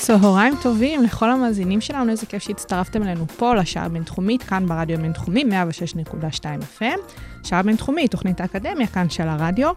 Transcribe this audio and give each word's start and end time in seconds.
צהריים 0.00 0.54
טובים 0.62 1.02
לכל 1.02 1.30
המאזינים 1.30 1.80
שלנו, 1.80 2.10
איזה 2.10 2.26
כיף 2.26 2.42
שהצטרפתם 2.42 3.02
אלינו 3.02 3.26
פה 3.28 3.54
לשעה 3.54 3.84
הבינתחומית, 3.84 4.42
כאן 4.42 4.66
ברדיו 4.66 4.98
הבינתחומי, 4.98 5.44
106.2 5.44 6.44
FM. 6.78 6.98
שעה 7.44 7.62
בינתחומית, 7.62 8.10
תוכנית 8.10 8.40
האקדמיה 8.40 8.86
כאן 8.86 9.10
של 9.10 9.28
הרדיו. 9.28 9.70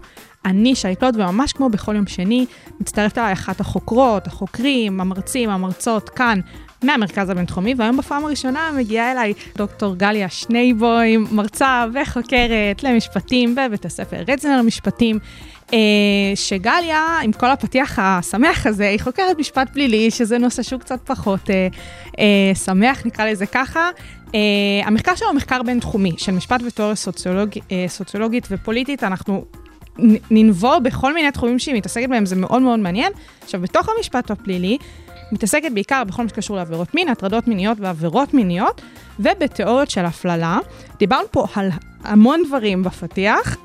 אני 0.46 0.76
שי 0.76 0.96
קלוט, 0.96 1.16
וממש 1.16 1.54
כמו 1.54 1.70
בכל 1.70 1.96
יום 1.96 2.08
שני, 2.08 2.46
מצטרפת 2.80 3.18
אליי 3.18 3.34
אחת 3.34 3.60
החוקרות, 3.60 4.28
החוקרים, 4.28 5.02
המרצים, 5.02 5.50
המרצות, 5.50 6.10
כאן, 6.10 6.40
מהמרכז 6.84 7.30
הבינתחומי, 7.30 7.74
והיום 7.78 7.98
בפעם 7.98 8.26
הראשונה 8.26 8.72
מגיעה 8.78 9.12
אליי 9.12 9.34
דוקטור 9.58 9.96
גליה 9.96 10.30
שנייבוים, 10.30 11.28
מרצה 11.32 11.86
וחוקרת 11.94 12.84
למשפטים 12.84 13.56
בבית 13.56 13.86
הספר 13.86 14.24
רצנר 14.28 14.58
למשפטים. 14.58 15.20
אה, 15.74 16.36
שגליה, 16.36 17.20
עם 17.24 17.32
כל 17.32 17.52
הפתיח 17.52 18.00
השמח 18.02 18.68
הזה, 18.68 18.90
היא 18.90 19.00
חוקרת 19.00 19.40
משפט 19.40 19.70
פלילי, 19.74 20.12
שזה 20.12 20.38
נושא 20.38 20.64
שהוא 20.64 20.80
קצת 20.80 21.00
פחות 21.06 21.50
אה, 21.50 21.68
אה, 22.20 22.56
שמח, 22.56 23.06
נקרא 23.06 23.26
לזה 23.26 23.46
ככה. 23.46 23.90
אה, 24.36 24.40
המחקר 24.84 25.16
שלו 25.16 25.28
הוא 25.28 25.36
מחקר 25.36 25.64
בינתחומי, 25.64 26.12
של 26.18 26.32
משפט 26.32 26.62
ותיאוריה 26.68 26.96
סוציולוג, 26.96 27.50
אה, 27.72 27.86
סוציולוגית 27.88 28.48
ופוליטית. 28.52 29.04
אנחנו 29.04 29.46
ננבור 30.32 30.80
בכל 30.80 31.14
מיני 31.14 31.32
תחומים 31.32 31.60
שהיא 31.60 31.76
מתעסקת 31.76 32.10
בהם, 32.10 32.26
זה 32.26 32.36
מאוד 32.36 32.62
מאוד 32.62 32.80
מעניין. 32.80 33.12
עכשיו, 33.44 33.62
בתוך 33.62 33.90
המשפט 33.98 34.32
הפלילי, 34.32 34.78
מתעסקת 35.32 35.72
בעיקר 35.74 36.04
בכל 36.04 36.24
מה 36.24 36.30
שקשור 36.30 36.58
לעבירות 36.58 36.96
מין, 36.96 37.10
הטרדות 37.10 37.48
מיניות 37.48 37.78
ועבירות 37.82 38.34
מיניות, 38.34 38.82
ובתיאוריות 39.20 39.90
של 39.90 40.06
הפללה. 40.06 40.58
דיברנו 41.00 41.26
פה 41.32 41.46
על 41.56 41.70
המון 42.04 42.44
דברים 42.48 42.84
בפתיח, 42.84 43.58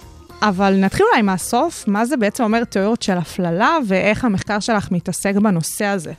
אבל 0.43 0.75
נתחיל 0.77 1.07
אולי 1.13 1.23
מהסוף, 1.23 1.85
מה 1.87 2.05
זה 2.05 2.17
בעצם 2.17 2.45
אומר 2.45 2.65
תיאוריות 2.65 3.03
של 3.03 3.19
הפללה, 3.19 3.77
ואיך 3.87 4.25
המחקר 4.25 4.61
שלך 4.61 4.91
מתעסק 4.91 5.35
בנושא 5.35 5.85
הזה. 5.85 6.13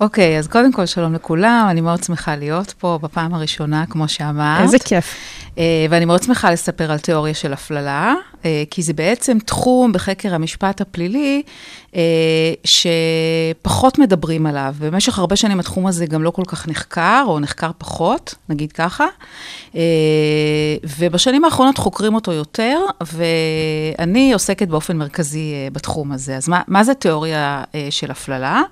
אוקיי, 0.00 0.38
אז 0.38 0.48
קודם 0.48 0.72
כל, 0.72 0.86
שלום 0.86 1.14
לכולם, 1.14 1.66
אני 1.70 1.80
מאוד 1.80 2.02
שמחה 2.02 2.36
להיות 2.36 2.74
פה 2.78 2.98
בפעם 3.02 3.34
הראשונה, 3.34 3.84
כמו 3.90 4.08
שאמרת. 4.08 4.62
איזה 4.62 4.78
כיף. 4.78 5.14
אה, 5.58 5.86
ואני 5.90 6.04
מאוד 6.04 6.22
שמחה 6.22 6.50
לספר 6.50 6.92
על 6.92 6.98
תיאוריה 6.98 7.34
של 7.34 7.52
הפללה, 7.52 8.14
אה, 8.44 8.62
כי 8.70 8.82
זה 8.82 8.92
בעצם 8.92 9.38
תחום 9.38 9.92
בחקר 9.92 10.34
המשפט 10.34 10.80
הפלילי 10.80 11.42
אה, 11.96 12.00
שפחות 12.64 13.98
מדברים 13.98 14.46
עליו. 14.46 14.74
במשך 14.78 15.18
הרבה 15.18 15.36
שנים 15.36 15.60
התחום 15.60 15.86
הזה 15.86 16.06
גם 16.06 16.22
לא 16.22 16.30
כל 16.30 16.44
כך 16.46 16.68
נחקר, 16.68 17.24
או 17.26 17.40
נחקר 17.40 17.70
פחות, 17.78 18.34
נגיד 18.48 18.72
ככה. 18.72 19.06
אה, 19.74 19.80
ובשנים 20.98 21.44
האחרונות 21.44 21.78
חוקרים 21.78 22.14
אותו 22.14 22.32
יותר, 22.32 22.80
ואני 23.00 24.32
עוסקת 24.32 24.68
באופן 24.68 24.96
מרכזי 24.96 25.52
אה, 25.52 25.68
בתחום 25.72 26.12
הזה. 26.12 26.36
אז 26.36 26.48
מה, 26.48 26.62
מה 26.68 26.84
זה 26.84 26.94
תיאוריה 26.94 27.62
אה, 27.74 27.86
של 27.90 28.10
הפללה? 28.10 28.62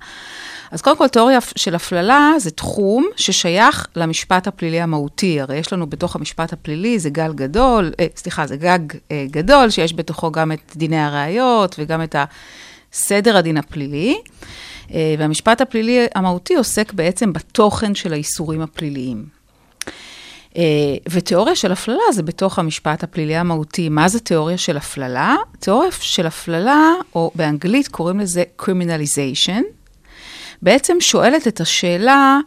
אז 0.71 0.81
קודם 0.81 0.97
כל, 0.97 1.07
תיאוריה 1.07 1.39
של 1.55 1.75
הפללה 1.75 2.33
זה 2.37 2.51
תחום 2.51 3.07
ששייך 3.15 3.87
למשפט 3.95 4.47
הפלילי 4.47 4.81
המהותי. 4.81 5.41
הרי 5.41 5.57
יש 5.57 5.73
לנו 5.73 5.87
בתוך 5.87 6.15
המשפט 6.15 6.53
הפלילי, 6.53 6.99
זה 6.99 7.09
גל 7.09 7.33
גדול, 7.33 7.91
אה, 7.99 8.07
סליחה, 8.15 8.47
זה 8.47 8.57
גג 8.57 8.79
אה, 9.11 9.25
גדול, 9.31 9.69
שיש 9.69 9.93
בתוכו 9.93 10.31
גם 10.31 10.51
את 10.51 10.73
דיני 10.75 10.99
הראיות 10.99 11.75
וגם 11.79 12.03
את 12.03 12.15
סדר 12.93 13.37
הדין 13.37 13.57
הפלילי. 13.57 14.21
אה, 14.93 15.15
והמשפט 15.19 15.61
הפלילי 15.61 16.07
המהותי 16.15 16.55
עוסק 16.55 16.93
בעצם 16.93 17.33
בתוכן 17.33 17.95
של 17.95 18.13
האיסורים 18.13 18.61
הפליליים. 18.61 19.39
אה, 20.57 20.63
ותיאוריה 21.09 21.55
של 21.55 21.71
הפללה 21.71 22.11
זה 22.13 22.23
בתוך 22.23 22.59
המשפט 22.59 23.03
הפלילי 23.03 23.35
המהותי. 23.35 23.89
מה 23.89 24.07
זה 24.07 24.19
תיאוריה 24.19 24.57
של 24.57 24.77
הפללה? 24.77 25.35
תיאוריה 25.59 25.91
של 25.91 26.27
הפללה, 26.27 26.91
או 27.15 27.31
באנגלית 27.35 27.87
קוראים 27.87 28.19
לזה 28.19 28.43
criminalization, 28.61 29.63
בעצם 30.61 30.97
שואלת 30.99 31.47
את 31.47 31.61
השאלה, 31.61 32.39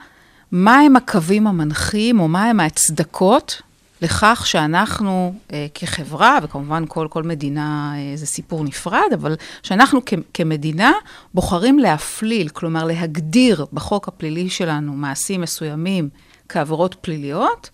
מהם 0.52 0.96
הקווים 0.96 1.46
המנחים, 1.46 2.20
או 2.20 2.28
מהם 2.28 2.60
ההצדקות 2.60 3.62
לכך 4.02 4.42
שאנחנו 4.46 5.34
אה, 5.52 5.66
כחברה, 5.74 6.38
וכמובן 6.42 6.84
כל, 6.88 7.06
כל 7.10 7.22
מדינה 7.22 7.94
אה, 7.96 8.16
זה 8.16 8.26
סיפור 8.26 8.64
נפרד, 8.64 9.12
אבל 9.14 9.36
שאנחנו 9.62 10.00
כ, 10.06 10.14
כמדינה 10.34 10.92
בוחרים 11.34 11.78
להפליל, 11.78 12.48
כלומר 12.48 12.84
להגדיר 12.84 13.66
בחוק 13.72 14.08
הפלילי 14.08 14.50
שלנו 14.50 14.92
מעשים 14.92 15.40
מסוימים 15.40 16.08
כעבירות 16.48 16.94
פליליות, 17.00 17.70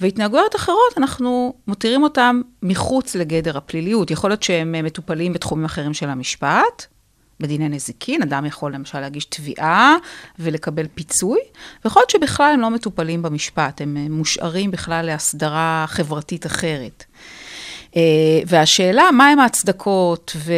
והתנהגויות 0.00 0.56
אחרות, 0.56 0.94
אנחנו 0.96 1.54
מותירים 1.66 2.02
אותם 2.02 2.40
מחוץ 2.62 3.14
לגדר 3.14 3.56
הפליליות. 3.56 4.10
יכול 4.10 4.30
להיות 4.30 4.42
שהם 4.42 4.74
אה, 4.74 4.82
מטופלים 4.82 5.32
בתחומים 5.32 5.64
אחרים 5.64 5.94
של 5.94 6.08
המשפט, 6.08 6.86
בדיני 7.40 7.68
נזיקין, 7.68 8.22
אדם 8.22 8.44
יכול 8.44 8.74
למשל 8.74 9.00
להגיש 9.00 9.24
תביעה 9.24 9.96
ולקבל 10.38 10.86
פיצוי, 10.94 11.38
ויכול 11.84 12.00
להיות 12.00 12.10
שבכלל 12.10 12.50
הם 12.54 12.60
לא 12.60 12.70
מטופלים 12.70 13.22
במשפט, 13.22 13.80
הם 13.80 13.96
אה, 13.96 14.06
מושארים 14.10 14.70
בכלל 14.70 15.06
להסדרה 15.06 15.84
חברתית 15.88 16.46
אחרת. 16.46 17.04
אה, 17.96 18.02
והשאלה, 18.46 19.10
מהם 19.10 19.38
ההצדקות, 19.38 20.36
ו... 20.36 20.52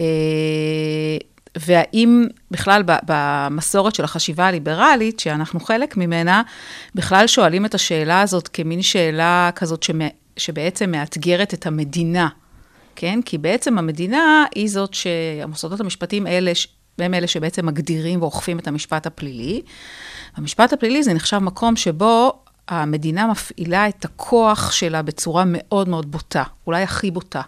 אה, 0.00 1.16
והאם 1.58 2.26
בכלל 2.50 2.82
במסורת 3.06 3.94
של 3.94 4.04
החשיבה 4.04 4.46
הליברלית, 4.46 5.20
שאנחנו 5.20 5.60
חלק 5.60 5.96
ממנה, 5.96 6.42
בכלל 6.94 7.26
שואלים 7.26 7.64
את 7.64 7.74
השאלה 7.74 8.20
הזאת 8.20 8.48
כמין 8.48 8.82
שאלה 8.82 9.50
כזאת 9.54 9.86
שבעצם 10.36 10.90
מאתגרת 10.90 11.54
את 11.54 11.66
המדינה. 11.66 12.28
כן? 12.96 13.20
כי 13.24 13.38
בעצם 13.38 13.78
המדינה 13.78 14.44
היא 14.54 14.70
זאת 14.70 14.94
שהמוסדות 14.94 15.80
המשפטיים 15.80 16.26
האלה, 16.26 16.52
הם 16.98 17.14
אלה 17.14 17.26
שבעצם 17.26 17.66
מגדירים 17.66 18.22
ואוכפים 18.22 18.58
את 18.58 18.68
המשפט 18.68 19.06
הפלילי. 19.06 19.62
המשפט 20.36 20.72
הפלילי 20.72 21.02
זה 21.02 21.12
נחשב 21.14 21.38
מקום 21.38 21.76
שבו 21.76 22.32
המדינה 22.68 23.26
מפעילה 23.26 23.88
את 23.88 24.04
הכוח 24.04 24.72
שלה 24.72 25.02
בצורה 25.02 25.44
מאוד 25.46 25.88
מאוד 25.88 26.10
בוטה, 26.10 26.42
אולי 26.66 26.82
הכי 26.82 27.10
בוטה. 27.10 27.40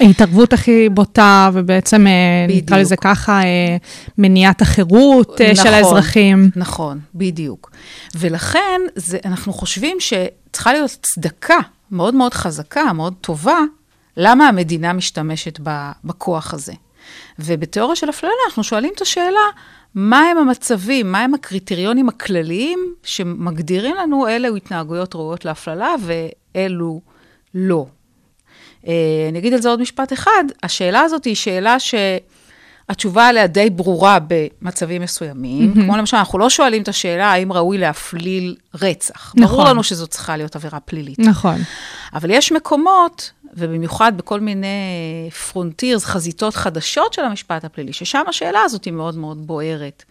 ההתערבות 0.00 0.52
הכי 0.52 0.88
בוטה, 0.88 1.50
ובעצם, 1.52 2.06
בדיוק. 2.48 2.64
נקרא 2.64 2.78
לזה 2.78 2.96
ככה, 2.96 3.40
מניעת 4.18 4.62
החירות 4.62 5.40
נכון, 5.40 5.64
של 5.64 5.74
האזרחים. 5.74 6.50
נכון, 6.56 7.00
בדיוק. 7.14 7.70
ולכן, 8.14 8.80
זה, 8.96 9.18
אנחנו 9.24 9.52
חושבים 9.52 9.96
שצריכה 10.00 10.72
להיות 10.72 10.98
צדקה 11.02 11.58
מאוד 11.90 12.14
מאוד 12.14 12.34
חזקה, 12.34 12.92
מאוד 12.92 13.14
טובה, 13.20 13.58
למה 14.16 14.48
המדינה 14.48 14.92
משתמשת 14.92 15.60
בכוח 16.04 16.54
הזה. 16.54 16.72
ובתיאוריה 17.38 17.96
של 17.96 18.08
הפללה 18.08 18.32
אנחנו 18.48 18.64
שואלים 18.64 18.92
את 18.96 19.00
השאלה, 19.00 19.40
מהם 19.94 20.38
המצבים, 20.38 21.12
מהם 21.12 21.34
הקריטריונים 21.34 22.08
הכלליים 22.08 22.94
שמגדירים 23.02 23.96
לנו 23.96 24.28
אילו 24.28 24.56
התנהגויות 24.56 25.14
ראויות 25.14 25.44
להפללה 25.44 25.94
ואילו 26.00 27.00
לא. 27.54 27.86
אני 28.84 29.38
אגיד 29.38 29.52
על 29.52 29.60
זה 29.60 29.68
עוד 29.68 29.80
משפט 29.80 30.12
אחד, 30.12 30.44
השאלה 30.62 31.00
הזאת 31.00 31.24
היא 31.24 31.34
שאלה 31.34 31.76
שהתשובה 31.80 33.26
עליה 33.26 33.46
די 33.46 33.70
ברורה 33.70 34.18
במצבים 34.28 35.02
מסוימים. 35.02 35.72
Mm-hmm. 35.72 35.84
כמו 35.84 35.96
למשל, 35.96 36.16
אנחנו 36.16 36.38
לא 36.38 36.50
שואלים 36.50 36.82
את 36.82 36.88
השאלה 36.88 37.32
האם 37.32 37.52
ראוי 37.52 37.78
להפליל 37.78 38.56
רצח. 38.74 39.34
נכון. 39.36 39.56
ברור 39.56 39.64
לנו 39.70 39.82
שזו 39.82 40.06
צריכה 40.06 40.36
להיות 40.36 40.56
עבירה 40.56 40.80
פלילית. 40.80 41.18
נכון. 41.18 41.56
אבל 42.14 42.30
יש 42.30 42.52
מקומות, 42.52 43.30
ובמיוחד 43.56 44.12
בכל 44.16 44.40
מיני 44.40 44.76
פרונטירס, 45.52 46.04
חזיתות 46.04 46.54
חדשות 46.54 47.12
של 47.12 47.22
המשפט 47.22 47.64
הפלילי, 47.64 47.92
ששם 47.92 48.22
השאלה 48.28 48.60
הזאת 48.60 48.84
היא 48.84 48.92
מאוד 48.92 49.16
מאוד 49.16 49.46
בוערת. 49.46 50.04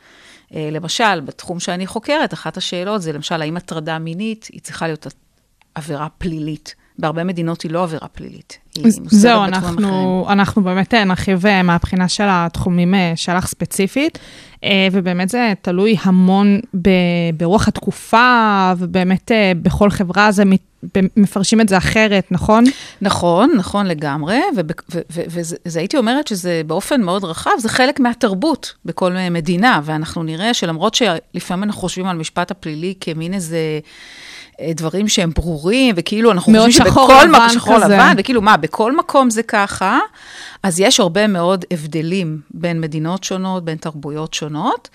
למשל, 0.52 1.20
בתחום 1.20 1.60
שאני 1.60 1.88
חוקרת, 1.88 2.34
אחת 2.34 2.58
השאלות 2.58 3.02
זה 3.02 3.14
למשל, 3.14 3.42
האם 3.42 3.58
הטרדה 3.58 4.00
מינית 4.00 4.50
היא 4.52 4.62
צריכה 4.62 4.88
להיות 4.88 5.08
עבירה 5.76 6.08
פלילית? 6.18 6.76
בהרבה 7.00 7.24
מדינות 7.24 7.62
היא 7.62 7.72
לא 7.72 7.84
עבירה 7.84 8.08
פלילית, 8.08 8.58
זהו. 9.06 9.44
אנחנו, 9.44 10.26
אנחנו 10.30 10.64
באמת 10.64 10.94
אה, 10.94 11.04
נרחיב 11.04 11.46
אה, 11.46 11.64
מהבחינה 11.64 12.08
של 12.08 12.24
התחומים 12.28 12.96
אה, 12.96 13.14
שלך 13.16 13.48
ספציפית, 13.48 14.20
ובאמת 14.92 15.30
זה 15.30 15.54
תלוי 15.62 15.96
המון 16.04 16.60
ב, 16.82 16.90
ברוח 17.38 17.68
התקופה, 17.68 18.74
ובאמת 18.78 19.32
בכל 19.62 19.90
חברה 19.90 20.32
זה 20.32 20.46
מת- 20.46 20.98
מפרשים 21.18 21.62
את 21.62 21.70
זה 21.70 21.78
אחרת, 21.78 22.32
נכון? 22.32 22.64
נכון, 23.02 23.52
נכון 23.58 23.86
לגמרי, 23.86 24.40
וזה 25.10 25.80
הייתי 25.80 25.98
אומרת 25.98 26.28
שזה 26.28 26.62
באופן 26.68 27.02
מאוד 27.02 27.24
רחב, 27.24 27.52
זה 27.58 27.70
חלק 27.70 28.00
מהתרבות 28.00 28.74
בכל 28.86 29.14
מדינה, 29.32 29.82
ואנחנו 29.84 30.24
נראה 30.24 30.54
שלמרות 30.54 30.94
שלפעמים 30.96 31.64
אנחנו 31.64 31.82
חושבים 31.82 32.06
על 32.06 32.18
משפט 32.18 32.52
הפלילי 32.52 32.94
כמין 33.00 33.34
איזה... 33.34 33.58
אה, 34.62 34.72
דברים 34.74 35.08
שהם 35.08 35.32
ברורים, 35.36 35.96
וכאילו 35.98 36.32
אנחנו 36.32 36.54
חושבים 36.54 36.72
שבכל 36.72 37.30
מקום, 37.30 37.50
שחור 37.50 37.76
כזה. 37.76 37.86
לבן, 37.86 38.14
וכאילו 38.18 38.42
מה, 38.42 38.58
בכל 38.58 38.96
מקום 38.96 39.30
זה 39.30 39.44
ככה, 39.44 40.00
אז 40.64 40.80
יש 40.80 41.00
הרבה 41.00 41.28
מאוד 41.28 41.66
הבדלים 41.72 42.42
בין 42.52 42.82
מדינות 42.82 43.24
שונות, 43.24 43.66
בין 43.66 43.78
תרבויות 43.78 44.34
שונות, 44.34 44.90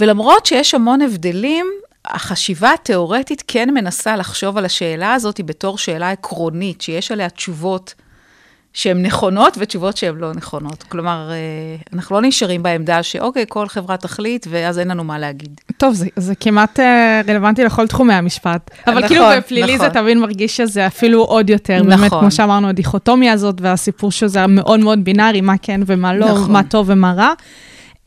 ולמרות 0.00 0.46
שיש 0.46 0.74
המון 0.74 1.00
הבדלים, 1.00 1.66
החשיבה 2.04 2.72
התיאורטית 2.72 3.44
כן 3.46 3.74
מנסה 3.74 4.16
לחשוב 4.16 4.58
על 4.58 4.64
השאלה 4.64 5.14
הזאת 5.14 5.40
בתור 5.44 5.78
שאלה 5.78 6.10
עקרונית, 6.10 6.80
שיש 6.80 7.12
עליה 7.12 7.30
תשובות 7.30 7.94
שהן 8.74 9.02
נכונות 9.06 9.56
ותשובות 9.60 9.96
שהן 9.96 10.16
לא 10.16 10.32
נכונות. 10.34 10.82
כלומר, 10.82 11.30
אה, 11.30 11.36
אנחנו 11.92 12.16
לא 12.16 12.22
נשארים 12.22 12.62
בעמדה 12.62 13.02
שאוקיי, 13.02 13.44
כל 13.48 13.68
חברה 13.68 13.96
תחליט, 13.96 14.46
ואז 14.50 14.78
אין 14.78 14.88
לנו 14.88 15.04
מה 15.04 15.18
להגיד. 15.18 15.60
טוב, 15.76 15.94
זה, 15.94 16.06
זה 16.16 16.34
כמעט 16.34 16.80
אה, 16.80 17.20
רלוונטי 17.28 17.64
לכל 17.64 17.86
תחומי 17.86 18.14
המשפט. 18.14 18.70
אבל 18.86 18.96
נכון, 18.96 19.08
כאילו 19.08 19.24
בפלילי 19.36 19.74
נכון. 19.74 19.86
זה 19.86 19.94
תמיד 19.94 20.16
מרגיש 20.16 20.56
שזה 20.56 20.86
אפילו 20.86 21.22
עוד 21.22 21.50
יותר. 21.50 21.82
נכון. 21.82 21.96
באמת, 21.96 22.10
כמו 22.10 22.30
שאמרנו, 22.30 22.68
הדיכוטומיה 22.68 23.32
הזאת 23.32 23.60
והסיפור 23.60 24.12
שזה 24.12 24.46
מאוד 24.46 24.80
מאוד 24.80 25.04
בינארי, 25.04 25.40
מה 25.40 25.54
כן 25.62 25.80
ומה 25.86 26.14
לא, 26.14 26.26
נכון. 26.26 26.52
מה 26.52 26.62
טוב 26.62 26.86
ומה 26.88 27.12
רע. 27.12 27.32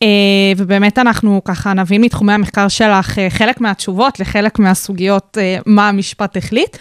אה, 0.02 0.08
ובאמת 0.56 0.98
אנחנו 0.98 1.40
ככה 1.44 1.72
נביא 1.72 1.98
מתחומי 1.98 2.32
המחקר 2.32 2.68
שלך 2.68 3.18
חלק 3.28 3.60
מהתשובות 3.60 4.20
לחלק 4.20 4.58
מהסוגיות, 4.58 5.38
מה 5.66 5.88
המשפט 5.88 6.36
החליט. 6.36 6.76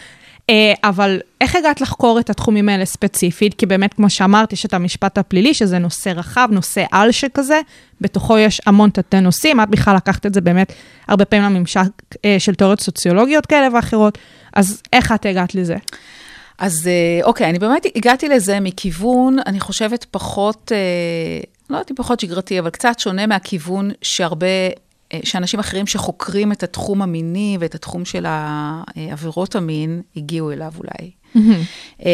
אה, 0.50 0.74
אבל 0.84 1.20
איך 1.42 1.56
הגעת 1.56 1.82
לחקור 1.82 2.20
את 2.20 2.30
התחומים 2.30 2.70
האלה 2.70 2.86
ספציפית? 2.86 3.54
כי 3.54 3.66
באמת, 3.66 3.94
כמו 3.94 4.10
שאמרת, 4.10 4.54
יש 4.54 4.66
את 4.66 4.74
המשפט 4.74 5.18
הפלילי, 5.18 5.54
שזה 5.54 5.80
נושא 5.80 6.10
רחב, 6.10 6.48
נושא 6.52 6.86
על 6.92 7.12
שכזה, 7.12 7.62
בתוכו 8.02 8.38
יש 8.38 8.62
המון 8.66 8.90
תתי 8.90 9.22
נושאים, 9.22 9.60
את 9.64 9.70
בכלל 9.70 9.96
לקחת 9.96 10.26
את 10.26 10.34
זה 10.34 10.42
באמת 10.42 10.74
הרבה 11.08 11.26
פעמים 11.26 11.46
לממשק 11.46 11.82
אה, 12.26 12.36
של 12.40 12.56
תיאוריות 12.56 12.80
סוציולוגיות 12.80 13.46
כאלה 13.46 13.68
ואחרות, 13.76 14.18
אז 14.54 14.82
איך 14.94 15.12
את 15.12 15.26
הגעת 15.26 15.56
לזה? 15.56 15.76
אז 16.58 16.88
אה, 16.88 17.26
אוקיי, 17.26 17.50
אני 17.50 17.60
באמת 17.60 17.86
הגעתי 17.96 18.30
לזה 18.30 18.60
מכיוון, 18.60 19.38
אני 19.46 19.60
חושבת, 19.60 20.06
פחות, 20.12 20.72
לא 21.70 21.76
יודעת 21.76 21.92
אם 21.92 21.96
פחות 21.96 22.20
שגרתי, 22.20 22.60
אבל 22.60 22.70
קצת 22.70 23.00
שונה 23.00 23.28
מהכיוון 23.28 23.92
שהרבה, 24.02 24.48
שאנשים 25.24 25.60
אחרים 25.60 25.88
שחוקרים 25.88 26.52
את 26.52 26.64
התחום 26.64 27.02
המיני 27.02 27.58
ואת 27.60 27.76
התחום 27.76 28.06
של 28.06 28.26
ה- 28.26 28.84
אה, 28.98 29.12
עבירות 29.12 29.56
המין, 29.56 30.02
הגיעו 30.16 30.52
אליו 30.52 30.72
אולי. 30.78 31.12
אה, 32.06 32.12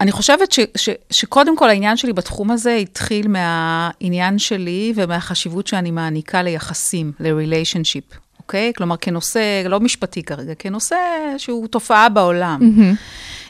אני 0.00 0.12
חושבת 0.12 0.52
ש, 0.52 0.60
ש, 0.76 0.88
שקודם 1.10 1.56
כל 1.56 1.68
העניין 1.68 1.96
שלי 1.96 2.12
בתחום 2.12 2.50
הזה 2.50 2.74
התחיל 2.74 3.28
מהעניין 3.28 4.38
שלי 4.38 4.92
ומהחשיבות 4.96 5.66
שאני 5.66 5.90
מעניקה 5.90 6.42
ליחסים, 6.42 7.12
ל-relationship, 7.20 8.16
אוקיי? 8.38 8.72
כלומר, 8.76 8.96
כנושא, 8.96 9.62
לא 9.68 9.80
משפטי 9.80 10.22
כרגע, 10.22 10.54
כנושא 10.58 10.96
שהוא 11.38 11.68
תופעה 11.68 12.08
בעולם. 12.08 12.60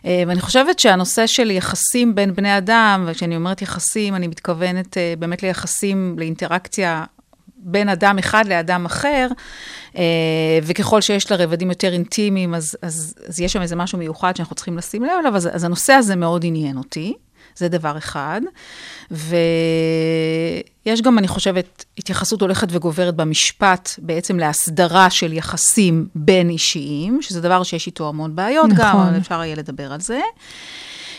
אה, 0.05 0.23
ואני 0.27 0.41
חושבת 0.41 0.79
שהנושא 0.79 1.27
של 1.27 1.51
יחסים 1.51 2.15
בין 2.15 2.35
בני 2.35 2.59
אדם, 2.59 3.05
וכשאני 3.09 3.37
אומרת 3.37 3.63
יחסים, 3.63 4.15
אני 4.15 4.27
מתכוונת 4.27 4.99
אה, 4.99 5.15
באמת 5.19 5.43
ליחסים, 5.43 6.15
לאינטראקציה 6.19 7.05
בין 7.69 7.89
אדם 7.89 8.19
אחד 8.19 8.47
לאדם 8.47 8.85
אחר, 8.85 9.29
אה, 9.97 10.03
וככל 10.63 11.01
שיש 11.01 11.31
לה 11.31 11.37
רבדים 11.37 11.69
יותר 11.71 11.93
אינטימיים, 11.93 12.55
אז, 12.55 12.77
אז, 12.83 13.15
אז 13.29 13.41
יש 13.41 13.53
שם 13.53 13.63
איזה 13.63 13.77
משהו 13.77 13.99
מיוחד 13.99 14.37
שאנחנו 14.37 14.57
צריכים 14.57 14.79
לשים 14.79 15.05
לב 15.05 15.11
אליו, 15.21 15.37
אז, 15.37 15.49
אז 15.53 15.65
הנושא 15.65 15.93
הזה 15.93 16.17
מאוד 16.17 16.45
עניין 16.45 16.79
אותי. 16.79 17.15
זה 17.59 17.69
דבר 17.69 17.99
אחד. 17.99 18.41
ויש 19.11 21.03
גם, 21.03 21.19
אני 21.19 21.29
חושבת, 21.29 21.85
התייחסות 21.99 22.41
הולכת 22.41 22.69
וגוברת 22.71 23.15
במשפט 23.15 23.91
בעצם 23.99 24.39
להסדרה 24.39 25.11
של 25.11 25.33
יחסים 25.33 26.09
בין 26.15 26.51
אישיים, 26.51 27.23
שזה 27.23 27.41
דבר 27.41 27.63
שיש 27.63 27.87
איתו 27.87 28.09
המון 28.09 28.37
בעיות 28.37 28.71
גם, 28.77 28.89
נכון. 28.89 29.07
אבל 29.07 29.19
אפשר 29.19 29.45
יהיה 29.45 29.57
לדבר 29.57 29.93
על 29.93 30.01
זה. 30.01 30.21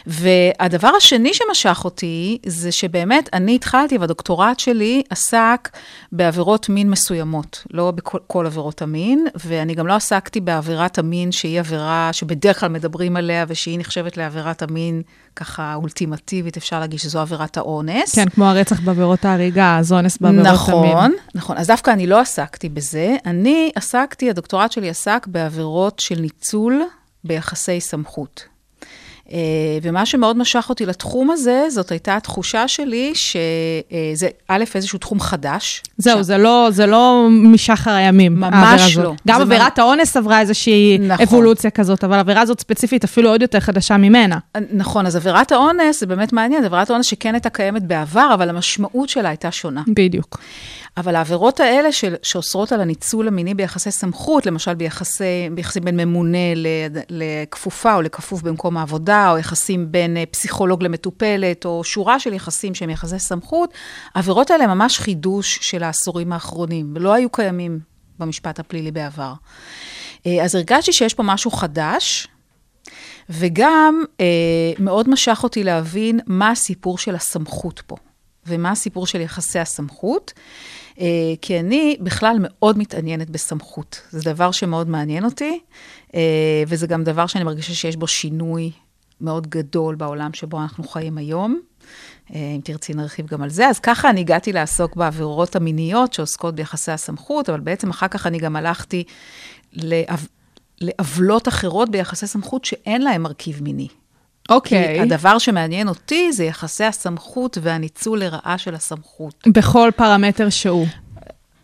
והדבר 0.07 0.88
השני 0.98 1.31
שמשך 1.34 1.81
אותי, 1.86 2.38
זה 2.46 2.72
שבאמת 2.72 3.30
אני 3.34 3.56
התחלתי, 3.56 3.98
והדוקטורט 3.98 4.60
שלי 4.60 5.04
עסק 5.10 5.69
בעבירות 6.12 6.69
מין 6.69 6.90
מסוימות, 6.90 7.66
לא 7.72 7.92
בכל 7.92 8.18
כל 8.28 8.46
עבירות 8.46 8.81
המין, 8.81 9.28
ואני 9.36 9.75
גם 9.75 9.88
לא 9.88 9.94
עסקתי 9.94 10.40
בעבירת 10.40 10.98
המין 10.98 11.31
שהיא 11.31 11.60
עבירה 11.60 12.10
שבדרך 12.13 12.60
כלל 12.60 12.69
מדברים 12.69 13.18
עליה, 13.18 13.46
ושהיא 13.48 13.80
נחשבת 13.80 14.18
לעבירת 14.18 14.62
המין 14.62 15.01
ככה 15.36 15.75
אולטימטיבית, 15.75 16.57
אפשר 16.57 16.80
להגיד 16.80 17.00
שזו 17.00 17.19
עבירת 17.19 17.57
האונס. 17.57 18.16
כן, 18.16 18.30
כמו 18.30 18.45
הרצח 18.45 18.80
בעבירות 18.80 19.25
ההריגה, 19.25 19.78
אז 19.78 19.94
אונס 19.94 20.18
בעבירות 20.18 20.69
המין. 20.69 20.92
נכון, 20.92 21.12
נכון. 21.36 21.57
אז 21.57 21.68
דווקא 21.68 21.92
אני 21.92 22.07
לא 22.07 22.19
עסקתי 22.19 22.69
בזה. 22.69 23.16
אני 23.25 23.72
עסקתי, 23.75 24.30
הדוקטורט 24.30 24.72
שלי 24.72 24.90
עסק 24.90 25.28
בעבירות 25.28 26.00
של 26.00 26.19
ניצול 26.19 26.84
ביחסי 27.24 27.81
סמכות. 27.81 28.49
אה, 29.34 29.38
ומה 29.81 30.06
שמאוד 30.06 30.38
משך 30.38 30.66
אותי 30.70 30.86
לתחום 30.86 31.31
הזה, 31.31 31.66
זאת 31.70 31.92
הייתה 31.92 32.16
התחושה 32.16 32.68
שלי 32.68 33.12
שזה 33.16 34.28
א', 34.48 34.64
איזשהו 34.76 35.00
תחום 35.00 35.20
חדש. 35.20 35.84
זהו, 35.98 36.24
זה 36.24 36.38
לא, 36.38 36.68
זה 36.72 36.86
לא 36.86 37.28
משחר 37.30 37.92
הימים, 37.92 38.36
ממש 38.36 38.54
העבירה 38.54 38.86
הזאת. 38.86 39.04
לא. 39.04 39.14
גם 39.28 39.42
עבירת 39.42 39.80
האונס 39.80 40.18
עברה 40.18 40.40
איזושהי 40.40 40.98
נכון. 41.02 41.26
אבולוציה 41.26 41.70
כזאת, 41.70 42.04
אבל 42.04 42.14
העבירה 42.18 42.42
הזאת 42.42 42.60
ספציפית 42.60 43.04
אפילו 43.04 43.30
עוד 43.30 43.42
יותר 43.42 43.60
חדשה 43.60 43.98
ממנה. 43.98 44.38
נכון, 44.72 45.06
אז 45.06 45.16
עבירת 45.16 45.52
האונס, 45.52 46.00
זה 46.00 46.06
באמת 46.06 46.34
מעניין, 46.34 46.64
עבירת 46.64 46.90
האונס 46.90 47.06
שכן 47.06 47.34
הייתה 47.34 47.50
קיימת 47.50 47.84
בעבר, 47.84 48.31
אבל 48.34 48.50
המשמעות 48.50 49.10
שלה 49.10 49.30
הייתה 49.30 49.52
שונה. 49.52 49.84
בדיוק. 49.88 50.40
אבל 50.98 51.16
העבירות 51.16 51.60
האלה 51.60 51.92
של, 51.92 52.16
שאוסרות 52.24 52.72
על 52.72 52.82
הניצול 52.82 53.28
המיני 53.28 53.54
ביחסי 53.54 53.92
סמכות, 53.92 54.46
למשל 54.46 54.74
ביחסי, 54.74 55.50
ביחסים 55.52 55.84
בין 55.84 55.98
ממונה 55.98 56.38
לכפופה 57.10 57.96
או 57.96 58.02
לכפוף 58.02 58.42
במקום 58.42 58.78
העבודה, 58.78 59.32
או 59.32 59.38
יחסים 59.38 59.92
בין 59.92 60.18
אה, 60.18 60.24
פסיכולוג 60.26 60.84
למטופלת, 60.84 61.66
או 61.66 61.84
שורה 61.84 62.20
של 62.20 62.34
יחסים 62.34 62.76
שהם 62.76 62.90
יחסי 62.90 63.20
סמכות, 63.20 63.74
העבירות 64.16 64.52
האלה 64.52 64.68
ממש 64.68 65.00
חידוש 65.00 65.60
של 65.62 65.84
העשורים 65.84 66.34
האחרונים, 66.34 66.92
ולא 66.96 67.14
היו 67.14 67.30
קיימים 67.30 67.80
במשפט 68.20 68.60
הפלילי 68.60 68.92
בעבר. 68.92 69.34
אה, 70.28 70.44
אז 70.44 70.56
הרגשתי 70.56 70.94
שיש 70.94 71.14
פה 71.14 71.24
משהו 71.24 71.52
חדש, 71.52 72.28
וגם 73.30 74.04
אה, 74.20 74.26
מאוד 74.80 75.10
משך 75.10 75.40
אותי 75.44 75.64
להבין 75.64 76.20
מה 76.28 76.52
הסיפור 76.52 76.98
של 76.98 77.16
הסמכות 77.16 77.82
פה, 77.88 77.96
ומה 78.48 78.72
הסיפור 78.72 79.08
של 79.08 79.22
יחסי 79.22 79.60
הסמכות, 79.60 80.34
כי 81.42 81.60
אני 81.60 81.98
בכלל 82.00 82.38
מאוד 82.40 82.78
מתעניינת 82.78 83.30
בסמכות. 83.30 84.02
זה 84.12 84.33
דבר 84.33 84.52
שמאוד 84.52 84.90
מעניין 84.90 85.26
אותי, 85.26 85.59
אה, 86.16 86.64
וזה 86.68 86.88
גם 86.88 87.04
דבר 87.04 87.28
שאני 87.28 87.44
מרגישה 87.44 87.74
שיש 87.74 87.95
בו 87.95 88.07
שינוי 88.07 88.71
מאוד 89.21 89.47
גדול 89.47 89.95
בעולם 89.95 90.33
שבו 90.33 90.62
אנחנו 90.62 90.83
חיים 90.83 91.18
היום. 91.18 91.59
אה, 92.33 92.40
אם 92.56 92.62
תרצי 92.64 92.94
נרחיב 92.94 93.28
גם 93.28 93.42
על 93.42 93.50
זה. 93.50 93.68
אז 93.68 93.80
ככה 93.80 94.09
אני 94.09 94.19
הגעתי 94.19 94.54
לעסוק 94.54 94.95
בעבירות 94.95 95.56
המיניות 95.56 96.14
שעוסקות 96.14 96.56
ביחסי 96.56 96.92
הסמכות, 96.92 97.50
אבל 97.50 97.59
בעצם 97.59 97.90
אחר 97.90 98.07
כך 98.07 98.28
אני 98.28 98.38
גם 98.38 98.56
הלכתי 98.56 99.04
לעו- 99.74 100.16
לעוולות 100.81 101.47
אחרות 101.47 101.90
ביחסי 101.90 102.28
סמכות 102.28 102.66
שאין 102.66 103.02
להן 103.02 103.21
מרכיב 103.21 103.64
מיני. 103.64 103.88
אוקיי. 104.50 104.94
כי 104.96 105.00
הדבר 105.00 105.38
שמעניין 105.38 105.88
אותי 105.88 106.32
זה 106.32 106.44
יחסי 106.44 106.84
הסמכות 106.84 107.58
והניצול 107.62 108.20
לרעה 108.20 108.58
של 108.58 108.76
הסמכות. 108.76 109.44
בכל 109.48 109.90
פרמטר 109.96 110.50
שהוא. 110.50 110.88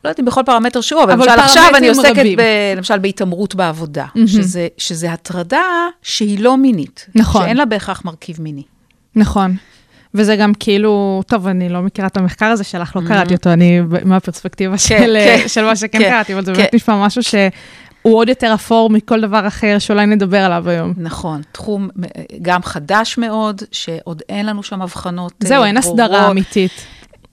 לא 0.03 0.09
יודעת 0.09 0.19
אם 0.19 0.25
בכל 0.25 0.41
פרמטר 0.45 0.81
שהוא, 0.81 1.03
אבל, 1.03 1.11
אבל 1.11 1.25
למשל 1.25 1.39
עכשיו 1.39 1.69
אני 1.77 1.89
עוסקת 1.89 2.09
רבים. 2.17 2.37
ב, 2.37 2.41
למשל 2.77 2.99
בהתעמרות 2.99 3.55
בעבודה, 3.55 4.05
שזה, 4.25 4.67
שזה 4.77 5.11
הטרדה 5.13 5.63
שהיא 6.01 6.39
לא 6.39 6.57
מינית. 6.57 7.07
נכון. 7.15 7.43
שאין 7.43 7.57
לה 7.57 7.65
בהכרח 7.65 8.05
מרכיב 8.05 8.41
מיני. 8.41 8.63
נכון. 9.15 9.55
וזה 10.13 10.35
גם 10.35 10.53
כאילו, 10.59 11.23
טוב, 11.27 11.47
אני 11.47 11.69
לא 11.69 11.81
מכירה 11.81 12.07
את 12.07 12.17
המחקר 12.17 12.45
הזה 12.45 12.63
שלך, 12.63 12.95
לא 12.95 13.01
קראתי 13.07 13.33
אותו, 13.35 13.53
אני 13.53 13.81
מהפרספקטיבה 14.05 14.77
של, 14.77 15.17
כן. 15.25 15.47
של 15.47 15.63
מה 15.63 15.75
שכן 15.75 15.99
כן, 15.99 16.09
קראתי, 16.09 16.33
אבל 16.33 16.45
זה 16.45 16.51
כן. 16.51 16.57
באמת 16.57 16.73
נשמע 16.73 17.05
משהו 17.05 17.23
שהוא 18.05 18.17
עוד 18.17 18.29
יותר 18.29 18.53
אפור 18.53 18.89
מכל 18.89 19.21
דבר 19.21 19.47
אחר 19.47 19.79
שאולי 19.79 20.05
נדבר 20.05 20.37
עליו 20.37 20.69
היום. 20.69 20.93
נכון, 20.97 21.41
תחום 21.51 21.89
גם 22.41 22.63
חדש 22.63 23.17
מאוד, 23.17 23.61
שעוד 23.71 24.21
אין 24.29 24.45
לנו 24.45 24.63
שם 24.63 24.81
הבחנות 24.81 25.33
אה, 25.43 25.47
זהו, 25.47 25.63
אין 25.63 25.77
הסדרה. 25.77 26.31
אמיתית. 26.31 26.71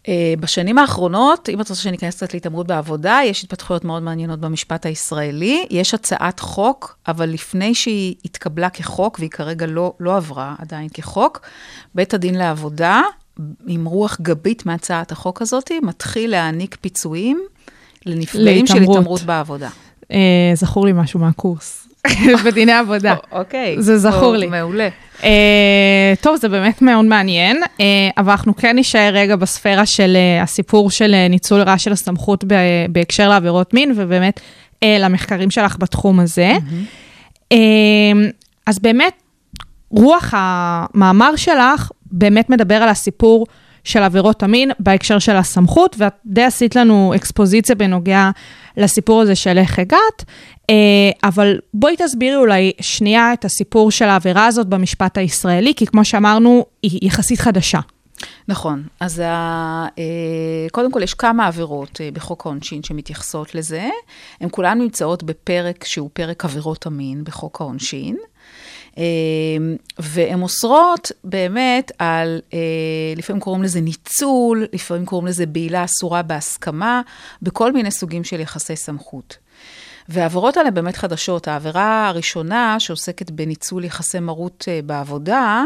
אה, 0.08 0.34
בשנים 0.40 0.78
האחרונות, 0.78 1.48
אם 1.48 1.60
את 1.60 1.68
רוצה 1.68 1.82
שאני 1.82 1.96
אכנס 1.96 2.16
קצת 2.16 2.34
להתעמרות 2.34 2.66
בעבודה, 2.66 3.20
יש 3.24 3.44
התפתחויות 3.44 3.84
מאוד 3.84 4.02
מעניינות 4.02 4.40
במשפט 4.40 4.86
הישראלי. 4.86 5.66
יש 5.70 5.94
הצעת 5.94 6.40
חוק, 6.40 6.96
אבל 7.08 7.28
לפני 7.28 7.74
שהיא 7.74 8.14
התקבלה 8.24 8.70
כחוק, 8.70 9.18
והיא 9.18 9.30
כרגע 9.30 9.66
לא, 9.66 9.92
לא 10.00 10.16
עברה 10.16 10.54
עדיין 10.58 10.88
כחוק, 10.94 11.40
בית 11.94 12.14
הדין 12.14 12.34
לעבודה, 12.34 13.02
עם 13.66 13.84
רוח 13.84 14.18
גבית 14.22 14.66
מהצעת 14.66 15.12
החוק 15.12 15.42
הזאת, 15.42 15.70
מתחיל 15.82 16.30
להעניק 16.30 16.76
פיצויים 16.80 17.42
לנפגעים 18.06 18.66
של 18.66 18.74
להתעמרות. 18.74 18.96
התעמרות 18.96 19.22
בעבודה. 19.22 19.68
אה, 20.12 20.16
זכור 20.54 20.86
לי 20.86 20.92
משהו 20.94 21.20
מהקורס, 21.20 21.88
בדיני 22.44 22.72
עבודה. 22.72 23.14
אוקיי. 23.32 23.76
זה 23.78 23.98
זכור 23.98 24.36
לי. 24.36 24.46
מעולה. 24.46 24.88
אה, 25.24 26.12
טוב, 26.20 26.36
זה 26.36 26.48
באמת 26.48 26.82
מאוד 26.82 27.04
מעניין, 27.04 27.62
אה, 27.80 27.84
אבל 28.18 28.30
אנחנו 28.30 28.56
כן 28.56 28.76
נישאר 28.76 29.10
רגע 29.12 29.36
בספירה 29.36 29.86
של 29.86 30.16
אה, 30.16 30.42
הסיפור 30.42 30.90
של 30.90 31.14
אה, 31.14 31.28
ניצול 31.28 31.60
רע 31.62 31.78
של 31.78 31.92
הסמכות 31.92 32.44
ב- 32.46 32.54
בהקשר 32.88 33.28
לעבירות 33.28 33.74
מין, 33.74 33.92
ובאמת 33.96 34.40
אה, 34.82 34.96
למחקרים 35.00 35.50
שלך 35.50 35.76
בתחום 35.78 36.20
הזה. 36.20 36.52
אה, 37.52 37.58
אז 38.66 38.78
באמת, 38.78 39.12
רוח 39.90 40.34
המאמר 40.36 41.36
שלך 41.36 41.90
באמת 42.12 42.50
מדבר 42.50 42.74
על 42.74 42.88
הסיפור 42.88 43.46
של 43.84 44.02
עבירות 44.02 44.42
המין 44.42 44.70
בהקשר 44.78 45.18
של 45.18 45.36
הסמכות, 45.36 45.96
ואת 45.98 46.12
די 46.26 46.42
עשית 46.42 46.76
לנו 46.76 47.12
אקספוזיציה 47.16 47.74
בנוגע 47.74 48.30
לסיפור 48.76 49.20
הזה 49.20 49.34
של 49.34 49.58
איך 49.58 49.78
הגעת, 49.78 50.24
אה, 50.70 50.74
אבל 51.24 51.58
בואי 51.74 51.96
תסבירי 51.96 52.36
אולי 52.36 52.72
שנייה 52.80 53.32
את 53.32 53.44
הסיפור 53.44 53.90
של 53.90 54.04
העבירה 54.04 54.46
הזאת 54.46 54.66
במשפט 54.66 55.18
הישראלי, 55.18 55.74
כי 55.76 55.86
כמו 55.86 56.04
שאמרנו, 56.04 56.66
היא 56.82 56.98
יחסית 57.02 57.38
חדשה. 57.38 57.80
נכון. 58.48 58.82
אז 59.00 59.18
ה, 59.18 59.86
אה, 59.98 60.66
קודם 60.72 60.92
כל, 60.92 61.02
יש 61.02 61.14
כמה 61.14 61.46
עבירות 61.46 62.00
אה, 62.00 62.08
בחוק 62.12 62.46
העונשין 62.46 62.82
שמתייחסות 62.82 63.54
לזה. 63.54 63.88
הן 64.40 64.48
כולן 64.50 64.78
נמצאות 64.78 65.22
בפרק 65.22 65.84
שהוא 65.84 66.10
פרק 66.12 66.44
עבירות 66.44 66.86
המין 66.86 67.24
בחוק 67.24 67.60
העונשין. 67.60 68.16
אה, 68.98 69.04
והן 69.98 70.42
אוסרות 70.42 71.12
באמת 71.24 71.92
על, 71.98 72.40
אה, 72.54 72.58
לפעמים 73.16 73.40
קוראים 73.40 73.62
לזה 73.62 73.80
ניצול, 73.80 74.66
לפעמים 74.72 75.06
קוראים 75.06 75.26
לזה 75.26 75.46
בעילה 75.46 75.84
אסורה 75.84 76.22
בהסכמה, 76.22 77.02
בכל 77.42 77.72
מיני 77.72 77.90
סוגים 77.90 78.24
של 78.24 78.40
יחסי 78.40 78.76
סמכות. 78.76 79.36
והעבירות 80.08 80.56
האלה 80.56 80.70
באמת 80.70 80.96
חדשות. 80.96 81.48
העבירה 81.48 82.08
הראשונה, 82.08 82.80
שעוסקת 82.80 83.30
בניצול 83.30 83.84
יחסי 83.84 84.20
מרות 84.20 84.64
אה, 84.68 84.80
בעבודה, 84.86 85.64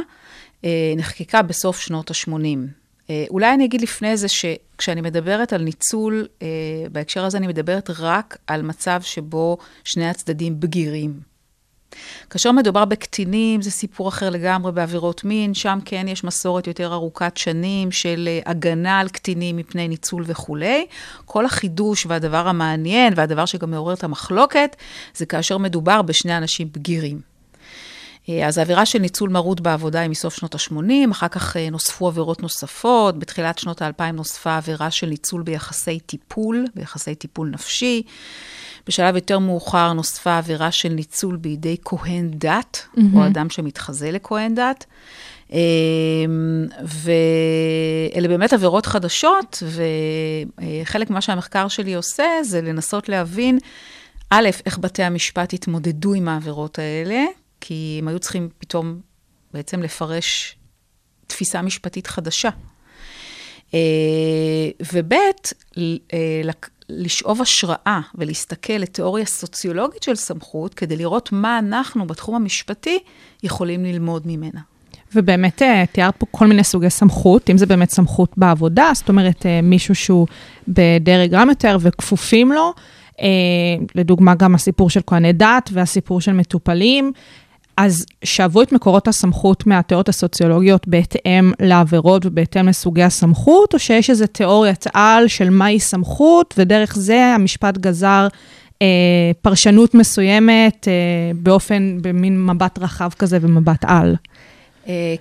נחקקה 0.97 1.43
בסוף 1.43 1.81
שנות 1.81 2.11
ה-80. 2.11 3.11
אולי 3.31 3.55
אני 3.55 3.65
אגיד 3.65 3.81
לפני 3.81 4.17
זה 4.17 4.27
שכשאני 4.29 5.01
מדברת 5.01 5.53
על 5.53 5.63
ניצול, 5.63 6.27
בהקשר 6.93 7.25
הזה 7.25 7.39
אני 7.39 7.47
מדברת 7.47 7.91
רק 7.99 8.39
על 8.47 8.63
מצב 8.63 9.01
שבו 9.03 9.59
שני 9.85 10.09
הצדדים 10.09 10.61
בגירים. 10.61 11.21
כאשר 12.31 12.53
מדובר 12.53 12.85
בקטינים, 12.85 13.63
זה 13.63 13.71
סיפור 13.71 14.09
אחר 14.09 14.31
לגמרי 14.31 14.73
בעבירות 14.73 15.25
מין, 15.25 15.55
שם 15.55 15.79
כן 15.85 16.09
יש 16.09 16.25
מסורת 16.25 16.67
יותר 16.67 16.93
ארוכת 16.93 17.37
שנים 17.37 17.91
של 17.91 18.29
אה, 18.29 18.51
הגנה 18.51 19.01
על 19.01 19.09
קטינים 19.09 19.57
מפני 19.57 19.89
ניצול 19.89 20.25
וכולי. 20.27 20.87
כל 21.25 21.45
החידוש 21.45 22.07
והדבר 22.07 22.49
המעניין, 22.49 23.13
והדבר 23.17 23.47
שגם 23.47 23.71
מעורר 23.71 23.95
את 23.95 24.05
המחלוקת, 24.05 24.77
זה 25.15 25.27
כאשר 25.27 25.59
מדובר 25.59 26.03
בשני 26.03 26.37
אנשים 26.37 26.69
בגירים. 26.73 27.36
אה, 28.29 28.47
אז 28.47 28.59
האווירה 28.59 28.87
של 28.87 28.99
ניצול 28.99 29.31
מרות 29.31 29.61
בעבודה 29.61 30.01
היא 30.01 30.11
מסוף 30.11 30.35
שנות 30.35 30.55
ה-80, 30.55 31.11
אחר 31.11 31.29
כך 31.29 31.57
אה, 31.57 31.71
נוספו 31.71 32.09
עבירות 32.09 32.43
נוספות, 32.43 33.19
בתחילת 33.19 33.59
שנות 33.59 33.83
ה-2000 33.83 34.13
נוספה 34.13 34.57
עבירה 34.57 34.91
של 34.91 35.07
ניצול 35.07 35.43
ביחסי 35.43 36.01
טיפול, 36.01 36.67
ביחסי 36.75 37.15
טיפול 37.15 37.51
נפשי. 37.51 38.03
בשלב 38.87 39.15
יותר 39.15 39.39
מאוחר 39.39 39.93
נוספה 39.93 40.39
עבירה 40.39 40.73
של 40.73 40.89
ניצול 40.89 41.37
בידי 41.37 41.77
כהן 41.85 42.31
דת, 42.35 42.87
mm-hmm. 42.87 43.01
או 43.15 43.27
אדם 43.27 43.51
שמתחזה 43.51 44.11
לכהן 44.11 44.55
דת. 44.55 44.85
אה, 45.53 45.59
ואלה 46.83 48.29
באמת 48.29 48.53
עבירות 48.53 48.87
חדשות, 48.87 49.63
וחלק 49.63 51.11
ממה 51.11 51.21
שהמחקר 51.21 51.69
שלי 51.69 51.95
עושה 51.95 52.25
זה 52.43 52.61
לנסות 52.61 53.09
להבין, 53.09 53.59
א', 54.31 54.49
איך 54.67 54.79
בתי 54.79 55.03
המשפט 55.03 55.53
התמודדו 55.53 56.15
עם 56.15 56.29
העבירות 56.29 56.79
האלה, 56.79 57.25
כי 57.61 57.99
הם 58.03 58.09
היו 58.09 58.19
צריכים 58.19 58.49
פתאום 58.59 59.01
בעצם 59.55 59.83
לפרש 59.83 60.57
תפיסה 61.27 61.63
משפטית 61.63 62.07
חדשה. 62.07 62.49
וב', 64.93 65.13
לשאוב 66.89 67.43
השראה 67.43 68.01
ולהסתכל 68.15 68.73
לתיאוריה 68.73 69.25
סוציולוגית 69.25 70.03
של 70.03 70.15
סמכות, 70.15 70.75
כדי 70.75 70.97
לראות 70.97 71.33
מה 71.33 71.59
אנחנו 71.59 72.07
בתחום 72.07 72.35
המשפטי 72.35 72.99
יכולים 73.43 73.85
ללמוד 73.85 74.23
ממנה. 74.27 74.61
ובאמת 75.15 75.63
תיארת 75.93 76.17
פה 76.17 76.27
כל 76.31 76.47
מיני 76.47 76.65
סוגי 76.65 76.91
סמכות, 76.91 77.51
אם 77.51 77.59
זה 77.59 77.67
באמת 77.67 77.91
סמכות 77.91 78.33
בעבודה, 78.37 78.91
זאת 78.95 79.09
אומרת 79.09 79.47
מישהו 79.63 79.95
שהוא 79.95 80.27
בדרג 80.69 81.35
רם 81.35 81.49
יותר 81.49 81.77
וכפופים 81.81 82.53
לו, 82.53 82.75
לדוגמה 83.95 84.35
גם 84.35 84.55
הסיפור 84.55 84.91
של 84.91 85.01
כהני 85.07 85.33
דת 85.33 85.71
והסיפור 85.73 86.21
של 86.21 86.33
מטופלים. 86.33 87.13
אז 87.77 88.07
שאבו 88.25 88.63
את 88.63 88.73
מקורות 88.73 89.09
הסמכות 89.09 89.67
מהתיאוריות 89.67 90.09
הסוציולוגיות 90.09 90.89
בהתאם 90.89 91.53
לעבירות 91.61 92.27
ובהתאם 92.27 92.69
לסוגי 92.69 93.03
הסמכות, 93.03 93.75
או 93.75 93.79
שיש 93.79 94.11
איזו 94.11 94.27
תיאוריית 94.27 94.85
על 94.95 95.29
של 95.29 95.51
מהי 95.51 95.81
סמכות, 95.81 96.55
ודרך 96.59 96.97
זה 96.97 97.25
המשפט 97.35 97.79
גזר 97.79 98.29
אה, 98.83 98.87
פרשנות 99.43 99.95
מסוימת 99.95 100.89
אה, 100.89 100.93
באופן, 101.35 101.99
במין 102.01 102.47
מבט 102.47 102.79
רחב 102.79 103.11
כזה 103.19 103.39
ומבט 103.41 103.85
על. 103.85 104.17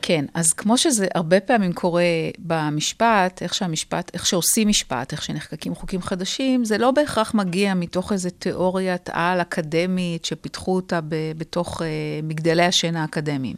כן, 0.02 0.26
אז 0.34 0.54
כמו 0.54 0.78
שזה 0.78 1.08
הרבה 1.16 1.40
פעמים 1.40 1.74
קורה 1.74 2.04
במשפט, 2.40 3.42
איך 3.42 3.54
שהמשפט, 3.54 4.12
איך 4.14 4.26
שעושים 4.26 4.68
משפט, 4.68 5.12
איך 5.12 5.24
שנחקקים 5.24 5.76
חוקים 5.76 6.02
חדשים, 6.02 6.66
זה 6.66 6.78
לא 6.78 6.92
בהכרח 6.92 7.34
מגיע 7.34 7.74
מתוך 7.74 8.12
איזו 8.12 8.30
תיאוריית 8.40 9.10
על 9.12 9.42
אקדמית 9.42 10.26
שפיתחו 10.26 10.76
אותה 10.76 11.00
בתוך 11.38 11.82
מגדלי 12.24 12.66
השן 12.66 12.96
האקדמיים. 12.96 13.56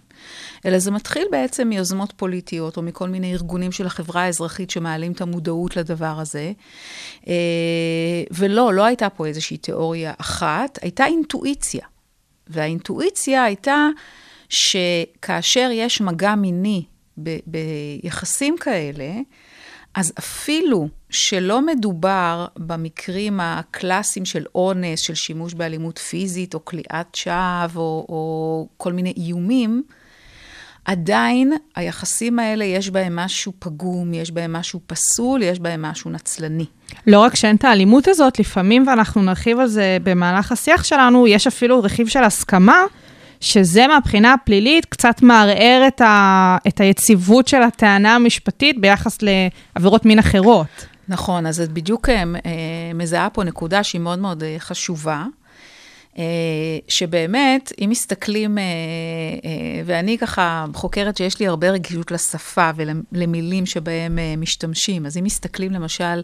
אלא 0.66 0.80
זה 0.80 0.92
מתחיל 0.92 1.28
בעצם 1.32 1.68
מיוזמות 1.68 2.14
פוליטיות, 2.16 2.78
או 2.78 2.82
מכל 2.82 3.10
מיני 3.10 3.34
ארגונים 3.34 3.72
של 3.72 3.86
החברה 3.86 4.22
האזרחית 4.22 4.70
שמעלים 4.70 5.12
את 5.12 5.22
המודעות 5.22 5.78
לדבר 5.78 6.20
הזה. 6.20 6.52
ולא, 8.32 8.74
לא 8.74 8.86
הייתה 8.86 9.10
פה 9.10 9.26
איזושהי 9.26 9.58
תיאוריה 9.58 10.14
אחת, 10.18 10.80
הייתה 10.82 11.06
אינטואיציה. 11.06 11.86
והאינטואיציה 12.48 13.44
הייתה... 13.44 13.88
שכאשר 14.50 15.70
יש 15.74 16.02
מגע 16.02 16.36
מיני 16.36 16.84
ב- 17.24 17.38
ביחסים 17.46 18.56
כאלה, 18.60 19.12
אז 19.96 20.14
אפילו 20.20 20.88
שלא 21.10 21.62
מדובר 21.62 22.46
במקרים 22.58 23.40
הקלאסיים 23.40 24.26
של 24.26 24.46
אונס, 24.56 25.00
של 25.00 25.16
שימוש 25.16 25.54
באלימות 25.54 25.98
פיזית, 25.98 26.54
או 26.54 26.66
כליאת 26.66 27.16
שווא, 27.16 27.68
או, 27.76 28.06
או 28.10 28.68
כל 28.78 28.94
מיני 28.94 29.14
איומים, 29.18 29.84
עדיין 30.86 31.54
היחסים 31.76 32.40
האלה 32.40 32.66
יש 32.66 32.90
בהם 32.90 33.16
משהו 33.16 33.54
פגום, 33.60 34.14
יש 34.14 34.32
בהם 34.32 34.54
משהו 34.54 34.80
פסול, 34.88 35.44
יש 35.44 35.60
בהם 35.60 35.82
משהו 35.82 36.12
נצלני. 36.12 36.66
לא 37.08 37.20
רק 37.20 37.36
שאין 37.36 37.56
את 37.56 37.66
האלימות 37.66 38.08
הזאת, 38.08 38.40
לפעמים, 38.40 38.88
ואנחנו 38.88 39.22
נרחיב 39.22 39.60
על 39.60 39.68
זה 39.68 39.98
במהלך 40.04 40.52
השיח 40.52 40.84
שלנו, 40.84 41.28
יש 41.28 41.48
אפילו 41.48 41.84
רכיב 41.84 42.08
של 42.08 42.24
הסכמה. 42.24 42.84
שזה 43.42 43.88
מהבחינה 43.88 44.34
הפלילית 44.34 44.86
קצת 44.86 45.22
מערער 45.22 45.84
את, 45.88 46.02
ה, 46.02 46.58
את 46.68 46.82
היציבות 46.82 47.48
של 47.48 47.62
הטענה 47.62 48.16
המשפטית 48.16 48.82
ביחס 48.82 49.18
לעבירות 49.22 50.06
מין 50.06 50.20
אחרות. 50.20 50.86
נכון, 51.08 51.46
אז 51.46 51.62
את 51.62 51.72
בדיוק 51.72 52.10
אה, 52.10 52.24
מזהה 52.96 53.30
פה 53.30 53.44
נקודה 53.44 53.84
שהיא 53.84 54.02
מאוד 54.02 54.20
מאוד 54.20 54.44
אה, 54.44 54.56
חשובה. 54.60 55.26
שבאמת, 56.88 57.72
אם 57.84 57.90
מסתכלים, 57.90 58.58
ואני 59.86 60.18
ככה 60.18 60.66
חוקרת 60.74 61.18
שיש 61.18 61.40
לי 61.40 61.48
הרבה 61.48 61.70
רגישות 61.70 62.12
לשפה 62.12 62.70
ולמילים 62.76 63.66
שבהם 63.66 64.20
משתמשים, 64.38 65.06
אז 65.06 65.18
אם 65.18 65.24
מסתכלים 65.24 65.72
למשל 65.72 66.22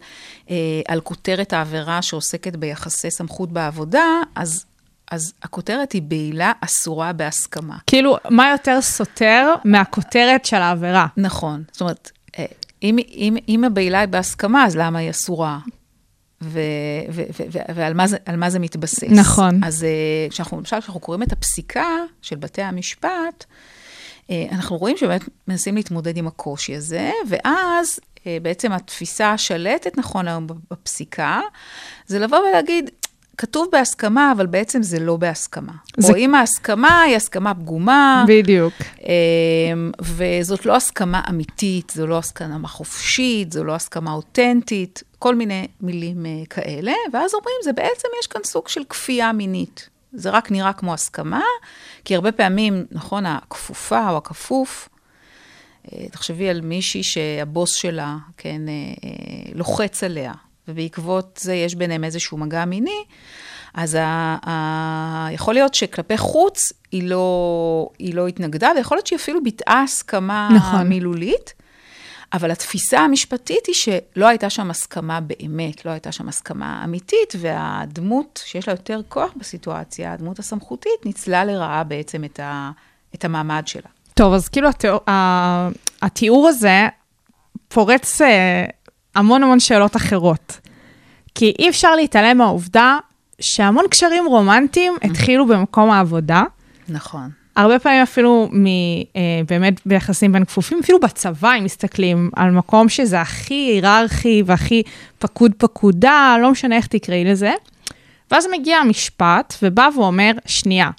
על 0.88 1.02
כותרת 1.02 1.54
העבירה 1.54 2.02
שעוסקת 2.02 2.56
ביחסי 2.56 3.12
סמכות 3.12 3.52
בעבודה, 3.52 4.06
אז 4.36 4.66
אז 5.14 5.34
הכותרת 5.44 5.92
היא 5.92 6.02
בעילה 6.02 6.52
אסורה 6.62 7.14
בהסכמה. 7.14 7.78
כאילו, 7.88 8.18
מה 8.30 8.52
יותר 8.52 8.82
סותר 8.82 9.54
מהכותרת 9.66 10.46
של 10.46 10.58
העבירה? 10.58 11.08
נכון. 11.18 11.64
זאת 11.72 11.82
אומרת, 11.82 12.12
אם, 12.84 12.98
אם, 13.00 13.38
אם 13.50 13.64
הבעילה 13.64 14.00
היא 14.00 14.08
בהסכמה, 14.08 14.66
אז 14.66 14.76
למה 14.76 15.00
היא 15.00 15.10
אסורה? 15.10 15.60
ו, 16.42 16.60
ו, 17.10 17.24
ו, 17.40 17.44
ו, 17.52 17.60
ועל 17.76 17.94
מה 17.94 18.08
זה, 18.08 18.18
מה 18.38 18.50
זה 18.50 18.60
מתבסס. 18.60 19.04
נכון. 19.04 19.64
אז 19.64 19.86
כשאנחנו, 20.30 20.58
למשל, 20.58 20.80
כשאנחנו 20.80 21.00
קוראים 21.00 21.24
את 21.24 21.32
הפסיקה 21.32 21.98
של 22.22 22.36
בתי 22.36 22.62
המשפט, 22.62 23.46
אה, 24.30 24.46
אנחנו 24.52 24.78
רואים 24.78 24.98
שבאמת 24.98 25.22
מנסים 25.48 25.76
להתמודד 25.76 26.18
עם 26.18 26.28
הקושי 26.28 26.76
הזה, 26.76 27.12
ואז 27.28 28.00
אה, 28.28 28.38
בעצם 28.42 28.72
התפיסה 28.72 29.32
השלטת 29.32 29.98
נכון 29.98 30.28
היום 30.28 30.48
בפסיקה, 30.72 31.42
זה 32.08 32.20
לבוא 32.20 32.38
ולהגיד, 32.38 32.90
כתוב 33.38 33.68
בהסכמה, 33.72 34.32
אבל 34.32 34.46
בעצם 34.46 34.84
זה 34.84 35.00
לא 35.00 35.18
בהסכמה. 35.18 35.74
זה-. 35.98 36.12
או 36.12 36.18
אם 36.18 36.36
ההסכמה 36.36 37.02
היא 37.02 37.16
הסכמה 37.16 37.54
פגומה, 37.54 38.26
בדיוק. 38.28 38.74
אמ, 39.02 39.92
וזאת 40.02 40.66
לא 40.66 40.76
הסכמה 40.76 41.22
אמיתית, 41.30 41.92
זו 41.96 42.08
לא 42.08 42.18
הסכמה 42.18 42.68
חופשית, 42.68 43.52
זו 43.52 43.64
לא 43.64 43.76
הסכמה 43.76 44.14
אותנטית, 44.14 45.04
כל 45.20 45.36
מיני 45.36 45.68
מילים 45.82 46.26
אה, 46.26 46.32
כאלה, 46.50 46.94
ואז 47.14 47.34
אומרים, 47.34 47.56
זה 47.64 47.74
בעצם, 47.74 48.08
יש 48.20 48.28
כאן 48.28 48.42
סוג 48.44 48.68
של 48.68 48.84
כפייה 48.90 49.32
מינית. 49.32 49.90
זה 50.14 50.30
רק 50.30 50.52
נראה 50.52 50.74
כמו 50.74 50.94
הסכמה, 50.94 51.44
כי 52.06 52.16
הרבה 52.16 52.32
פעמים, 52.32 52.86
נכון, 52.92 53.26
הכפופה 53.26 54.10
או 54.10 54.18
הכפוף, 54.18 54.90
אה, 55.94 56.06
תחשבי 56.12 56.50
על 56.50 56.62
מישהי 56.62 57.04
שהבוס 57.04 57.74
שלה, 57.74 58.18
כן, 58.38 58.62
אה, 58.68 59.52
לוחץ 59.56 60.04
עליה, 60.04 60.34
ובעקבות 60.68 61.40
זה 61.42 61.54
יש 61.54 61.76
ביניהם 61.76 62.04
איזשהו 62.04 62.38
מגע 62.38 62.66
מיני, 62.66 63.04
אז 63.74 63.96
ה, 63.96 64.38
ה, 64.50 65.28
יכול 65.32 65.54
להיות 65.54 65.74
שכלפי 65.74 66.18
חוץ 66.18 66.74
היא 66.92 67.10
לא, 67.10 67.90
היא 68.00 68.16
לא 68.16 68.28
התנגדה, 68.28 68.72
ויכול 68.76 68.98
להיות 68.98 69.08
שהיא 69.08 69.18
אפילו 69.18 69.44
ביטאה 69.44 69.82
הסכמה 69.82 70.50
נכון. 70.56 70.88
מילולית, 70.88 71.54
אבל 72.34 72.52
התפיסה 72.52 73.00
המשפטית 73.00 73.66
היא 73.68 73.76
שלא 73.76 74.28
הייתה 74.28 74.50
שם 74.50 74.70
הסכמה 74.70 75.20
באמת, 75.20 75.86
לא 75.86 75.92
הייתה 75.92 76.12
שם 76.12 76.30
הסכמה 76.30 76.82
אמיתית, 76.84 77.34
והדמות 77.40 78.44
שיש 78.46 78.68
לה 78.68 78.74
יותר 78.74 79.02
כוח 79.10 79.32
בסיטואציה, 79.36 80.14
הדמות 80.14 80.40
הסמכותית, 80.40 81.06
ניצלה 81.06 81.46
לרעה 81.46 81.84
בעצם 81.84 82.24
את, 82.24 82.40
ה, 82.40 82.72
את 83.16 83.26
המעמד 83.26 83.64
שלה. 83.66 83.90
טוב, 84.14 84.34
אז 84.34 84.50
כאילו 84.50 84.70
התיאור, 84.70 85.00
התיאור 86.02 86.48
הזה 86.48 86.88
פורץ 87.68 88.22
אה, 88.22 88.66
המון 89.16 89.44
המון 89.44 89.60
שאלות 89.60 89.96
אחרות. 89.96 90.60
כי 91.36 91.54
אי 91.60 91.70
אפשר 91.70 91.96
להתעלם 91.96 92.38
מהעובדה 92.38 92.98
שהמון 93.42 93.86
קשרים 93.90 94.26
רומנטיים 94.26 94.94
התחילו 95.02 95.48
במקום 95.48 95.92
העבודה. 95.92 96.44
נכון. 96.90 97.30
הרבה 97.56 97.80
פעמים 97.80 98.02
אפילו 98.02 98.50
מ, 98.52 98.66
אה, 98.66 99.22
באמת 99.48 99.82
ביחסים 99.86 100.32
בין 100.32 100.46
כפופים, 100.46 100.80
אפילו 100.84 101.00
בצבא, 101.00 101.54
אם 101.60 101.64
מסתכלים 101.64 102.30
על 102.36 102.52
מקום 102.52 102.90
שזה 102.90 103.22
הכי 103.22 103.54
היררכי 103.54 104.44
והכי 104.46 104.84
פקוד 105.20 105.52
פקודה, 105.58 106.36
לא 106.42 106.52
משנה 106.52 106.76
איך 106.76 106.88
תקראי 106.88 107.26
לזה. 107.26 107.52
ואז 108.32 108.48
מגיע 108.52 108.78
המשפט 108.78 109.54
ובא 109.64 109.90
ואומר, 109.96 110.32
שנייה, 110.46 110.90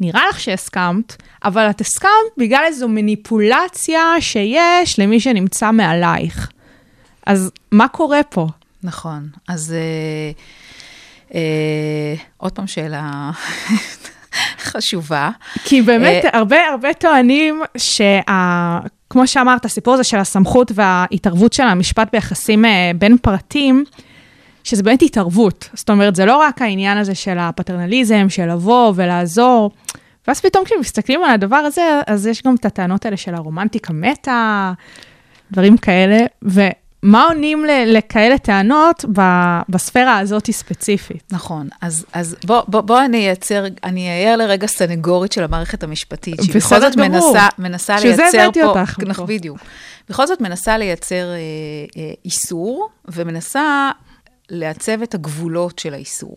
נראה 0.00 0.22
לך 0.30 0.40
שהסכמת, 0.40 1.22
אבל 1.44 1.70
את 1.70 1.80
הסכמת 1.80 2.32
בגלל 2.38 2.62
איזו 2.64 2.88
מניפולציה 2.88 4.14
שיש 4.20 4.98
למי 4.98 5.20
שנמצא 5.20 5.70
מעלייך. 5.70 6.50
אז 7.26 7.50
מה 7.72 7.88
קורה 7.88 8.22
פה? 8.22 8.46
נכון. 8.82 9.28
אז 9.48 9.72
אה, 9.72 10.32
אה, 11.34 12.14
עוד 12.36 12.52
פעם 12.52 12.66
שאלה 12.66 13.30
חשובה. 14.68 15.30
כי 15.64 15.82
באמת, 15.82 16.24
אה, 16.24 16.38
הרבה 16.38 16.56
הרבה 16.72 16.94
טוענים 16.94 17.62
שה... 17.76 18.20
כמו 19.10 19.26
שאמרת, 19.26 19.64
הסיפור 19.64 19.94
הזה 19.94 20.04
של 20.04 20.16
הסמכות 20.16 20.72
וההתערבות 20.74 21.52
של 21.52 21.62
המשפט 21.62 22.08
ביחסים 22.12 22.64
אה, 22.64 22.90
בין 22.98 23.18
פרטים, 23.18 23.84
שזה 24.64 24.82
באמת 24.82 25.02
התערבות. 25.02 25.68
זאת 25.74 25.90
אומרת, 25.90 26.16
זה 26.16 26.24
לא 26.24 26.36
רק 26.36 26.62
העניין 26.62 26.98
הזה 26.98 27.14
של 27.14 27.38
הפטרנליזם, 27.38 28.26
של 28.28 28.52
לבוא 28.52 28.92
ולעזור. 28.96 29.70
ואז 30.28 30.40
פתאום 30.40 30.64
כשמסתכלים 30.64 31.24
על 31.24 31.30
הדבר 31.30 31.56
הזה, 31.56 32.00
אז 32.06 32.26
יש 32.26 32.42
גם 32.42 32.54
את 32.54 32.64
הטענות 32.64 33.04
האלה 33.04 33.16
של 33.16 33.34
הרומנטיקה 33.34 33.92
מתה, 33.92 34.72
דברים 35.50 35.76
כאלה. 35.76 36.18
ומה 37.02 37.24
עונים 37.24 37.64
לכאלה 37.86 38.38
טענות 38.38 39.04
ב- 39.18 39.60
בספירה 39.68 40.18
הזאת 40.18 40.50
ספציפית? 40.50 41.22
נכון, 41.32 41.68
אז, 41.80 42.04
אז 42.12 42.36
בוא, 42.46 42.62
בוא, 42.68 42.80
בוא 42.80 43.00
אני 43.04 43.16
אייצר, 43.26 43.64
אני 43.84 44.08
אהיה 44.08 44.36
לרגע 44.36 44.66
סנגורית 44.66 45.32
של 45.32 45.44
המערכת 45.44 45.82
המשפטית, 45.82 46.34
שהיא 46.42 46.54
בכל 46.54 46.80
זאת 46.80 46.96
גמור. 46.96 47.08
מנסה, 47.32 47.46
מנסה 47.58 47.96
לייצר 48.00 48.22
הבאתי 48.42 48.60
פה, 48.62 48.66
אותך 48.66 48.98
נכ- 48.98 49.14
פה. 49.14 49.26
בדיוק, 49.26 49.58
בכל 50.08 50.26
זאת 50.26 50.40
מנסה 50.40 50.78
לייצר 50.78 51.14
אה, 51.32 51.36
אה, 51.96 52.12
איסור, 52.24 52.88
ומנסה 53.08 53.90
לעצב 54.50 55.02
את 55.02 55.14
הגבולות 55.14 55.78
של 55.78 55.94
האיסור. 55.94 56.36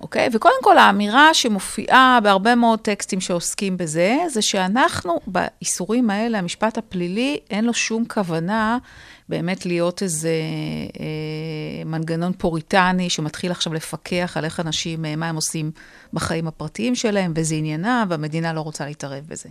אוקיי? 0.00 0.28
וקודם 0.32 0.54
כל, 0.62 0.78
האמירה 0.78 1.34
שמופיעה 1.34 2.18
בהרבה 2.22 2.54
מאוד 2.54 2.78
טקסטים 2.78 3.20
שעוסקים 3.20 3.76
בזה, 3.76 4.16
זה 4.28 4.42
שאנחנו, 4.42 5.20
באיסורים 5.26 6.10
האלה, 6.10 6.38
המשפט 6.38 6.78
הפלילי, 6.78 7.38
אין 7.50 7.64
לו 7.64 7.74
שום 7.74 8.04
כוונה 8.04 8.78
באמת 9.32 9.66
להיות 9.66 10.02
איזה 10.02 10.30
אה, 11.00 11.84
מנגנון 11.84 12.32
פוריטני 12.32 13.10
שמתחיל 13.10 13.50
עכשיו 13.50 13.74
לפקח 13.74 14.36
על 14.36 14.44
איך 14.44 14.60
אנשים, 14.60 15.04
אה, 15.04 15.16
מה 15.16 15.28
הם 15.28 15.36
עושים 15.36 15.70
בחיים 16.12 16.46
הפרטיים 16.46 16.94
שלהם, 16.94 17.32
וזה 17.36 17.54
עניינם, 17.54 18.06
והמדינה 18.10 18.52
לא 18.52 18.60
רוצה 18.60 18.86
להתערב 18.86 19.24
בזה. 19.28 19.48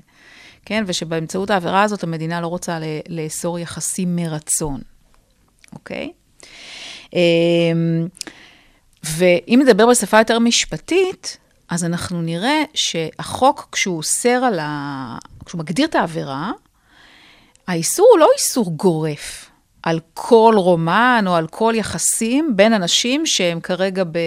כן? 0.65 0.84
ושבאמצעות 0.88 1.50
העבירה 1.50 1.84
הזאת, 1.84 2.04
המדינה 2.04 2.41
לא 2.41 2.48
רוצה 2.48 2.80
ל- 2.80 2.84
לאסור 3.10 3.60
יחסים 3.60 4.15
מרצון, 4.15 4.82
אוקיי? 5.74 6.12
אמ, 7.13 8.08
ואם 9.04 9.62
נדבר 9.63 9.89
בשפה 9.89 10.17
יותר 10.17 10.39
משפטית, 10.39 11.38
אז 11.70 11.84
אנחנו 11.84 12.22
נראה 12.22 12.63
שהחוק, 12.74 13.70
כשהוא 13.72 13.98
אוסר 13.98 14.30
על 14.30 14.60
ה... 14.60 15.17
כשהוא 15.46 15.60
מגדיר 15.60 15.88
את 15.88 15.96
העבירה, 15.96 16.52
האיסור 17.67 18.08
הוא 18.12 18.20
לא 18.20 18.30
איסור 18.38 18.72
גורף 18.76 19.51
על 19.84 20.00
כל 20.13 20.54
רומן 20.58 21.24
או 21.28 21.36
על 21.36 21.48
כל 21.48 21.74
יחסים 21.78 22.54
בין 22.56 22.74
אנשים 22.74 23.26
שהם 23.26 23.60
כרגע 23.60 24.04
ב... 24.04 24.17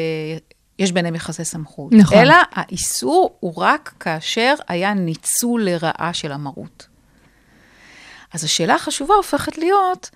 יש 0.78 0.92
ביניהם 0.92 1.14
יחסי 1.14 1.44
סמכות. 1.44 1.92
נכון. 1.92 2.18
אלא 2.18 2.34
האיסור 2.52 3.36
הוא 3.40 3.52
רק 3.56 3.92
כאשר 4.00 4.54
היה 4.68 4.94
ניצול 4.94 5.62
לרעה 5.64 6.10
של 6.12 6.32
המרות. 6.32 6.86
אז 8.32 8.44
השאלה 8.44 8.74
החשובה 8.74 9.14
הופכת 9.14 9.58
להיות, 9.58 10.10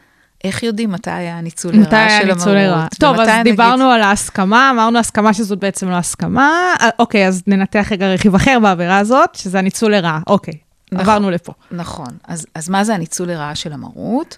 איך 0.44 0.62
יודעים 0.62 0.92
מתי 0.92 1.11
היה 1.11 1.40
ניצול 1.40 1.77
מתי 1.77 1.90
לרעה 1.90 2.07
היה 2.07 2.20
של 2.22 2.27
ניצול 2.35 2.53
לרעה? 2.53 2.74
המרות? 2.74 2.94
טוב, 3.01 3.20
אז 3.20 3.29
נגיד- 3.29 3.44
דיברנו 3.44 3.85
על 3.90 4.03
ההסכמה, 4.03 4.70
אמרנו 4.70 4.98
הסכמה 4.98 5.35
שזאת 5.35 5.59
בעצם 5.59 5.88
לא 5.90 5.94
הסכמה. 5.94 6.74
אה, 6.81 6.88
אוקיי, 6.98 7.27
אז 7.29 7.42
ננתח 7.46 7.88
רגע 7.90 8.07
רכיב 8.14 8.35
אחר 8.35 8.59
בעבירה 8.62 8.98
הזאת, 8.98 9.35
שזה 9.35 9.59
הניצול 9.59 9.92
לרעה. 9.92 10.20
אוקיי, 10.27 10.55
נכון. 10.92 11.01
עברנו 11.09 11.31
לפה. 11.31 11.53
נכון. 11.70 12.09
אז, 12.29 12.46
אז 12.55 12.68
מה 12.68 12.85
זה 12.85 12.94
הניצול 12.94 13.29
לרעה 13.29 13.55
של 13.55 13.72
המרות? 13.72 14.37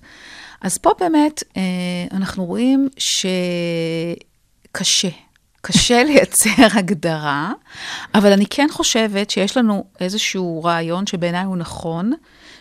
אז 0.60 0.78
פה 0.78 0.90
באמת 1.00 1.42
אה, 1.56 1.62
אנחנו 2.12 2.44
רואים 2.44 2.88
שקשה. 4.72 5.08
קשה 5.62 6.04
לייצר 6.08 6.78
הגדרה, 6.78 7.52
אבל 8.14 8.32
אני 8.32 8.46
כן 8.50 8.66
חושבת 8.70 9.30
שיש 9.30 9.56
לנו 9.56 9.84
איזשהו 10.00 10.62
רעיון 10.64 11.06
שבעיניי 11.06 11.44
הוא 11.44 11.56
נכון, 11.56 12.12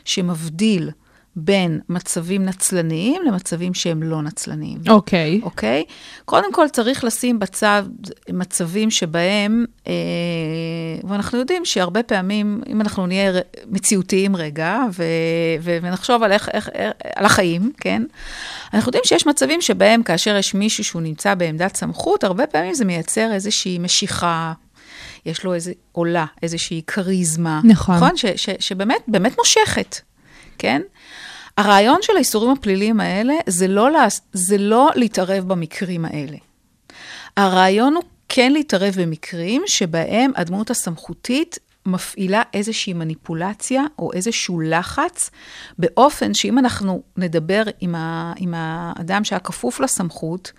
שמבדיל 0.06 0.92
בין 1.36 1.80
מצבים 1.90 2.46
נצלניים 2.46 3.22
למצבים 3.28 3.74
שהם 3.74 4.04
לא 4.04 4.22
נצלניים. 4.22 4.78
אוקיי. 4.90 5.40
אוקיי? 5.44 5.84
קודם 6.26 6.54
כל 6.54 6.68
צריך 6.72 7.04
לשים 7.04 7.40
בצד 7.40 7.84
מצבים 8.30 8.92
שבהם, 8.92 9.66
אה, 9.88 9.94
ואנחנו 11.04 11.40
יודעים 11.40 11.66
שהרבה 11.66 12.04
פעמים, 12.04 12.62
אם 12.68 12.82
אנחנו 12.82 13.08
נהיה 13.08 13.32
מציאותיים 13.68 14.36
רגע, 14.36 14.80
ו, 14.94 15.04
ו, 15.62 15.78
ונחשוב 15.82 16.24
על, 16.24 16.32
איך, 16.32 16.50
איך, 16.54 16.70
איך, 16.74 16.94
על 17.16 17.26
החיים, 17.26 17.72
כן? 17.80 18.04
אנחנו 18.74 18.90
יודעים 18.90 19.04
שיש 19.06 19.28
מצבים 19.28 19.62
שבהם 19.62 20.04
כאשר 20.04 20.36
יש 20.36 20.54
מישהו 20.54 20.84
שהוא 20.84 21.02
נמצא 21.02 21.36
בעמדת 21.36 21.76
סמכות, 21.76 22.24
הרבה 22.24 22.48
פעמים 22.48 22.74
זה 22.74 22.86
מייצר 22.86 23.32
איזושהי 23.34 23.80
משיכה. 23.80 24.54
יש 25.26 25.44
לו 25.44 25.54
איזה 25.54 25.72
עולה, 25.92 26.26
איזושהי 26.44 26.82
כריזמה. 26.88 27.62
נכון. 27.64 27.96
נכון? 27.96 28.18
ש, 28.18 28.26
ש, 28.26 28.50
שבאמת, 28.60 29.02
באמת 29.08 29.38
מושכת, 29.38 30.00
כן? 30.58 30.82
הרעיון 31.60 32.00
של 32.02 32.16
האיסורים 32.16 32.52
הפליליים 32.52 33.00
האלה 33.00 33.34
זה 33.48 33.68
לא, 33.68 33.92
לה, 33.92 34.08
זה 34.34 34.58
לא 34.58 34.90
להתערב 34.96 35.48
במקרים 35.48 36.06
האלה. 36.06 36.38
הרעיון 37.38 37.96
הוא 37.96 38.04
כן 38.30 38.52
להתערב 38.52 38.94
במקרים 38.98 39.64
שבהם 39.66 40.32
הדמות 40.36 40.70
הסמכותית 40.70 41.60
מפעילה 41.86 42.42
איזושהי 42.54 42.94
מניפולציה 42.94 43.84
או 44.00 44.14
איזשהו 44.14 44.60
לחץ, 44.60 45.30
באופן 45.80 46.34
שאם 46.34 46.60
אנחנו 46.60 47.02
נדבר 47.18 47.64
עם, 47.80 47.96
ה, 47.96 48.34
עם 48.38 48.54
האדם 48.58 49.24
שהיה 49.24 49.40
כפוף 49.40 49.80
לסמכות, 49.80 50.52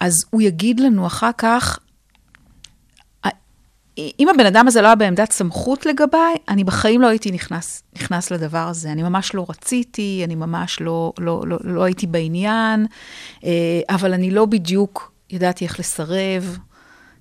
אז 0.00 0.12
הוא 0.30 0.42
יגיד 0.42 0.80
לנו 0.80 1.06
אחר 1.06 1.30
כך, 1.38 1.78
אם 3.98 4.28
הבן 4.28 4.46
אדם 4.46 4.68
הזה 4.68 4.82
לא 4.82 4.86
היה 4.86 4.94
בעמדת 4.94 5.32
סמכות 5.32 5.86
לגביי, 5.86 6.36
אני 6.48 6.64
בחיים 6.64 7.00
לא 7.00 7.06
הייתי 7.06 7.30
נכנס, 7.30 7.82
נכנס 7.96 8.30
לדבר 8.30 8.68
הזה. 8.68 8.92
אני 8.92 9.02
ממש 9.02 9.34
לא 9.34 9.46
רציתי, 9.48 10.22
אני 10.24 10.34
ממש 10.34 10.80
לא, 10.80 11.12
לא, 11.18 11.42
לא, 11.46 11.58
לא 11.64 11.82
הייתי 11.82 12.06
בעניין, 12.06 12.86
אה, 13.44 13.80
אבל 13.88 14.12
אני 14.12 14.30
לא 14.30 14.46
בדיוק 14.46 15.12
ידעתי 15.30 15.64
איך 15.64 15.80
לסרב, 15.80 16.58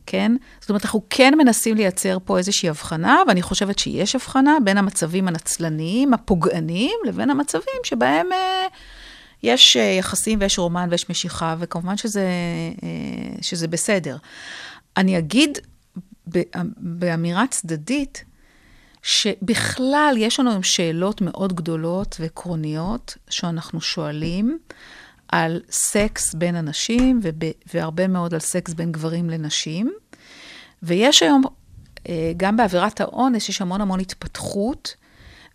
כן? 0.05 0.31
זאת 0.59 0.69
אומרת, 0.69 0.85
אנחנו 0.85 1.01
כן 1.09 1.33
מנסים 1.37 1.75
לייצר 1.75 2.17
פה 2.25 2.37
איזושהי 2.37 2.69
הבחנה, 2.69 3.21
ואני 3.27 3.41
חושבת 3.41 3.79
שיש 3.79 4.15
הבחנה 4.15 4.57
בין 4.63 4.77
המצבים 4.77 5.27
הנצלניים, 5.27 6.13
הפוגעניים, 6.13 6.99
לבין 7.05 7.29
המצבים 7.29 7.81
שבהם 7.83 8.31
אה, 8.31 8.67
יש 9.43 9.77
אה, 9.77 9.83
יחסים 9.83 10.39
ויש 10.41 10.59
רומן 10.59 10.87
ויש 10.91 11.09
משיכה, 11.09 11.55
וכמובן 11.59 11.97
שזה, 11.97 12.27
שזה 13.41 13.67
בסדר. 13.67 14.17
אני 14.97 15.17
אגיד 15.17 15.57
באמירה 16.77 17.47
צדדית, 17.49 18.23
שבכלל 19.03 20.15
יש 20.17 20.39
לנו 20.39 20.49
היום 20.49 20.63
שאלות 20.63 21.21
מאוד 21.21 21.53
גדולות 21.53 22.17
ועקרוניות 22.19 23.17
שאנחנו 23.29 23.81
שואלים 23.81 24.57
על 25.27 25.61
סקס 25.71 26.33
בין 26.33 26.55
אנשים 26.55 27.19
וב, 27.23 27.35
והרבה 27.73 28.07
מאוד 28.07 28.33
על 28.33 28.39
סקס 28.39 28.73
בין 28.73 28.91
גברים 28.91 29.29
לנשים. 29.29 29.93
ויש 30.83 31.23
היום, 31.23 31.43
אה, 32.09 32.31
גם 32.37 32.57
בעבירת 32.57 33.01
האונס, 33.01 33.49
יש 33.49 33.61
המון 33.61 33.81
המון 33.81 33.99
התפתחות, 33.99 34.95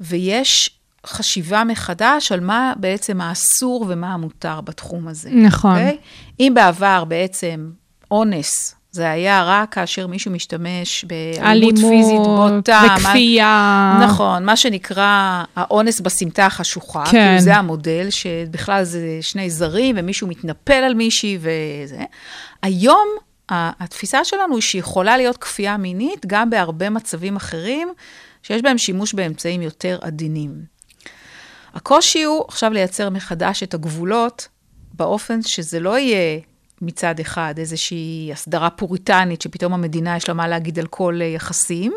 ויש 0.00 0.78
חשיבה 1.06 1.64
מחדש 1.64 2.32
על 2.32 2.40
מה 2.40 2.72
בעצם 2.76 3.20
האסור 3.20 3.86
ומה 3.88 4.14
המותר 4.14 4.60
בתחום 4.60 5.08
הזה. 5.08 5.30
נכון. 5.30 5.76
Okay? 5.76 5.96
אם 6.40 6.52
בעבר 6.54 7.04
בעצם 7.04 7.70
אונס 8.10 8.74
זה 8.92 9.10
היה 9.10 9.44
רק 9.46 9.74
כאשר 9.74 10.06
מישהו 10.06 10.30
משתמש 10.30 11.04
באלימות 11.04 11.74
פיזית 11.78 12.18
בוטה. 12.18 12.82
וכפייה. 12.96 13.46
מה, 13.98 14.06
נכון, 14.06 14.44
מה 14.44 14.56
שנקרא 14.56 15.42
האונס 15.56 16.00
בסמטה 16.00 16.46
החשוכה. 16.46 17.04
כן. 17.04 17.10
כאילו 17.10 17.40
זה 17.40 17.56
המודל, 17.56 18.10
שבכלל 18.10 18.84
זה 18.84 19.18
שני 19.20 19.50
זרים 19.50 19.94
ומישהו 19.98 20.28
מתנפל 20.28 20.72
על 20.72 20.94
מישהי 20.94 21.38
וזה. 21.40 22.04
היום 22.62 23.08
התפיסה 23.48 24.24
שלנו 24.24 24.54
היא 24.54 24.62
שיכולה 24.62 25.16
להיות 25.16 25.36
כפייה 25.36 25.76
מינית 25.76 26.26
גם 26.26 26.50
בהרבה 26.50 26.90
מצבים 26.90 27.36
אחרים, 27.36 27.92
שיש 28.42 28.62
בהם 28.62 28.78
שימוש 28.78 29.14
באמצעים 29.14 29.62
יותר 29.62 29.98
עדינים. 30.02 30.50
הקושי 31.74 32.22
הוא 32.22 32.44
עכשיו 32.48 32.72
לייצר 32.72 33.10
מחדש 33.10 33.62
את 33.62 33.74
הגבולות 33.74 34.48
באופן 34.94 35.42
שזה 35.42 35.80
לא 35.80 35.98
יהיה 35.98 36.40
מצד 36.82 37.20
אחד 37.20 37.54
איזושהי 37.58 38.30
הסדרה 38.32 38.70
פוריטנית, 38.70 39.42
שפתאום 39.42 39.72
המדינה 39.72 40.16
יש 40.16 40.28
לה 40.28 40.34
מה 40.34 40.48
להגיד 40.48 40.78
על 40.78 40.86
כל 40.86 41.18
אה, 41.20 41.26
יחסים, 41.26 41.92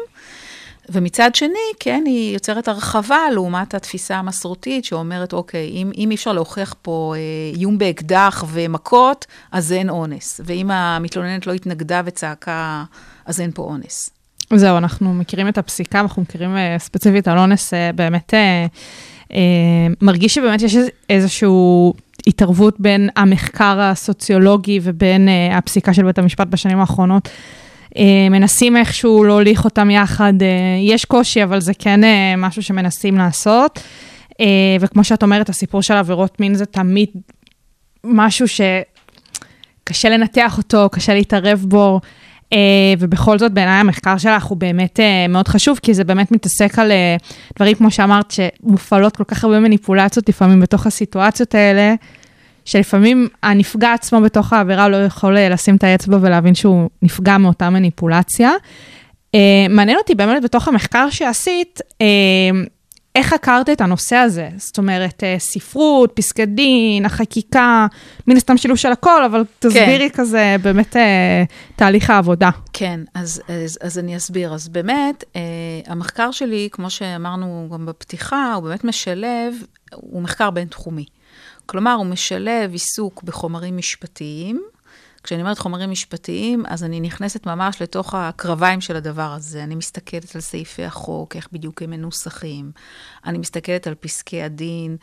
ומצד 0.89 1.35
שני, 1.35 1.71
כן, 1.79 2.03
היא 2.05 2.33
יוצרת 2.33 2.67
הרחבה 2.67 3.19
לעומת 3.33 3.73
התפיסה 3.73 4.15
המסורתית, 4.15 4.85
שאומרת, 4.85 5.33
אוקיי, 5.33 5.69
אם, 5.69 5.91
אם 5.97 6.11
אי 6.11 6.15
אפשר 6.15 6.33
להוכיח 6.33 6.75
פה 6.81 7.13
אה, 7.17 7.21
איום 7.57 7.77
באקדח 7.77 8.43
ומכות, 8.47 9.25
אז 9.51 9.71
אין 9.71 9.89
אונס. 9.89 10.41
ואם 10.45 10.71
המתלוננת 10.71 11.47
לא 11.47 11.53
התנגדה 11.53 12.01
וצעקה, 12.05 12.83
אז 13.25 13.41
אין 13.41 13.51
פה 13.51 13.61
אונס. 13.61 14.09
זהו, 14.53 14.77
אנחנו 14.77 15.13
מכירים 15.13 15.47
את 15.47 15.57
הפסיקה, 15.57 15.99
אנחנו 15.99 16.21
מכירים 16.21 16.57
אה, 16.57 16.75
ספציפית 16.79 17.27
על 17.27 17.37
אונס, 17.37 17.73
באמת 17.95 18.33
מרגיש 20.01 20.35
שבאמת 20.35 20.61
יש 20.61 20.75
איזשהו 21.09 21.93
התערבות 22.27 22.79
בין 22.79 23.09
המחקר 23.15 23.79
הסוציולוגי 23.81 24.79
ובין 24.83 25.27
uh, 25.27 25.55
הפסיקה 25.55 25.93
של 25.93 26.03
בית 26.03 26.17
המשפט 26.17 26.47
בשנים 26.47 26.79
האחרונות. 26.79 27.29
Uh, 27.93 27.97
מנסים 28.31 28.77
איכשהו 28.77 29.23
להוליך 29.23 29.65
אותם 29.65 29.89
יחד, 29.89 30.33
uh, 30.39 30.43
יש 30.81 31.05
קושי, 31.05 31.43
אבל 31.43 31.59
זה 31.59 31.73
כן 31.79 32.03
uh, 32.03 32.07
משהו 32.37 32.63
שמנסים 32.63 33.17
לעשות. 33.17 33.79
Uh, 34.31 34.35
וכמו 34.79 35.03
שאת 35.03 35.23
אומרת, 35.23 35.49
הסיפור 35.49 35.81
של 35.81 35.93
עבירות 35.93 36.39
מין 36.39 36.53
זה 36.53 36.65
תמיד 36.65 37.09
משהו 38.03 38.45
שקשה 38.47 40.09
לנתח 40.09 40.57
אותו, 40.57 40.89
קשה 40.91 41.13
להתערב 41.13 41.65
בו. 41.67 41.99
Uh, 42.03 42.07
ובכל 42.99 43.39
זאת, 43.39 43.51
בעיניי 43.51 43.79
המחקר 43.79 44.17
שלך 44.17 44.43
הוא 44.43 44.57
באמת 44.57 44.99
uh, 44.99 45.31
מאוד 45.31 45.47
חשוב, 45.47 45.79
כי 45.81 45.93
זה 45.93 46.03
באמת 46.03 46.31
מתעסק 46.31 46.79
על 46.79 46.91
uh, 46.91 47.23
דברים, 47.55 47.75
כמו 47.75 47.91
שאמרת, 47.91 48.31
שמופעלות 48.31 49.17
כל 49.17 49.23
כך 49.23 49.43
הרבה 49.43 49.59
מניפולציות 49.59 50.29
לפעמים 50.29 50.59
בתוך 50.59 50.87
הסיטואציות 50.87 51.55
האלה, 51.55 51.95
שלפעמים 52.65 53.27
הנפגע 53.43 53.93
עצמו 53.93 54.21
בתוך 54.21 54.53
העבירה 54.53 54.89
לא 54.89 54.97
יכול 54.97 55.39
לשים 55.39 55.75
את 55.75 55.83
האצבע 55.83 56.17
ולהבין 56.21 56.55
שהוא 56.55 56.89
נפגע 57.01 57.37
מאותה 57.37 57.69
מניפולציה. 57.69 58.51
מעניין 59.69 59.97
אותי 59.97 60.15
באמת 60.15 60.43
בתוך 60.43 60.67
המחקר 60.67 61.09
שעשית, 61.09 61.79
איך 63.15 63.27
חקרת 63.27 63.69
את 63.69 63.81
הנושא 63.81 64.15
הזה? 64.15 64.49
זאת 64.57 64.77
אומרת, 64.77 65.23
uh, 65.23 65.39
ספרות, 65.39 66.11
פסקי 66.13 66.45
דין, 66.45 67.05
החקיקה, 67.05 67.87
מן 68.27 68.37
הסתם 68.37 68.57
שילוב 68.57 68.77
של 68.77 68.91
הכל, 68.91 69.23
אבל 69.23 69.43
תסבירי 69.59 70.09
כן. 70.09 70.17
כזה 70.17 70.55
באמת 70.61 70.95
uh, 70.95 70.99
תהליך 71.75 72.09
העבודה. 72.09 72.49
כן, 72.73 72.99
אז, 73.13 73.41
אז, 73.47 73.77
אז 73.81 73.99
אני 73.99 74.17
אסביר. 74.17 74.53
אז 74.53 74.67
באמת, 74.67 75.23
uh, 75.23 75.37
המחקר 75.91 76.31
שלי, 76.31 76.69
כמו 76.71 76.89
שאמרנו 76.89 77.69
גם 77.73 77.85
בפתיחה, 77.85 78.53
הוא 78.53 78.63
באמת 78.63 78.83
משלב, 78.83 79.53
הוא 79.93 80.21
מחקר 80.21 80.49
בין-תחומי. 80.49 81.05
כלומר, 81.65 81.93
הוא 81.93 82.05
משלב 82.05 82.71
עיסוק 82.71 83.23
בחומרים 83.23 83.77
משפטיים. 83.77 84.61
כשאני 85.25 85.41
אומרת 85.41 85.59
חומרים 85.59 85.91
משפטיים, 85.91 86.63
אז 86.67 86.83
אני 86.83 86.99
נכנסת 86.99 87.45
ממש 87.45 87.81
לתוך 87.81 88.13
הקרביים 88.13 88.81
של 88.81 88.95
הדבר 88.95 89.33
הזה. 89.33 89.63
אני 89.63 89.75
מסתכלת 89.75 90.35
על 90.35 90.41
סעיפי 90.41 90.85
החוק, 90.85 91.35
איך 91.35 91.47
בדיוק 91.51 91.81
הם 91.81 91.89
מנוסחים. 91.89 92.71
אני 93.25 93.37
מסתכלת 93.37 93.87
על 93.87 93.95
פסקי 93.95 94.41
הדין, 94.41 94.97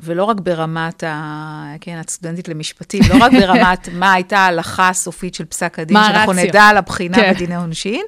ולא 0.00 0.24
רק 0.24 0.40
ברמת, 0.40 1.04
ה... 1.04 1.74
כן, 1.80 2.00
את 2.00 2.10
סטודנטית 2.10 2.48
למשפטים, 2.48 3.02
לא 3.08 3.24
רק 3.24 3.32
ברמת 3.32 3.88
מה 4.00 4.12
הייתה 4.12 4.38
ההלכה 4.38 4.88
הסופית 4.88 5.34
של 5.34 5.44
פסק 5.44 5.78
הדין, 5.78 5.96
שאנחנו 6.06 6.32
נדע 6.32 6.62
על 6.62 6.76
הבחינה 6.76 7.16
כן. 7.16 7.34
בדיני 7.34 7.56
עונשין, 7.56 8.04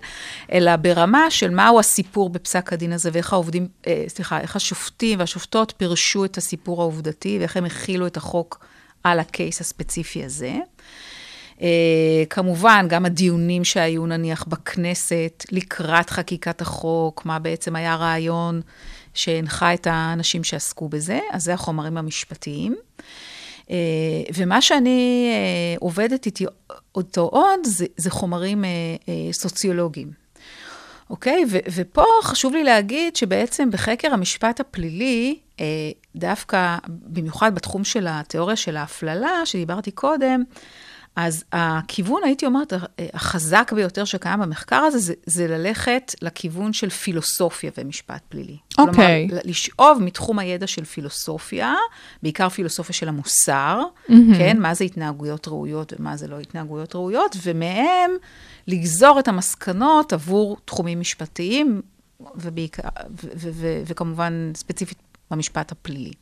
אלא 0.53 0.77
ברמה 0.77 1.31
של 1.31 1.51
מהו 1.51 1.81
הסיפור 1.81 2.31
בפסק 2.31 2.73
הדין 2.73 2.93
הזה, 2.93 3.11
ואיך 3.13 3.33
העובדים, 3.33 3.69
אה, 3.87 4.05
סליחה, 4.09 4.41
איך 4.41 4.57
השופטים 4.57 5.19
והשופטות 5.19 5.75
פירשו 5.77 6.25
את 6.25 6.39
הסיפור 6.39 6.83
העובדתי, 6.83 7.37
ואיך 7.41 7.57
הם 7.57 7.65
הכילו 7.65 8.07
את 8.07 8.17
החוק 8.17 8.67
על 9.05 9.19
הקייס 9.19 9.61
הספציפי 9.61 10.25
הזה. 10.25 10.55
Uh, 11.61 11.63
כמובן, 12.31 12.87
גם 12.89 13.05
הדיונים 13.07 13.65
שהיו 13.65 14.07
נניח 14.07 14.45
בכנסת 14.45 15.45
לקראת 15.53 16.11
חקיקת 16.11 16.61
החוק, 16.61 17.25
מה 17.25 17.39
בעצם 17.39 17.77
היה 17.77 17.93
הרעיון 17.93 18.61
שהנחה 19.15 19.75
את 19.75 19.87
האנשים 19.91 20.45
שעסקו 20.45 20.89
בזה, 20.89 21.19
אז 21.31 21.43
זה 21.43 21.55
החומרים 21.55 21.97
המשפטיים. 21.97 22.77
Uh, 23.67 23.71
ומה 24.35 24.63
שאני 24.63 25.31
uh, 25.77 25.81
עובדת 25.81 26.27
איתי 26.27 26.45
אותו 26.95 27.21
עוד, 27.21 27.61
זה, 27.65 27.87
זה 27.97 28.11
חומרים 28.11 28.65
סוציולוגיים. 29.33 30.11
אוקיי? 31.11 31.45
ו- 31.49 31.59
ופה 31.75 32.05
חשוב 32.23 32.53
לי 32.53 32.65
להגיד 32.65 33.17
שבעצם 33.17 33.71
בחקר 33.71 34.15
המשפט 34.15 34.61
הפלילי, 34.61 35.39
uh, 35.57 35.61
דווקא, 36.17 36.77
במיוחד 36.87 37.55
בתחום 37.55 37.85
של 37.85 38.07
התיאוריה 38.11 38.57
של 38.57 38.77
ההפללה, 38.77 39.41
שדיברתי 39.45 39.91
קודם, 39.91 40.43
אז 41.17 41.45
הכיוון, 41.53 42.21
הייתי 42.25 42.47
אומרת, 42.47 42.73
החזק 43.15 43.73
ביותר 43.77 44.05
שקיים 44.05 44.41
במחקר 44.41 44.77
הזה, 44.77 44.99
זה, 44.99 45.15
זה 45.27 45.49
ללכת 45.49 46.15
לכיוון 46.23 46.73
של 46.73 46.91
פילוסופיה 46.91 47.71
ומשפט 47.79 48.23
פלילי. 48.29 48.57
אוקיי. 48.79 49.27
Okay. 49.27 49.29
כלומר, 49.29 49.43
לשאוב 49.45 50.03
מתחום 50.03 50.39
הידע 50.39 50.67
של 50.67 50.85
פילוסופיה, 50.85 51.75
בעיקר 52.23 52.49
פילוסופיה 52.49 52.95
של 52.95 53.09
המוסר, 53.09 53.83
mm-hmm. 53.83 54.13
כן? 54.39 54.59
מה 54.61 54.75
זה 54.75 54.85
התנהגויות 54.85 55.49
ראויות 55.49 55.93
ומה 55.99 56.17
זה 56.17 56.29
לא 56.29 56.39
התנהגויות 56.39 56.95
ראויות, 56.95 57.37
ומהם 57.43 58.11
לגזור 58.67 59.19
את 59.19 59.29
המסקנות 59.29 60.13
עבור 60.13 60.57
תחומים 60.65 61.01
משפטיים, 61.01 61.83
ובעיקר, 62.35 62.89
וכמובן 63.87 64.53
ספציפית 64.55 64.99
במשפט 65.31 65.73
הפלילי. 65.73 66.13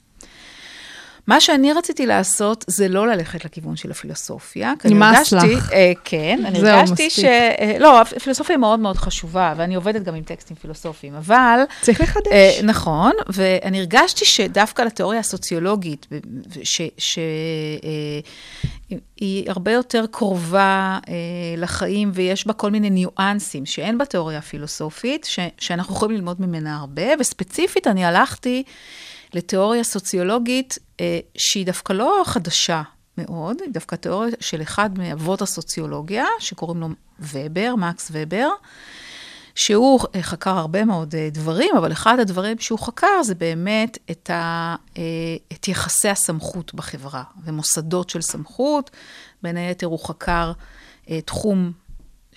מה 1.29 1.41
שאני 1.41 1.73
רציתי 1.73 2.07
לעשות 2.07 2.64
זה 2.67 2.88
לא 2.88 3.09
ללכת 3.09 3.45
לכיוון 3.45 3.77
של 3.77 3.91
הפילוסופיה. 3.91 4.73
נמאס 4.85 5.33
לך. 5.33 5.73
אה, 5.73 5.93
כן, 6.05 6.41
אני 6.45 6.59
הרגשתי 6.59 7.11
ש... 7.11 7.25
אה, 7.25 7.77
לא, 7.81 8.01
הפילוסופיה 8.01 8.55
היא 8.55 8.61
מאוד 8.61 8.81
מאוד 8.81 8.97
חשובה, 8.97 9.55
ואני 9.57 9.75
עובדת 9.75 10.03
גם 10.03 10.14
עם 10.14 10.23
טקסטים 10.23 10.57
פילוסופיים, 10.57 11.14
אבל... 11.14 11.61
צריך 11.81 12.01
לחדש. 12.01 12.27
אה, 12.33 12.61
נכון, 12.62 13.12
ואני 13.29 13.79
הרגשתי 13.79 14.25
שדווקא 14.25 14.83
לתיאוריה 14.83 15.21
הסוציולוגית, 15.21 16.07
שהיא 16.99 18.23
אה, 19.23 19.53
הרבה 19.53 19.73
יותר 19.73 20.05
קרובה 20.11 20.99
אה, 21.09 21.14
לחיים, 21.57 22.11
ויש 22.14 22.47
בה 22.47 22.53
כל 22.53 22.71
מיני 22.71 22.91
ניואנסים 22.91 23.67
שאין 23.67 23.99
בתיאוריה 23.99 24.38
הפילוסופית, 24.38 25.25
ש, 25.25 25.38
שאנחנו 25.59 25.95
יכולים 25.95 26.17
ללמוד 26.17 26.41
ממנה 26.41 26.77
הרבה, 26.77 27.07
וספציפית 27.21 27.87
אני 27.87 28.05
הלכתי... 28.05 28.62
לתיאוריה 29.35 29.85
סוציולוגית 29.85 30.79
אה, 31.01 31.19
שהיא 31.37 31.67
דווקא 31.67 31.93
לא 31.93 32.23
חדשה 32.25 32.83
מאוד, 33.19 33.62
היא 33.62 33.73
דווקא 33.73 33.97
תיאוריה 33.97 34.31
של 34.41 34.62
אחד 34.62 34.99
מאבות 34.99 35.43
הסוציולוגיה, 35.43 36.25
שקוראים 36.38 36.81
לו 36.81 36.88
ובר, 37.21 37.75
מקס 37.77 38.09
ובר, 38.12 38.49
שהוא 39.55 40.01
אה, 40.14 40.23
חקר 40.23 40.59
הרבה 40.59 40.85
מאוד 40.85 41.14
אה, 41.14 41.29
דברים, 41.33 41.77
אבל 41.77 41.93
אחד 41.93 42.19
הדברים 42.19 42.59
שהוא 42.59 42.79
חקר 42.79 43.23
זה 43.23 43.35
באמת 43.35 43.99
את, 44.11 44.31
ה, 44.31 44.77
את 45.53 45.69
יחסי 45.69 46.09
הסמכות 46.09 46.75
בחברה, 46.75 47.23
ומוסדות 47.45 48.11
של 48.11 48.21
סמכות. 48.21 48.91
בין 49.43 49.57
היתר 49.57 49.87
הוא 49.87 50.07
חקר 50.07 50.53
תחום 51.25 51.73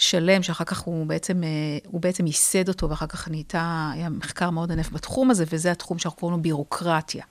שלם, 0.01 0.43
שאחר 0.43 0.63
כך 0.63 0.79
הוא 0.79 1.05
בעצם, 1.05 1.43
אה, 1.43 1.49
הוא 1.87 2.01
בעצם 2.01 2.27
ייסד 2.27 2.67
אותו, 2.67 2.89
ואחר 2.89 3.07
כך 3.07 3.29
נהייתה, 3.29 3.91
היה 3.93 4.09
מחקר 4.09 4.49
מאוד 4.49 4.71
ענף 4.71 4.89
בתחום 4.91 5.31
הזה, 5.31 5.45
וזה 5.51 5.71
התחום 5.71 5.99
שאנחנו 5.99 6.19
קוראים 6.19 6.37
לו 6.37 6.43
בירוקרטיה. 6.43 7.23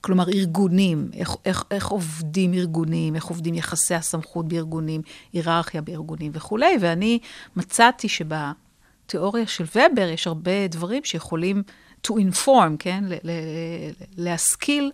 כלומר, 0.00 0.28
ארגונים, 0.28 1.10
איך, 1.14 1.36
איך, 1.44 1.64
איך 1.70 1.86
עובדים 1.88 2.54
ארגונים, 2.54 3.14
איך 3.14 3.24
עובדים 3.24 3.54
יחסי 3.54 3.94
הסמכות 3.94 4.48
בארגונים, 4.48 5.02
היררכיה 5.32 5.82
בארגונים 5.82 6.32
וכולי, 6.34 6.76
ואני 6.80 7.18
מצאתי 7.56 8.08
שבתיאוריה 8.08 9.46
של 9.46 9.64
ובר 9.64 10.08
יש 10.08 10.26
הרבה 10.26 10.66
דברים 10.68 11.04
שיכולים 11.04 11.62
to 12.06 12.10
inform, 12.10 12.76
כן? 12.78 13.04
ל- 13.06 13.14
ל- 13.14 13.90
להשכיל 14.16 14.90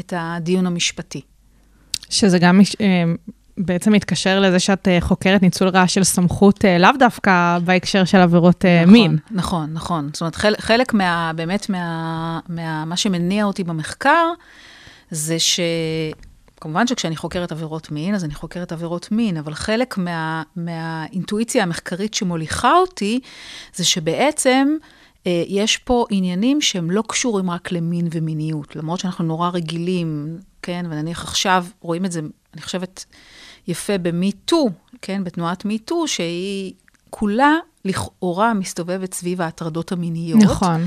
את 0.00 0.12
הדיון 0.16 0.66
המשפטי. 0.66 1.20
שזה 2.10 2.38
גם 2.38 2.60
אה, 2.80 3.04
בעצם 3.58 3.92
מתקשר 3.92 4.40
לזה 4.40 4.58
שאת 4.58 4.88
אה, 4.88 5.00
חוקרת 5.00 5.42
ניצול 5.42 5.68
רעה 5.68 5.88
של 5.88 6.04
סמכות, 6.04 6.64
אה, 6.64 6.78
לאו 6.78 6.90
דווקא 6.98 7.58
בהקשר 7.64 8.04
של 8.04 8.18
עבירות 8.18 8.64
אה, 8.64 8.82
נכון, 8.82 8.92
מין. 8.92 9.16
נכון, 9.30 9.72
נכון. 9.72 10.10
זאת 10.12 10.20
אומרת, 10.20 10.34
חלק, 10.34 10.60
חלק 10.60 10.94
מה, 10.94 11.32
באמת 11.36 11.70
מה, 11.70 12.40
מה, 12.48 12.84
מה 12.84 12.96
שמניע 12.96 13.44
אותי 13.44 13.64
במחקר, 13.64 14.30
זה 15.10 15.38
ש... 15.38 15.60
כמובן 16.60 16.86
שכשאני 16.86 17.16
חוקרת 17.16 17.52
עבירות 17.52 17.90
מין, 17.90 18.14
אז 18.14 18.24
אני 18.24 18.34
חוקרת 18.34 18.72
עבירות 18.72 19.12
מין, 19.12 19.36
אבל 19.36 19.54
חלק 19.54 19.98
מה, 19.98 20.42
מהאינטואיציה 20.56 21.62
המחקרית 21.62 22.14
שמוליכה 22.14 22.72
אותי, 22.72 23.20
זה 23.74 23.84
שבעצם 23.84 24.76
יש 25.48 25.76
פה 25.76 26.06
עניינים 26.10 26.60
שהם 26.60 26.90
לא 26.90 27.02
קשורים 27.08 27.50
רק 27.50 27.72
למין 27.72 28.08
ומיניות, 28.10 28.76
למרות 28.76 29.00
שאנחנו 29.00 29.24
נורא 29.24 29.48
רגילים, 29.48 30.38
כן, 30.62 30.86
ונניח 30.90 31.24
עכשיו 31.24 31.66
רואים 31.80 32.04
את 32.04 32.12
זה, 32.12 32.20
אני 32.54 32.62
חושבת, 32.62 33.04
יפה 33.68 33.98
ב-MeToo, 33.98 34.70
כן, 35.02 35.24
בתנועת 35.24 35.64
MeToo, 35.64 36.06
שהיא 36.06 36.72
כולה 37.10 37.52
לכאורה 37.84 38.54
מסתובבת 38.54 39.14
סביב 39.14 39.40
ההטרדות 39.40 39.92
המיניות. 39.92 40.40
נכון. 40.42 40.84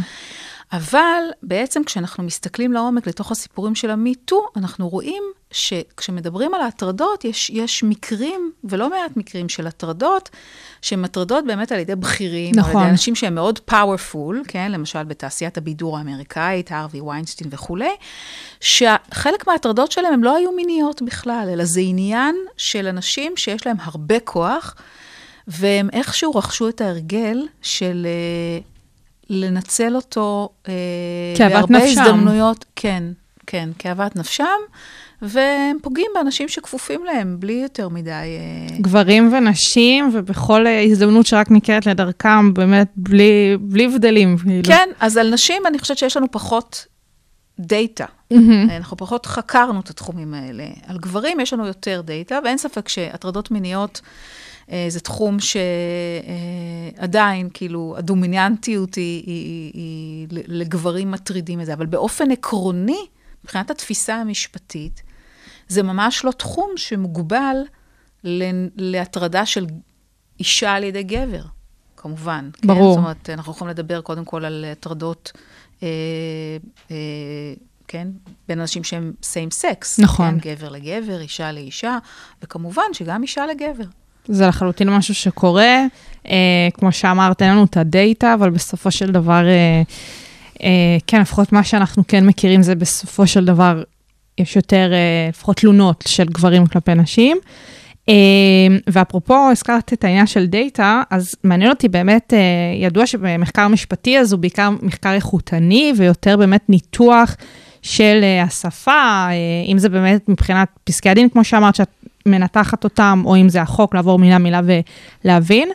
אבל 0.71 1.21
בעצם 1.43 1.83
כשאנחנו 1.83 2.23
מסתכלים 2.23 2.73
לעומק 2.73 3.07
לתוך 3.07 3.31
הסיפורים 3.31 3.75
של 3.75 3.89
המיטו, 3.89 4.45
אנחנו 4.55 4.89
רואים 4.89 5.23
שכשמדברים 5.51 6.53
על 6.53 6.61
ההטרדות, 6.61 7.25
יש, 7.25 7.49
יש 7.49 7.83
מקרים, 7.83 8.51
ולא 8.63 8.89
מעט 8.89 9.17
מקרים 9.17 9.49
של 9.49 9.67
הטרדות, 9.67 10.29
שהן 10.81 11.05
הטרדות 11.05 11.45
באמת 11.45 11.71
על 11.71 11.79
ידי 11.79 11.95
בכירים, 11.95 12.55
נכון. 12.55 12.75
על 12.75 12.81
ידי 12.81 12.91
אנשים 12.91 13.15
שהם 13.15 13.35
מאוד 13.35 13.59
פאורפול, 13.59 14.43
כן? 14.47 14.71
למשל 14.71 15.03
בתעשיית 15.03 15.57
הבידור 15.57 15.97
האמריקאית, 15.97 16.71
הארווי 16.71 17.01
ויינסטין 17.01 17.47
וכולי, 17.51 17.95
שחלק 18.61 19.47
מההטרדות 19.47 19.91
שלהם 19.91 20.13
הם 20.13 20.23
לא 20.23 20.35
היו 20.35 20.51
מיניות 20.51 21.01
בכלל, 21.01 21.49
אלא 21.53 21.65
זה 21.65 21.79
עניין 21.83 22.35
של 22.57 22.87
אנשים 22.87 23.37
שיש 23.37 23.67
להם 23.67 23.77
הרבה 23.79 24.19
כוח, 24.19 24.75
והם 25.47 25.89
איכשהו 25.93 26.35
רכשו 26.35 26.69
את 26.69 26.81
ההרגל 26.81 27.47
של 27.61 28.07
אה, 28.09 28.59
לנצל 29.29 29.95
אותו 29.95 30.49
אה, 30.67 30.73
בהרבה 31.39 31.77
נפשם. 31.77 32.01
הזדמנויות. 32.01 32.65
כן, 32.75 33.03
כן, 33.47 33.69
כאוות 33.79 34.15
נפשם, 34.15 34.45
והם 35.21 35.77
פוגעים 35.81 36.11
באנשים 36.15 36.47
שכפופים 36.47 37.05
להם 37.05 37.35
בלי 37.39 37.53
יותר 37.53 37.89
מדי... 37.89 38.11
אה, 38.11 38.77
גברים 38.81 39.33
ונשים, 39.33 40.09
ובכל 40.13 40.67
אה, 40.67 40.81
הזדמנות 40.81 41.25
שרק 41.25 41.51
ניכרת 41.51 41.85
לדרכם, 41.85 42.53
באמת 42.53 42.87
בלי, 42.95 43.57
בלי 43.59 43.85
הבדלים. 43.85 44.37
כאילו. 44.37 44.63
כן, 44.63 44.89
אז 44.99 45.17
על 45.17 45.33
נשים 45.33 45.63
אני 45.67 45.79
חושבת 45.79 45.97
שיש 45.97 46.17
לנו 46.17 46.31
פחות 46.31 46.85
דאטה. 47.59 48.05
אנחנו 48.77 48.97
פחות 48.97 49.25
חקרנו 49.25 49.79
את 49.79 49.89
התחומים 49.89 50.33
האלה. 50.33 50.65
על 50.87 50.97
גברים 50.97 51.39
יש 51.39 51.53
לנו 51.53 51.67
יותר 51.67 52.01
דאטה, 52.05 52.39
ואין 52.43 52.57
ספק 52.57 52.89
שהטרדות 52.89 53.51
מיניות 53.51 54.01
אה, 54.71 54.85
זה 54.89 54.99
תחום 54.99 55.37
שעדיין, 56.99 57.49
כאילו, 57.53 57.95
הדומיננטיות 57.97 58.95
היא, 58.95 59.23
היא, 59.25 59.71
היא 59.73 60.27
לגברים 60.47 61.11
מטרידים 61.11 61.61
את 61.61 61.65
זה, 61.65 61.73
אבל 61.73 61.85
באופן 61.85 62.31
עקרוני, 62.31 63.05
מבחינת 63.47 63.71
התפיסה 63.71 64.15
המשפטית, 64.15 65.03
זה 65.67 65.83
ממש 65.83 66.25
לא 66.25 66.31
תחום 66.31 66.69
שמוגבל 66.75 67.55
להטרדה 68.77 69.45
של 69.45 69.65
אישה 70.39 70.71
על 70.71 70.83
ידי 70.83 71.03
גבר, 71.03 71.41
כמובן. 71.97 72.49
ברור. 72.65 72.79
כן? 72.79 72.89
זאת 72.89 72.97
אומרת, 72.97 73.29
אנחנו 73.29 73.51
יכולים 73.51 73.69
לדבר 73.71 74.01
קודם 74.01 74.25
כל 74.25 74.45
על 74.45 74.65
הטרדות, 74.71 75.31
אה, 75.83 75.87
אה, 76.91 76.95
כן? 77.87 78.07
בין 78.47 78.59
אנשים 78.59 78.83
שהם 78.83 79.13
same 79.21 79.63
sex. 79.63 80.03
נכון. 80.03 80.39
כן? 80.41 80.51
גבר 80.55 80.69
לגבר, 80.69 81.21
אישה 81.21 81.51
לאישה, 81.51 81.97
וכמובן 82.43 82.93
שגם 82.93 83.21
אישה 83.21 83.45
לגבר. 83.45 83.85
זה 84.25 84.47
לחלוטין 84.47 84.89
משהו 84.89 85.15
שקורה. 85.15 85.85
אה, 86.27 86.67
כמו 86.73 86.91
שאמרת, 86.91 87.41
אין 87.41 87.51
לנו 87.51 87.63
את 87.63 87.77
הדאטה, 87.77 88.33
אבל 88.33 88.49
בסופו 88.49 88.91
של 88.91 89.11
דבר, 89.11 89.47
אה, 89.47 89.81
כן, 91.07 91.21
לפחות 91.21 91.53
מה 91.53 91.63
שאנחנו 91.63 92.03
כן 92.07 92.25
מכירים 92.25 92.61
זה 92.61 92.75
בסופו 92.75 93.27
של 93.27 93.45
דבר, 93.45 93.83
יש 94.37 94.55
יותר, 94.55 94.93
אה, 94.93 95.29
לפחות 95.29 95.57
תלונות 95.57 96.03
של 96.07 96.25
גברים 96.25 96.67
כלפי 96.67 96.95
נשים. 96.95 97.37
אה, 98.09 98.13
ואפרופו, 98.87 99.49
הזכרת 99.51 99.93
את 99.93 100.03
העניין 100.03 100.27
של 100.27 100.45
דאטה, 100.45 101.01
אז 101.09 101.35
מעניין 101.43 101.69
אותי 101.69 101.87
באמת, 101.87 102.33
אה, 102.33 102.39
ידוע 102.75 103.05
שבמחקר 103.05 103.67
משפטי 103.67 104.19
אז 104.19 104.33
הוא 104.33 104.39
בעיקר 104.39 104.69
מחקר 104.81 105.13
איכותני, 105.13 105.93
ויותר 105.97 106.37
באמת 106.37 106.69
ניתוח 106.69 107.35
של 107.81 108.19
אה, 108.23 108.43
השפה, 108.43 108.91
אה, 108.91 109.33
אם 109.67 109.77
זה 109.77 109.89
באמת 109.89 110.29
מבחינת 110.29 110.67
פסקי 110.83 111.09
הדין, 111.09 111.29
כמו 111.29 111.43
שאמרת, 111.43 111.75
שאת 111.75 111.89
מנתחת 112.25 112.83
אותם, 112.83 113.21
או 113.25 113.35
אם 113.35 113.49
זה 113.49 113.61
החוק, 113.61 113.95
לעבור 113.95 114.19
מילה 114.19 114.37
מילה 114.37 114.61
ולהבין. 115.23 115.69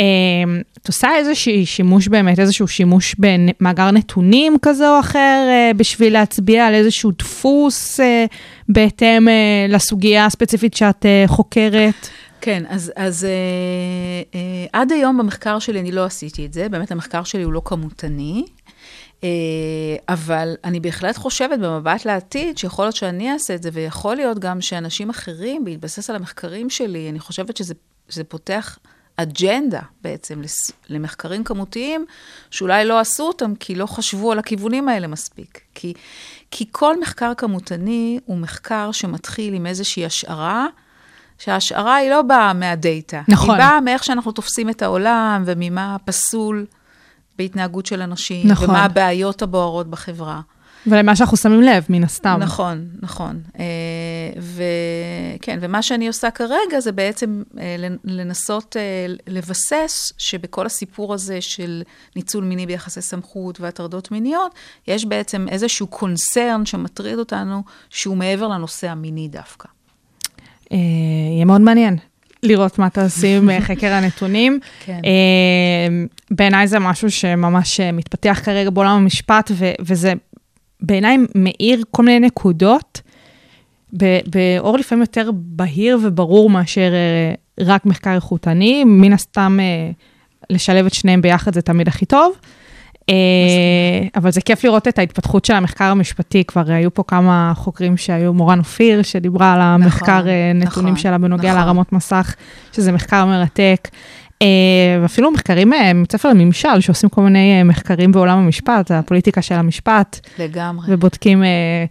אה, 0.00 0.60
את 0.82 0.88
עושה 0.88 1.08
איזשהו 1.16 1.66
שימוש 1.66 2.08
באמת, 2.08 2.38
איזשהו 2.38 2.68
שימוש 2.68 3.14
במאגר 3.18 3.90
נתונים 3.90 4.56
כזה 4.62 4.88
או 4.90 5.00
אחר, 5.00 5.46
אה, 5.48 5.70
בשביל 5.76 6.12
להצביע 6.12 6.66
על 6.66 6.74
איזשהו 6.74 7.10
דפוס 7.10 8.00
אה, 8.00 8.24
בהתאם 8.68 9.28
אה, 9.28 9.66
לסוגיה 9.68 10.26
הספציפית 10.26 10.74
שאת 10.74 11.06
חוקרת? 11.26 12.08
כן, 12.40 12.64
אז, 12.68 12.92
אז 12.96 13.24
אה, 13.24 13.30
אה, 14.34 14.66
עד 14.72 14.92
היום 14.92 15.18
במחקר 15.18 15.58
שלי 15.58 15.80
אני 15.80 15.92
לא 15.92 16.04
עשיתי 16.04 16.46
את 16.46 16.52
זה, 16.52 16.68
באמת 16.68 16.92
המחקר 16.92 17.24
שלי 17.24 17.42
הוא 17.42 17.52
לא 17.52 17.62
כמותני, 17.64 18.44
אה, 19.24 19.28
אבל 20.08 20.54
אני 20.64 20.80
בהחלט 20.80 21.16
חושבת 21.16 21.58
במבט 21.58 22.04
לעתיד, 22.04 22.58
שיכול 22.58 22.84
להיות 22.84 22.96
שאני 22.96 23.32
אעשה 23.32 23.54
את 23.54 23.62
זה, 23.62 23.70
ויכול 23.72 24.16
להיות 24.16 24.38
גם 24.38 24.60
שאנשים 24.60 25.10
אחרים, 25.10 25.64
בהתבסס 25.64 26.10
על 26.10 26.16
המחקרים 26.16 26.70
שלי, 26.70 27.10
אני 27.10 27.18
חושבת 27.18 27.56
שזה 27.56 27.74
זה 28.08 28.24
פותח 28.24 28.78
אג'נדה 29.22 29.80
בעצם 30.02 30.42
למחקרים 30.88 31.44
כמותיים, 31.44 32.06
שאולי 32.50 32.84
לא 32.84 32.98
עשו 32.98 33.22
אותם 33.22 33.54
כי 33.54 33.74
לא 33.74 33.86
חשבו 33.86 34.32
על 34.32 34.38
הכיוונים 34.38 34.88
האלה 34.88 35.06
מספיק. 35.06 35.60
כי, 35.74 35.94
כי 36.50 36.64
כל 36.72 37.00
מחקר 37.00 37.32
כמותני 37.36 38.20
הוא 38.26 38.36
מחקר 38.36 38.92
שמתחיל 38.92 39.54
עם 39.54 39.66
איזושהי 39.66 40.06
השערה, 40.06 40.66
שההשערה 41.38 41.96
היא 41.96 42.10
לא 42.10 42.22
באה 42.22 42.52
מהדאטה. 42.52 43.22
נכון. 43.28 43.50
היא 43.50 43.58
באה 43.58 43.80
מאיך 43.80 44.04
שאנחנו 44.04 44.32
תופסים 44.32 44.70
את 44.70 44.82
העולם 44.82 45.42
וממה 45.46 45.96
פסול 46.04 46.66
בהתנהגות 47.38 47.86
של 47.86 48.02
אנשים, 48.02 48.48
נכון. 48.48 48.70
ומה 48.70 48.84
הבעיות 48.84 49.42
הבוערות 49.42 49.86
בחברה. 49.86 50.40
ולמה 50.86 51.16
שאנחנו 51.16 51.36
שמים 51.36 51.62
לב, 51.62 51.84
מן 51.88 52.04
הסתם. 52.04 52.36
נכון, 52.42 52.86
נכון. 53.02 53.40
אה, 53.58 53.64
וכן, 55.36 55.58
ומה 55.60 55.82
שאני 55.82 56.08
עושה 56.08 56.30
כרגע 56.30 56.80
זה 56.80 56.92
בעצם 56.92 57.42
אה, 57.58 57.76
לנ- 57.78 57.98
לנסות 58.04 58.76
אה, 58.76 58.82
לבסס 59.26 60.12
שבכל 60.18 60.66
הסיפור 60.66 61.14
הזה 61.14 61.40
של 61.40 61.82
ניצול 62.16 62.44
מיני 62.44 62.66
ביחסי 62.66 63.02
סמכות 63.02 63.60
והטרדות 63.60 64.10
מיניות, 64.10 64.54
יש 64.88 65.04
בעצם 65.04 65.46
איזשהו 65.48 65.86
קונצרן 65.86 66.66
שמטריד 66.66 67.18
אותנו, 67.18 67.62
שהוא 67.90 68.16
מעבר 68.16 68.48
לנושא 68.48 68.88
המיני 68.88 69.28
דווקא. 69.28 69.68
יהיה 70.70 71.44
מאוד 71.44 71.60
מעניין 71.60 71.96
לראות 72.42 72.78
מה 72.78 72.90
תעשי 72.90 73.40
בחקר 73.46 73.92
הנתונים. 73.92 74.60
כן. 74.84 75.00
בעיניי 76.30 76.66
זה 76.68 76.78
משהו 76.78 77.10
שממש 77.10 77.80
מתפתח 77.80 78.40
כרגע 78.44 78.70
בעולם 78.70 78.90
המשפט, 78.90 79.50
ו- 79.54 79.72
וזה 79.80 80.12
בעיניי 80.82 81.16
מאיר 81.34 81.82
כל 81.90 82.02
מיני 82.02 82.26
נקודות 82.26 83.00
באור 84.26 84.78
לפעמים 84.78 85.02
יותר 85.02 85.30
בהיר 85.34 85.98
וברור 86.02 86.50
מאשר 86.50 86.92
אה, 86.92 87.34
רק 87.64 87.86
מחקר 87.86 88.14
איכותני. 88.14 88.84
מן 88.84 89.12
הסתם, 89.12 89.58
אה, 89.60 89.90
לשלב 90.50 90.86
את 90.86 90.94
שניהם 90.94 91.22
ביחד 91.22 91.54
זה 91.54 91.62
תמיד 91.62 91.88
הכי 91.88 92.06
טוב. 92.06 92.32
אה, 93.10 94.08
אבל 94.16 94.30
זה 94.30 94.40
כיף 94.40 94.64
לראות 94.64 94.88
את 94.88 94.98
ההתפתחות 94.98 95.44
של 95.44 95.54
המחקר 95.54 95.84
המשפטי, 95.84 96.44
כבר 96.44 96.62
היו 96.66 96.94
פה 96.94 97.02
כמה 97.02 97.52
חוקרים 97.56 97.96
שהיו, 97.96 98.32
מורן 98.32 98.58
אופיר, 98.58 99.02
שדיברה 99.02 99.52
על 99.54 99.60
המחקר 99.60 100.28
אה, 100.28 100.52
נתונים 100.54 100.92
נכון, 100.92 101.02
שלה 101.02 101.18
בנוגע 101.18 101.48
נכון. 101.48 101.60
להרמות 101.60 101.92
מסך, 101.92 102.34
שזה 102.72 102.92
מחקר 102.92 103.26
מרתק. 103.26 103.88
אה, 104.42 104.98
ואפילו 105.02 105.30
מחקרים 105.30 105.72
אה, 105.72 105.92
מבית 105.92 106.12
ספר 106.12 106.28
לממשל, 106.28 106.80
שעושים 106.80 107.08
כל 107.08 107.22
מיני 107.22 107.58
אה, 107.58 107.64
מחקרים 107.64 108.12
בעולם 108.12 108.38
המשפט, 108.38 108.90
הפוליטיקה 108.90 109.42
של 109.42 109.54
המשפט, 109.54 110.20
לגמרי. 110.38 110.86
ובודקים, 110.88 111.42
אה, 111.42 111.84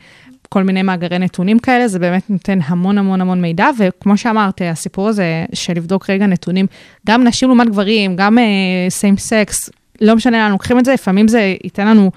כל 0.50 0.64
מיני 0.64 0.82
מאגרי 0.82 1.20
נתונים 1.20 1.60
כאלה, 1.60 1.88
זה 1.88 2.00
באמת 2.00 2.30
נותן 2.30 2.60
המון 2.66 2.98
המון 2.98 3.22
המון 3.22 3.42
מידע, 3.42 3.68
וכמו 3.80 4.18
שאמרת, 4.18 4.62
הסיפור 4.72 5.08
הזה 5.08 5.46
של 5.54 5.74
לבדוק 5.74 6.10
רגע 6.10 6.26
נתונים, 6.26 6.66
גם 7.08 7.24
נשים 7.24 7.50
לעומת 7.50 7.70
גברים, 7.70 8.16
גם 8.16 8.38
סיים 8.90 9.16
uh, 9.16 9.20
סקס, 9.20 9.70
לא 10.02 10.16
משנה 10.16 10.38
לאן 10.38 10.52
לוקחים 10.52 10.80
את 10.80 10.86
זה, 10.86 10.94
לפעמים 10.94 11.28
זה 11.28 11.56
ייתן 11.64 11.88
לנו 11.88 12.12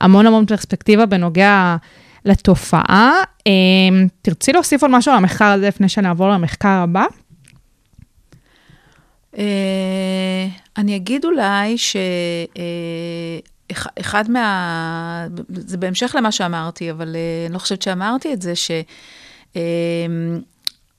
המון 0.00 0.26
המון 0.26 0.46
פרספקטיבה 0.46 1.06
בנוגע 1.06 1.76
לתופעה. 2.24 3.12
Um, 3.38 4.08
תרצי 4.22 4.52
להוסיף 4.52 4.82
עוד 4.82 4.90
משהו 4.90 5.12
על 5.12 5.18
המחקר 5.18 5.44
הזה 5.44 5.68
לפני 5.68 5.88
שנעבור 5.88 6.28
למחקר 6.28 6.68
הבא? 6.68 7.04
Uh, 9.32 9.38
אני 10.76 10.96
אגיד 10.96 11.24
אולי 11.24 11.78
ש... 11.78 11.96
Uh, 12.54 12.58
אחד 14.00 14.30
מה... 14.30 15.26
זה 15.48 15.76
בהמשך 15.76 16.14
למה 16.18 16.32
שאמרתי, 16.32 16.90
אבל 16.90 17.12
uh, 17.12 17.46
אני 17.46 17.54
לא 17.54 17.58
חושבת 17.58 17.82
שאמרתי 17.82 18.32
את 18.32 18.42
זה, 18.42 18.52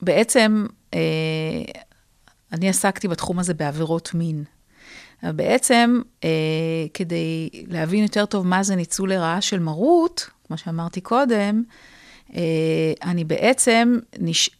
שבעצם 0.02 0.66
uh, 0.66 0.94
uh, 0.94 0.96
אני 2.52 2.68
עסקתי 2.68 3.08
בתחום 3.08 3.38
הזה 3.38 3.54
בעבירות 3.54 4.14
מין. 4.14 4.44
בעצם, 5.22 6.00
uh, 6.20 6.24
כדי 6.94 7.48
להבין 7.68 8.02
יותר 8.02 8.26
טוב 8.26 8.46
מה 8.46 8.62
זה 8.62 8.76
ניצול 8.76 9.12
לרעה 9.12 9.40
של 9.40 9.58
מרות, 9.58 10.30
כמו 10.46 10.58
שאמרתי 10.58 11.00
קודם, 11.00 11.62
uh, 11.68 11.72
אני 13.02 13.24
בעצם, 13.24 13.98
נש... 14.18 14.50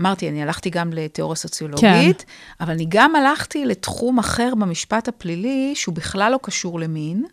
אמרתי, 0.00 0.28
אני 0.28 0.42
הלכתי 0.42 0.70
גם 0.70 0.92
לתיאוריה 0.92 1.36
סוציולוגית, 1.36 1.82
כן. 2.22 2.26
אבל 2.60 2.72
אני 2.72 2.86
גם 2.88 3.16
הלכתי 3.16 3.64
לתחום 3.64 4.18
אחר 4.18 4.52
במשפט 4.60 5.08
הפלילי, 5.08 5.72
שהוא 5.74 5.94
בכלל 5.94 6.32
לא 6.32 6.38
קשור 6.42 6.80
למין. 6.80 7.24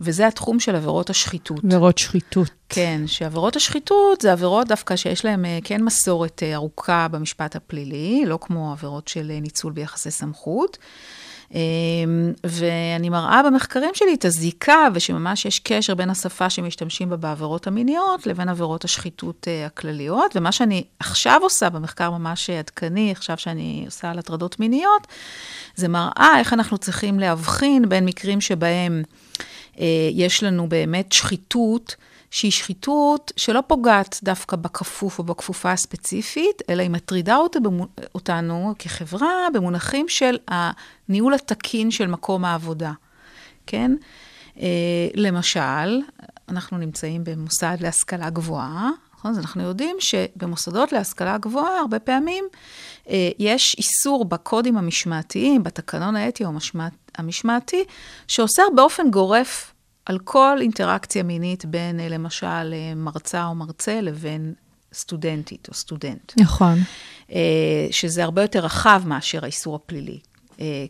וזה 0.00 0.26
התחום 0.26 0.60
של 0.60 0.76
עבירות 0.76 1.10
השחיתות. 1.10 1.64
עבירות 1.64 1.98
שחיתות. 1.98 2.50
כן, 2.68 3.00
שעבירות 3.06 3.56
השחיתות 3.56 4.20
זה 4.20 4.32
עבירות 4.32 4.68
דווקא 4.68 4.96
שיש 4.96 5.24
להן 5.24 5.44
אה, 5.44 5.58
כן 5.64 5.82
מסורת 5.82 6.42
אה, 6.42 6.54
ארוכה 6.54 7.08
במשפט 7.08 7.56
הפלילי, 7.56 8.22
לא 8.26 8.38
כמו 8.40 8.72
עבירות 8.72 9.08
של 9.08 9.30
אה, 9.30 9.40
ניצול 9.40 9.72
ביחסי 9.72 10.10
סמכות. 10.10 10.78
ואני 12.44 13.08
מראה 13.08 13.42
במחקרים 13.42 13.90
שלי 13.94 14.14
את 14.14 14.24
הזיקה, 14.24 14.88
ושממש 14.94 15.44
יש 15.44 15.58
קשר 15.58 15.94
בין 15.94 16.10
השפה 16.10 16.50
שמשתמשים 16.50 17.10
בה 17.10 17.16
בעבירות 17.16 17.66
המיניות 17.66 18.26
לבין 18.26 18.48
עבירות 18.48 18.84
השחיתות 18.84 19.48
הכלליות. 19.66 20.36
ומה 20.36 20.52
שאני 20.52 20.84
עכשיו 20.98 21.40
עושה 21.42 21.70
במחקר 21.70 22.10
ממש 22.10 22.50
עדכני, 22.50 23.10
עכשיו 23.10 23.38
שאני 23.38 23.82
עושה 23.86 24.10
על 24.10 24.18
הטרדות 24.18 24.60
מיניות, 24.60 25.06
זה 25.76 25.88
מראה 25.88 26.32
איך 26.38 26.52
אנחנו 26.52 26.78
צריכים 26.78 27.18
להבחין 27.18 27.88
בין 27.88 28.04
מקרים 28.04 28.40
שבהם 28.40 29.02
אה, 29.80 29.86
יש 30.12 30.42
לנו 30.42 30.68
באמת 30.68 31.12
שחיתות, 31.12 31.96
שהיא 32.30 32.50
שחיתות 32.50 33.32
שלא 33.36 33.62
פוגעת 33.66 34.20
דווקא 34.22 34.56
בכפוף 34.56 35.18
או 35.18 35.24
בכפופה 35.24 35.72
הספציפית, 35.72 36.62
אלא 36.68 36.82
היא 36.82 36.90
מטרידה 36.90 37.36
אותנו 38.14 38.74
כחברה 38.78 39.46
במונחים 39.54 40.08
של 40.08 40.38
הניהול 40.48 41.34
התקין 41.34 41.90
של 41.90 42.06
מקום 42.06 42.44
העבודה, 42.44 42.92
כן? 43.66 43.92
אה, 44.60 44.66
למשל, 45.14 46.00
אנחנו 46.48 46.78
נמצאים 46.78 47.24
במוסד 47.24 47.76
להשכלה 47.80 48.30
גבוהה, 48.30 48.90
נכון? 49.14 49.30
אז 49.30 49.38
אנחנו 49.38 49.62
יודעים 49.62 49.96
שבמוסדות 50.00 50.92
להשכלה 50.92 51.38
גבוהה, 51.38 51.80
הרבה 51.80 51.98
פעמים 51.98 52.44
אה, 53.08 53.30
יש 53.38 53.76
איסור 53.78 54.24
בקודים 54.24 54.76
המשמעתיים, 54.76 55.62
בתקנון 55.62 56.16
האתי 56.16 56.44
או 56.44 56.50
המשמעתי, 57.18 57.84
שאוסר 58.28 58.62
באופן 58.74 59.10
גורף 59.10 59.73
על 60.06 60.18
כל 60.18 60.58
אינטראקציה 60.60 61.22
מינית 61.22 61.64
בין, 61.64 62.00
אה, 62.00 62.08
למשל, 62.08 62.46
אה, 62.46 62.94
מרצה 62.96 63.46
או 63.46 63.54
מרצה 63.54 64.00
לבין 64.00 64.54
סטודנטית 64.94 65.68
או 65.68 65.74
סטודנט. 65.74 66.32
נכון. 66.36 66.78
שזה 67.90 68.24
הרבה 68.24 68.42
יותר 68.42 68.64
רחב 68.64 69.02
מאשר 69.06 69.44
האיסור 69.44 69.74
הפלילי, 69.74 70.18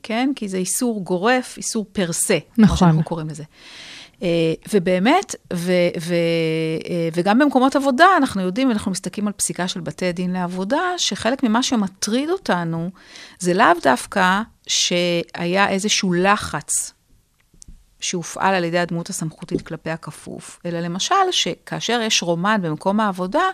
כן? 0.03 0.31
כי 0.37 0.49
זה 0.49 0.57
איסור 0.57 1.05
גורף, 1.05 1.57
איסור 1.57 1.87
פר 1.93 2.13
סה, 2.13 2.39
נכון. 2.59 2.67
כמו 2.67 2.77
שאנחנו 2.77 3.03
קוראים 3.03 3.29
לזה. 3.29 3.45
ובאמת, 4.73 5.35
ו, 5.53 5.73
ו, 6.01 6.15
וגם 7.15 7.39
במקומות 7.39 7.77
עבודה, 7.77 8.07
אנחנו 8.17 8.43
יודעים, 8.43 8.71
אנחנו 8.71 8.91
מסתכלים 8.91 9.27
על 9.27 9.33
פסיקה 9.33 9.69
של 9.69 9.81
בתי 9.81 10.13
דין 10.13 10.33
לעבודה, 10.33 10.83
שחלק 10.97 11.43
ממה 11.43 11.63
שמטריד 11.63 12.31
אותנו, 12.31 12.91
זה 13.39 13.55
לאו 13.55 13.67
דווקא 13.83 14.41
שהיה 14.67 15.69
איזשהו 15.69 16.13
לחץ 16.13 16.94
שהופעל 18.05 18.55
על 18.55 18.65
ידי 18.65 18.79
הדמות 18.79 19.11
הסמכותית 19.11 19.63
כלפי 19.63 19.91
הכפוף, 19.91 20.61
אלא 20.67 20.81
למשל, 20.81 21.15
שכאשר 21.31 22.01
יש 22.07 22.23
רומן 22.23 22.61
במקום 22.63 23.01
העבודה, 23.01 23.51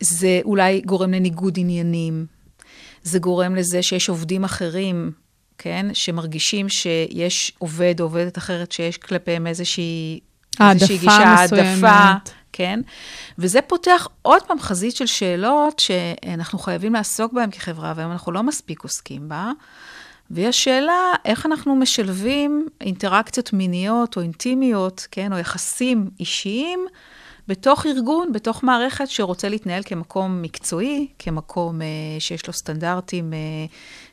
זה 0.00 0.40
אולי 0.44 0.80
גורם 0.80 1.12
לניגוד 1.12 1.54
עניינים, 1.58 2.26
זה 3.02 3.18
גורם 3.18 3.54
לזה 3.54 3.82
שיש 3.82 4.08
עובדים 4.08 4.44
אחרים 4.44 5.12
כן? 5.62 5.86
שמרגישים 5.92 6.68
שיש 6.68 7.52
עובד 7.58 7.94
או 8.00 8.04
עובדת 8.04 8.38
אחרת 8.38 8.72
שיש 8.72 8.98
כלפיהם 8.98 9.46
איזושהי, 9.46 10.20
איזושהי 10.70 10.98
גישה, 10.98 11.12
העדפה, 11.12 12.12
כן? 12.52 12.80
וזה 13.38 13.62
פותח 13.62 14.08
עוד 14.22 14.42
פעם 14.42 14.60
חזית 14.60 14.96
של 14.96 15.06
שאלות 15.06 15.78
שאנחנו 15.78 16.58
חייבים 16.58 16.94
לעסוק 16.94 17.32
בהן 17.32 17.50
כחברה, 17.50 17.92
והיום 17.96 18.12
אנחנו 18.12 18.32
לא 18.32 18.42
מספיק 18.42 18.82
עוסקים 18.82 19.28
בה. 19.28 19.52
ויש 20.30 20.64
שאלה 20.64 21.12
איך 21.24 21.46
אנחנו 21.46 21.76
משלבים 21.76 22.68
אינטראקציות 22.80 23.52
מיניות 23.52 24.16
או 24.16 24.22
אינטימיות, 24.22 25.06
כן, 25.10 25.32
או 25.32 25.38
יחסים 25.38 26.10
אישיים 26.20 26.86
בתוך 27.48 27.86
ארגון, 27.86 28.32
בתוך 28.32 28.64
מערכת 28.64 29.08
שרוצה 29.08 29.48
להתנהל 29.48 29.82
כמקום 29.82 30.42
מקצועי, 30.42 31.08
כמקום 31.18 31.82
אה, 31.82 31.86
שיש 32.18 32.46
לו 32.46 32.52
סטנדרטים 32.52 33.32
אה, 33.32 33.38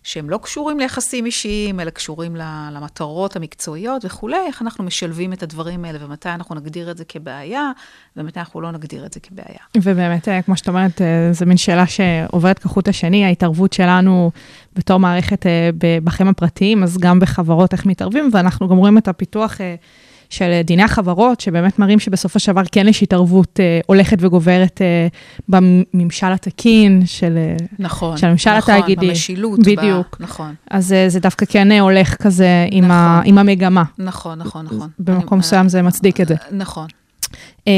שהם 0.07 0.29
לא 0.29 0.39
קשורים 0.43 0.79
ליחסים 0.79 1.25
אישיים, 1.25 1.79
אלא 1.79 1.89
קשורים 1.89 2.35
למטרות 2.71 3.35
המקצועיות 3.35 4.05
וכולי, 4.05 4.37
איך 4.47 4.61
אנחנו 4.61 4.83
משלבים 4.83 5.33
את 5.33 5.43
הדברים 5.43 5.85
האלה, 5.85 6.05
ומתי 6.05 6.29
אנחנו 6.29 6.55
נגדיר 6.55 6.91
את 6.91 6.97
זה 6.97 7.05
כבעיה, 7.05 7.71
ומתי 8.17 8.39
אנחנו 8.39 8.61
לא 8.61 8.71
נגדיר 8.71 9.05
את 9.05 9.13
זה 9.13 9.19
כבעיה. 9.19 9.59
ובאמת, 9.77 10.27
אה, 10.27 10.41
כמו 10.41 10.57
שאת 10.57 10.67
אומרת, 10.67 11.01
אה, 11.01 11.29
זו 11.31 11.45
מין 11.45 11.57
שאלה 11.57 11.87
שעוברת 11.87 12.59
כחוט 12.59 12.87
השני, 12.87 13.25
ההתערבות 13.25 13.73
שלנו 13.73 14.31
בתור 14.75 14.97
מערכת 14.97 15.45
אה, 15.45 15.69
בחיים 16.03 16.29
הפרטיים, 16.29 16.83
אז 16.83 16.97
גם 16.97 17.19
בחברות, 17.19 17.73
איך 17.73 17.85
מתערבים, 17.85 18.29
ואנחנו 18.33 18.67
גם 18.67 18.77
רואים 18.77 18.97
את 18.97 19.07
הפיתוח... 19.07 19.57
של 20.29 20.61
דיני 20.63 20.83
החברות, 20.83 21.39
שבאמת 21.39 21.79
מראים 21.79 21.99
שבסופו 21.99 22.39
של 22.39 22.51
דבר 22.51 22.61
כן 22.71 22.87
יש 22.87 23.03
התערבות 23.03 23.59
אה, 23.59 23.79
הולכת 23.85 24.17
וגוברת 24.19 24.81
אה, 24.81 25.07
בממשל 25.49 26.31
התקין 26.31 27.01
של, 27.05 27.37
אה, 27.37 27.55
נכון, 27.79 28.17
של 28.17 28.27
הממשל 28.27 28.57
נכון, 28.57 28.73
התאגידי. 28.73 28.95
נכון, 28.95 29.09
במשילות. 29.09 29.59
בדיוק. 29.59 30.17
ב... 30.19 30.23
נכון. 30.23 30.53
אז 30.71 30.93
אה, 30.93 31.09
זה 31.09 31.19
דווקא 31.19 31.45
כן 31.45 31.71
אה, 31.71 31.79
הולך 31.79 32.15
כזה 32.15 32.65
נכון. 32.67 32.83
עם, 32.83 32.91
ה, 32.91 33.21
עם 33.25 33.37
המגמה. 33.37 33.83
נכון, 33.97 34.39
נכון, 34.39 34.65
נכון. 34.65 34.89
במקום 34.99 35.39
מסוים 35.39 35.61
אני... 35.61 35.69
זה 35.69 35.81
מצדיק 35.81 36.21
את 36.21 36.27
זה. 36.27 36.35
נכון. 36.51 36.87
Uh, 37.59 37.69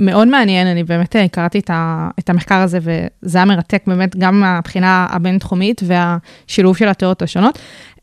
מאוד 0.00 0.28
מעניין, 0.28 0.66
אני 0.66 0.84
באמת 0.84 1.16
קראתי 1.30 1.58
את, 1.58 1.70
ה, 1.70 2.08
את 2.18 2.30
המחקר 2.30 2.54
הזה, 2.54 2.78
וזה 2.82 3.38
היה 3.38 3.44
מרתק 3.44 3.82
באמת 3.86 4.16
גם 4.16 4.40
מהבחינה 4.40 5.06
הבינתחומית 5.10 5.82
והשילוב 5.84 6.76
של 6.76 6.88
התיאוריות 6.88 7.22
השונות. 7.22 7.58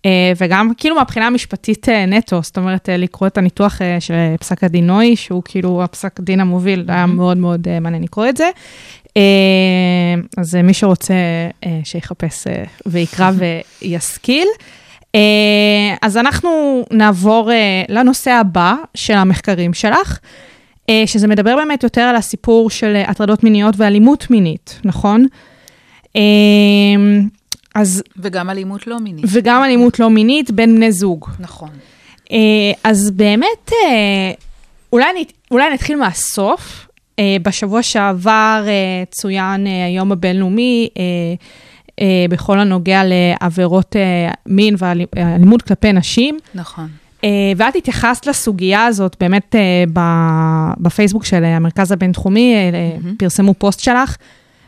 אה, 0.05 0.31
וגם 0.37 0.71
כאילו 0.77 0.95
מהבחינה 0.95 1.27
המשפטית 1.27 1.89
אה, 1.89 2.05
נטו, 2.05 2.39
זאת 2.43 2.57
אומרת, 2.57 2.89
אה, 2.89 2.97
לקרוא 2.97 3.27
את 3.27 3.37
הניתוח 3.37 3.81
של 3.99 4.13
פסק 4.39 4.63
הדין 4.63 4.87
נוי, 4.87 5.15
שהוא 5.15 5.41
כאילו 5.45 5.83
הפסק 5.83 6.19
דין 6.19 6.39
המוביל, 6.39 6.85
היה 6.87 7.05
מאוד 7.05 7.37
מאוד 7.37 7.67
מעניין 7.81 8.03
לקרוא 8.03 8.27
את 8.29 8.37
זה. 8.37 8.49
אז 10.37 10.55
מי 10.55 10.73
שרוצה, 10.73 11.13
שיחפש 11.83 12.47
ויקרא 12.85 13.31
וישכיל. 13.81 14.47
אז 16.01 16.17
אנחנו 16.17 16.83
נעבור 16.91 17.51
לנושא 17.89 18.31
הבא 18.31 18.75
של 18.95 19.13
המחקרים 19.13 19.73
שלך, 19.73 20.19
שזה 21.05 21.27
מדבר 21.27 21.55
באמת 21.55 21.83
יותר 21.83 22.01
על 22.01 22.15
הסיפור 22.15 22.69
של 22.69 23.03
הטרדות 23.07 23.43
מיניות 23.43 23.75
ואלימות 23.77 24.31
מינית, 24.31 24.79
נכון? 24.83 25.25
אז... 27.75 28.03
וגם 28.17 28.49
אלימות 28.49 28.87
לא 28.87 28.99
מינית. 28.99 29.25
וגם 29.31 29.63
אלימות 29.63 29.99
לא 29.99 30.09
מינית 30.09 30.51
בין 30.51 30.75
בני 30.75 30.91
זוג. 30.91 31.29
נכון. 31.39 31.69
אה, 32.31 32.37
אז 32.83 33.11
באמת, 33.11 33.71
אה, 33.71 34.31
אולי, 34.93 35.05
אולי 35.51 35.73
נתחיל 35.73 35.95
מהסוף. 35.95 36.87
אה, 37.19 37.37
בשבוע 37.41 37.83
שעבר 37.83 38.65
צוין 39.11 39.67
היום 39.67 40.11
הבינלאומי 40.11 40.89
בכל 42.29 42.59
הנוגע 42.59 43.01
לעבירות 43.05 43.95
מין 44.45 44.75
ואלימות 44.77 45.61
כלפי 45.61 45.93
נשים. 45.93 46.37
נכון. 46.55 46.87
ואת 47.57 47.75
התייחסת 47.75 48.27
לסוגיה 48.27 48.85
הזאת, 48.85 49.15
באמת 49.19 49.55
בפייסבוק 50.77 51.25
של 51.25 51.43
המרכז 51.43 51.91
הבינתחומי, 51.91 52.55
mm-hmm. 52.55 53.07
פרסמו 53.17 53.53
פוסט 53.53 53.79
שלך. 53.79 54.15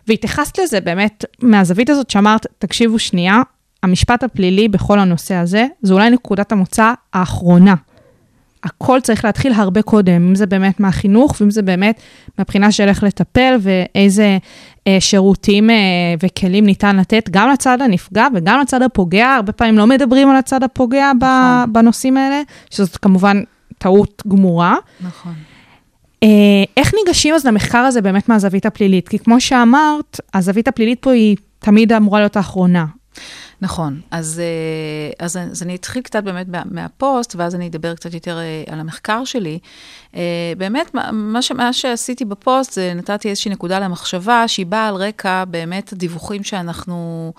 והתייחסת 0.07 0.59
לזה 0.59 0.81
באמת 0.81 1.25
מהזווית 1.41 1.89
הזאת 1.89 2.09
שאמרת, 2.09 2.45
תקשיבו 2.59 2.99
שנייה, 2.99 3.41
המשפט 3.83 4.23
הפלילי 4.23 4.67
בכל 4.67 4.99
הנושא 4.99 5.35
הזה, 5.35 5.67
זו 5.81 5.93
אולי 5.93 6.09
נקודת 6.09 6.51
המוצא 6.51 6.93
האחרונה 7.13 7.75
הכל 8.63 8.99
צריך 9.03 9.25
להתחיל 9.25 9.53
הרבה 9.53 9.81
קודם, 9.81 10.27
אם 10.27 10.35
זה 10.35 10.45
באמת 10.45 10.79
מהחינוך, 10.79 11.35
ואם 11.41 11.51
זה 11.51 11.62
באמת 11.62 12.01
מבחינה 12.39 12.71
של 12.71 12.87
איך 12.87 13.03
לטפל 13.03 13.58
ואיזה 13.60 14.37
אה, 14.87 14.97
שירותים 14.99 15.69
אה, 15.69 15.75
וכלים 16.23 16.65
ניתן 16.65 16.97
לתת 16.97 17.29
גם 17.31 17.49
לצד 17.49 17.81
הנפגע 17.81 18.27
וגם 18.35 18.60
לצד 18.60 18.81
הפוגע. 18.81 19.27
הרבה 19.27 19.51
פעמים 19.51 19.77
לא 19.77 19.87
מדברים 19.87 20.29
על 20.29 20.35
הצד 20.35 20.63
הפוגע 20.63 21.12
נכון. 21.15 21.73
בנושאים 21.73 22.17
האלה, 22.17 22.41
שזאת 22.69 22.97
כמובן 22.97 23.41
טעות 23.77 24.23
גמורה. 24.27 24.75
נכון. 25.01 25.33
אה, 26.23 26.27
איך 26.77 26.93
ניגשים 26.93 27.35
אז 27.35 27.45
למחקר 27.45 27.77
הזה 27.77 28.01
באמת 28.01 28.29
מהזווית 28.29 28.65
הפלילית? 28.65 29.09
כי 29.09 29.19
כמו 29.19 29.41
שאמרת, 29.41 30.19
הזווית 30.33 30.67
הפלילית 30.67 31.01
פה 31.01 31.11
היא 31.11 31.37
תמיד 31.59 31.93
אמורה 31.93 32.19
להיות 32.19 32.35
האחרונה. 32.37 32.85
נכון, 33.61 34.01
אז, 34.11 34.41
אה, 34.43 35.25
אז, 35.25 35.37
אז 35.51 35.63
אני 35.63 35.75
אתחיל 35.75 36.01
קצת 36.01 36.23
באמת 36.23 36.47
מה- 36.49 36.63
מהפוסט, 36.71 37.35
ואז 37.37 37.55
אני 37.55 37.67
אדבר 37.67 37.95
קצת 37.95 38.13
יותר 38.13 38.37
אה, 38.37 38.63
על 38.73 38.79
המחקר 38.79 39.23
שלי. 39.25 39.59
באמת, 40.57 40.95
מה- 41.11 41.41
ש, 41.41 41.51
מה 41.51 41.73
שעשיתי 41.73 42.25
בפוסט, 42.25 42.73
זה 42.73 42.93
נתתי 42.95 43.29
איזושהי 43.29 43.51
נקודה 43.51 43.79
למחשבה, 43.79 44.47
שהיא 44.47 44.65
באה 44.65 44.87
על 44.87 44.95
רקע 44.95 45.45
באמת 45.45 45.93
הדיווחים 45.93 46.43
שאנחנו, 46.43 47.33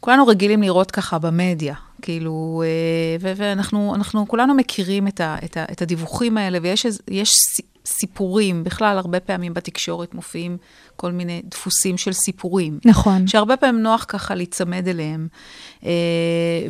כולנו 0.00 0.26
רגילים 0.26 0.62
לראות 0.62 0.90
ככה 0.90 1.18
במדיה. 1.18 1.74
כאילו, 2.02 2.62
ואנחנו 3.20 3.94
אנחנו 3.94 4.28
כולנו 4.28 4.54
מכירים 4.54 5.08
את, 5.08 5.20
ה, 5.20 5.36
את, 5.44 5.56
ה, 5.56 5.64
את 5.72 5.82
הדיווחים 5.82 6.36
האלה, 6.38 6.58
ויש 6.62 6.86
יש 7.10 7.30
סיפורים, 7.86 8.64
בכלל, 8.64 8.98
הרבה 8.98 9.20
פעמים 9.20 9.54
בתקשורת 9.54 10.14
מופיעים 10.14 10.56
כל 10.96 11.12
מיני 11.12 11.42
דפוסים 11.44 11.98
של 11.98 12.12
סיפורים. 12.12 12.78
נכון. 12.84 13.26
שהרבה 13.26 13.56
פעמים 13.56 13.82
נוח 13.82 14.04
ככה 14.08 14.34
להיצמד 14.34 14.88
אליהם. 14.88 15.28
אה, 15.84 15.90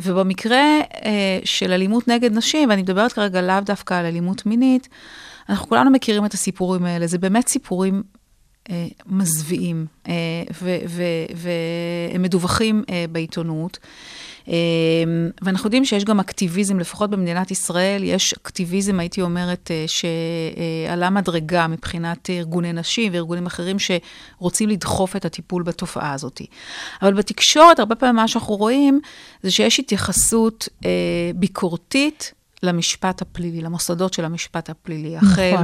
ובמקרה 0.03 0.79
אה, 1.05 1.39
של 1.43 1.71
אלימות 1.71 2.07
נגד 2.07 2.33
נשים, 2.33 2.69
ואני 2.69 2.81
מדברת 2.81 3.13
כרגע 3.13 3.41
לאו 3.41 3.59
דווקא 3.65 3.93
על 3.93 4.05
אלימות 4.05 4.45
מינית, 4.45 4.89
אנחנו 5.49 5.67
כולנו 5.67 5.91
מכירים 5.91 6.25
את 6.25 6.33
הסיפורים 6.33 6.85
האלה. 6.85 7.07
זה 7.07 7.17
באמת 7.17 7.47
סיפורים 7.47 8.03
אה, 8.69 8.87
מזוויעים, 9.05 9.85
אה, 10.07 10.13
והם 11.35 12.21
מדווחים 12.21 12.83
אה, 12.89 13.05
בעיתונות. 13.11 13.79
אה, 14.47 14.53
ואנחנו 15.41 15.67
יודעים 15.67 15.85
שיש 15.85 16.05
גם 16.05 16.19
אקטיביזם, 16.19 16.79
לפחות 16.79 17.09
במדינת 17.09 17.51
ישראל, 17.51 18.03
יש 18.03 18.33
אקטיביזם, 18.33 18.99
הייתי 18.99 19.21
אומרת, 19.21 19.71
אה, 19.71 19.85
שעלה 19.87 21.09
מדרגה 21.09 21.67
מבחינת 21.67 22.29
ארגוני 22.29 22.73
נשים 22.73 23.13
וארגונים 23.13 23.45
אחרים 23.45 23.77
שרוצים 23.79 24.69
לדחוף 24.69 25.15
את 25.15 25.25
הטיפול 25.25 25.63
בתופעה 25.63 26.13
הזאת. 26.13 26.41
אבל 27.01 27.13
בתקשורת, 27.13 27.79
הרבה 27.79 27.95
פעמים 27.95 28.15
מה 28.15 28.27
שאנחנו 28.27 28.55
רואים, 28.55 28.99
זה 29.43 29.51
שיש 29.51 29.79
התייחסות 29.79 30.69
אה, 30.85 30.89
ביקורתית. 31.35 32.33
למשפט 32.63 33.21
הפלילי, 33.21 33.61
למוסדות 33.61 34.13
של 34.13 34.25
המשפט 34.25 34.69
הפלילי. 34.69 35.15
נכון. 35.15 35.29
החל 35.29 35.63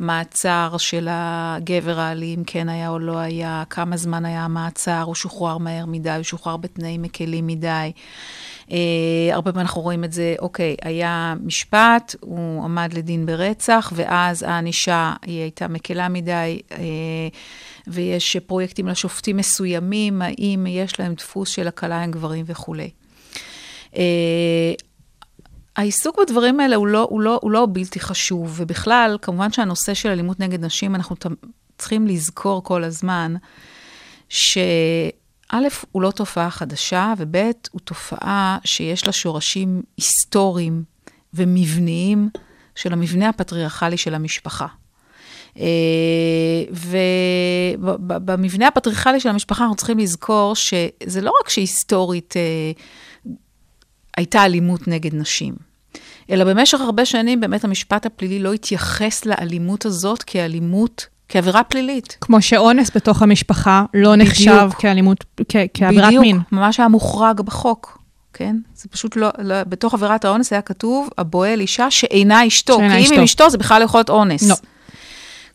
במעצר 0.00 0.74
של 0.78 1.08
הגבר 1.10 2.00
האלים, 2.00 2.44
כן 2.44 2.68
היה 2.68 2.88
או 2.88 2.98
לא 2.98 3.18
היה, 3.18 3.62
כמה 3.70 3.96
זמן 3.96 4.24
היה 4.24 4.44
המעצר, 4.44 5.02
הוא 5.02 5.14
שוחרר 5.14 5.58
מהר 5.58 5.86
מדי, 5.86 6.10
הוא 6.10 6.22
שוחרר 6.22 6.56
בתנאים 6.56 7.02
מקלים 7.02 7.46
מדי. 7.46 7.92
אה, 8.72 8.78
הרבה 9.32 9.52
פעמים 9.52 9.66
אנחנו 9.66 9.82
רואים 9.82 10.04
את 10.04 10.12
זה, 10.12 10.34
אוקיי, 10.38 10.76
היה 10.82 11.34
משפט, 11.44 12.14
הוא 12.20 12.64
עמד 12.64 12.92
לדין 12.92 13.26
ברצח, 13.26 13.92
ואז 13.96 14.42
הענישה 14.42 15.14
היא 15.22 15.40
הייתה 15.40 15.68
מקלה 15.68 16.08
מדי, 16.08 16.60
אה, 16.72 16.78
ויש 17.86 18.36
פרויקטים 18.36 18.88
לשופטים 18.88 19.36
מסוימים, 19.36 20.22
האם 20.22 20.66
יש 20.68 21.00
להם 21.00 21.14
דפוס 21.14 21.48
של 21.48 21.68
הקלה 21.68 22.02
עם 22.02 22.10
גברים 22.10 22.44
וכולי. 22.48 22.90
אה, 23.96 24.72
העיסוק 25.76 26.20
בדברים 26.20 26.60
האלה 26.60 26.76
הוא 26.76 26.86
לא, 26.86 27.06
הוא, 27.10 27.20
לא, 27.20 27.38
הוא 27.42 27.50
לא 27.50 27.66
בלתי 27.72 28.00
חשוב, 28.00 28.54
ובכלל, 28.56 29.18
כמובן 29.22 29.52
שהנושא 29.52 29.94
של 29.94 30.08
אלימות 30.08 30.40
נגד 30.40 30.64
נשים, 30.64 30.94
אנחנו 30.94 31.16
צריכים 31.78 32.06
לזכור 32.06 32.64
כל 32.64 32.84
הזמן, 32.84 33.34
שא', 34.28 35.58
הוא 35.92 36.02
לא 36.02 36.10
תופעה 36.10 36.50
חדשה, 36.50 37.14
וב', 37.18 37.36
הוא 37.70 37.80
תופעה 37.84 38.58
שיש 38.64 39.06
לה 39.06 39.12
שורשים 39.12 39.82
היסטוריים 39.96 40.84
ומבניים 41.34 42.28
של 42.74 42.92
המבנה 42.92 43.28
הפטריארכלי 43.28 43.96
של 43.96 44.14
המשפחה. 44.14 44.66
ובמבנה 47.80 48.68
הפטריארכלי 48.68 49.20
של 49.20 49.28
המשפחה 49.28 49.64
אנחנו 49.64 49.76
צריכים 49.76 49.98
לזכור 49.98 50.54
שזה 50.54 51.20
לא 51.20 51.32
רק 51.42 51.48
שהיסטורית 51.48 52.34
אה, 52.36 52.72
הייתה 54.16 54.44
אלימות 54.44 54.88
נגד 54.88 55.14
נשים, 55.14 55.54
אלא 56.30 56.44
במשך 56.44 56.80
הרבה 56.80 57.04
שנים 57.04 57.40
באמת 57.40 57.64
המשפט 57.64 58.06
הפלילי 58.06 58.38
לא 58.38 58.52
התייחס 58.52 59.26
לאלימות 59.26 59.84
הזאת 59.86 60.22
כאלימות, 60.22 61.06
כעבירה 61.28 61.64
פלילית. 61.64 62.16
כמו 62.20 62.42
שאונס 62.42 62.90
בתוך 62.96 63.22
המשפחה 63.22 63.84
לא 63.94 64.12
בדיוק. 64.12 64.28
נחשב 64.28 64.68
כאלימות, 64.78 65.24
כ- 65.48 65.56
כעבירת 65.74 66.06
בדיוק, 66.06 66.22
מין. 66.22 66.40
ממש 66.52 66.80
היה 66.80 66.88
מוחרג 66.88 67.40
בחוק, 67.40 67.98
כן? 68.32 68.56
זה 68.74 68.88
פשוט 68.88 69.16
לא, 69.16 69.28
לא, 69.38 69.64
בתוך 69.64 69.94
עבירת 69.94 70.24
האונס 70.24 70.52
היה 70.52 70.62
כתוב, 70.62 71.08
הבועל 71.18 71.60
אישה 71.60 71.90
שאינה 71.90 72.46
אשתו, 72.46 72.76
שאינה 72.78 72.92
כי 72.94 72.98
אם 72.98 73.02
אשתו. 73.02 73.14
עם 73.14 73.22
אשתו 73.22 73.50
זה 73.50 73.58
בכלל 73.58 73.82
יכול 73.82 73.98
להיות 73.98 74.10
אונס. 74.10 74.48
לא. 74.48 74.54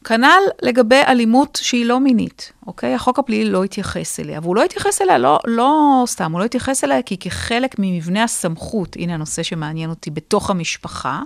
כנ"ל 0.04 0.42
לגבי 0.62 1.02
אלימות 1.08 1.60
שהיא 1.62 1.86
לא 1.86 2.00
מינית, 2.00 2.52
אוקיי? 2.68 2.94
החוק 2.94 3.20
הפלילי 3.20 3.50
לא 3.50 3.64
התייחס 3.64 4.20
אליה, 4.20 4.40
והוא 4.44 4.56
לא 4.56 4.64
התייחס 4.64 5.02
אליה 5.02 5.18
לא, 5.18 5.40
לא 5.46 6.04
סתם, 6.08 6.32
הוא 6.32 6.40
לא 6.40 6.46
התייחס 6.46 6.84
אליה 6.84 7.02
כי 7.02 7.18
כחלק 7.18 7.76
ממבנה 7.80 8.24
הסמכות, 8.24 8.96
הנה 8.96 9.14
הנושא 9.14 9.44
שמעניין 9.44 9.90
אותי, 9.90 10.12
בתוך 10.12 10.50
המשפחה, 10.50 11.22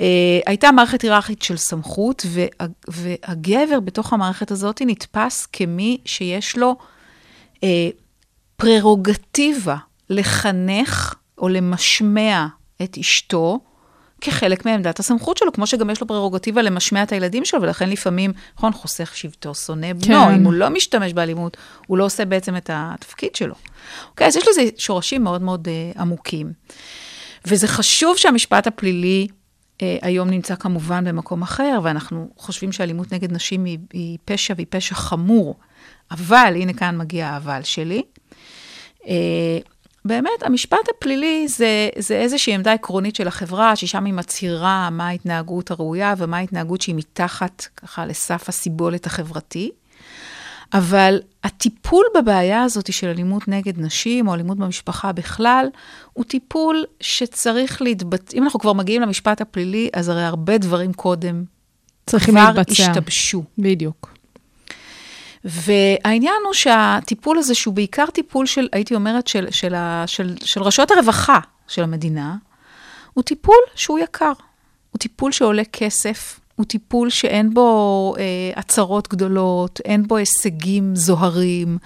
אה, 0.00 0.40
הייתה 0.46 0.72
מערכת 0.72 1.02
היררכית 1.02 1.42
של 1.42 1.56
סמכות, 1.56 2.26
וה, 2.28 2.66
והגבר 2.88 3.80
בתוך 3.80 4.12
המערכת 4.12 4.50
הזאת 4.50 4.82
נתפס 4.86 5.46
כמי 5.46 5.98
שיש 6.04 6.56
לו 6.56 6.76
אה, 7.64 7.88
פררוגטיבה 8.56 9.76
לחנך 10.10 11.14
או 11.38 11.48
למשמע 11.48 12.46
את 12.82 12.98
אשתו 12.98 13.60
כחלק 14.20 14.66
מעמדת 14.66 14.98
הסמכות 14.98 15.36
שלו, 15.36 15.52
כמו 15.52 15.66
שגם 15.66 15.90
יש 15.90 16.00
לו 16.00 16.06
פררוגטיבה 16.06 16.62
למשמע 16.62 17.02
את 17.02 17.12
הילדים 17.12 17.44
שלו, 17.44 17.62
ולכן 17.62 17.90
לפעמים, 17.90 18.32
נכון, 18.56 18.72
חוסך 18.72 19.16
שבטו, 19.16 19.54
שונא 19.54 19.92
בנו, 19.92 20.02
כן. 20.06 20.34
אם 20.34 20.44
הוא 20.44 20.52
לא 20.52 20.68
משתמש 20.68 21.12
באלימות, 21.12 21.56
הוא 21.86 21.98
לא 21.98 22.04
עושה 22.04 22.24
בעצם 22.24 22.56
את 22.56 22.70
התפקיד 22.72 23.34
שלו. 23.34 23.54
אוקיי, 24.10 24.26
אז 24.26 24.36
יש 24.36 24.48
לזה 24.48 24.62
שורשים 24.76 25.24
מאוד 25.24 25.42
מאוד 25.42 25.68
אה, 25.68 26.02
עמוקים. 26.02 26.52
וזה 27.46 27.68
חשוב 27.68 28.16
שהמשפט 28.16 28.66
הפלילי 28.66 29.26
אה, 29.82 29.96
היום 30.02 30.30
נמצא 30.30 30.54
כמובן 30.54 31.04
במקום 31.04 31.42
אחר, 31.42 31.78
ואנחנו 31.82 32.28
חושבים 32.36 32.72
שאלימות 32.72 33.12
נגד 33.12 33.32
נשים 33.32 33.64
היא, 33.64 33.78
היא 33.92 34.18
פשע 34.24 34.54
והיא 34.56 34.66
פשע 34.70 34.94
חמור. 34.94 35.54
אבל, 36.10 36.52
הנה 36.56 36.72
כאן 36.72 36.98
מגיע 36.98 37.26
האבל 37.26 37.62
שלי. 37.62 38.02
אה, 39.08 39.58
באמת, 40.08 40.42
המשפט 40.42 40.88
הפלילי 40.96 41.48
זה, 41.48 41.88
זה 41.98 42.14
איזושהי 42.14 42.54
עמדה 42.54 42.72
עקרונית 42.72 43.16
של 43.16 43.28
החברה, 43.28 43.76
ששם 43.76 44.04
היא 44.04 44.14
מצהירה 44.14 44.90
מה 44.90 45.08
ההתנהגות 45.08 45.70
הראויה 45.70 46.14
ומה 46.18 46.36
ההתנהגות 46.36 46.80
שהיא 46.80 46.94
מתחת, 46.94 47.66
ככה, 47.76 48.06
לסף 48.06 48.48
הסיבולת 48.48 49.06
החברתי. 49.06 49.70
אבל 50.74 51.20
הטיפול 51.44 52.04
בבעיה 52.16 52.62
הזאת 52.62 52.92
של 52.92 53.06
אלימות 53.06 53.48
נגד 53.48 53.80
נשים, 53.80 54.28
או 54.28 54.34
אלימות 54.34 54.58
במשפחה 54.58 55.12
בכלל, 55.12 55.66
הוא 56.12 56.24
טיפול 56.24 56.84
שצריך 57.00 57.82
להתבצע, 57.82 58.36
אם 58.36 58.42
אנחנו 58.42 58.60
כבר 58.60 58.72
מגיעים 58.72 59.02
למשפט 59.02 59.40
הפלילי, 59.40 59.90
אז 59.92 60.08
הרי 60.08 60.24
הרבה 60.24 60.58
דברים 60.58 60.92
קודם 60.92 61.44
צריכים 62.06 62.34
כבר 62.34 62.52
להתבצע. 62.52 62.82
השתבשו. 62.82 63.44
בדיוק. 63.58 64.17
והעניין 65.44 66.34
הוא 66.44 66.54
שהטיפול 66.54 67.38
הזה, 67.38 67.54
שהוא 67.54 67.74
בעיקר 67.74 68.06
טיפול 68.06 68.46
של, 68.46 68.68
הייתי 68.72 68.94
אומרת, 68.94 69.26
של, 69.26 69.46
של, 69.50 69.74
ה, 69.74 70.04
של, 70.06 70.36
של 70.44 70.62
רשויות 70.62 70.90
הרווחה 70.90 71.38
של 71.68 71.82
המדינה, 71.82 72.36
הוא 73.14 73.24
טיפול 73.24 73.58
שהוא 73.74 73.98
יקר. 73.98 74.32
הוא 74.90 74.98
טיפול 74.98 75.32
שעולה 75.32 75.64
כסף, 75.64 76.40
הוא 76.56 76.66
טיפול 76.66 77.10
שאין 77.10 77.54
בו 77.54 78.14
אה, 78.18 78.24
הצהרות 78.56 79.08
גדולות, 79.08 79.80
אין 79.84 80.08
בו 80.08 80.16
הישגים 80.16 80.96
זוהרים. 80.96 81.78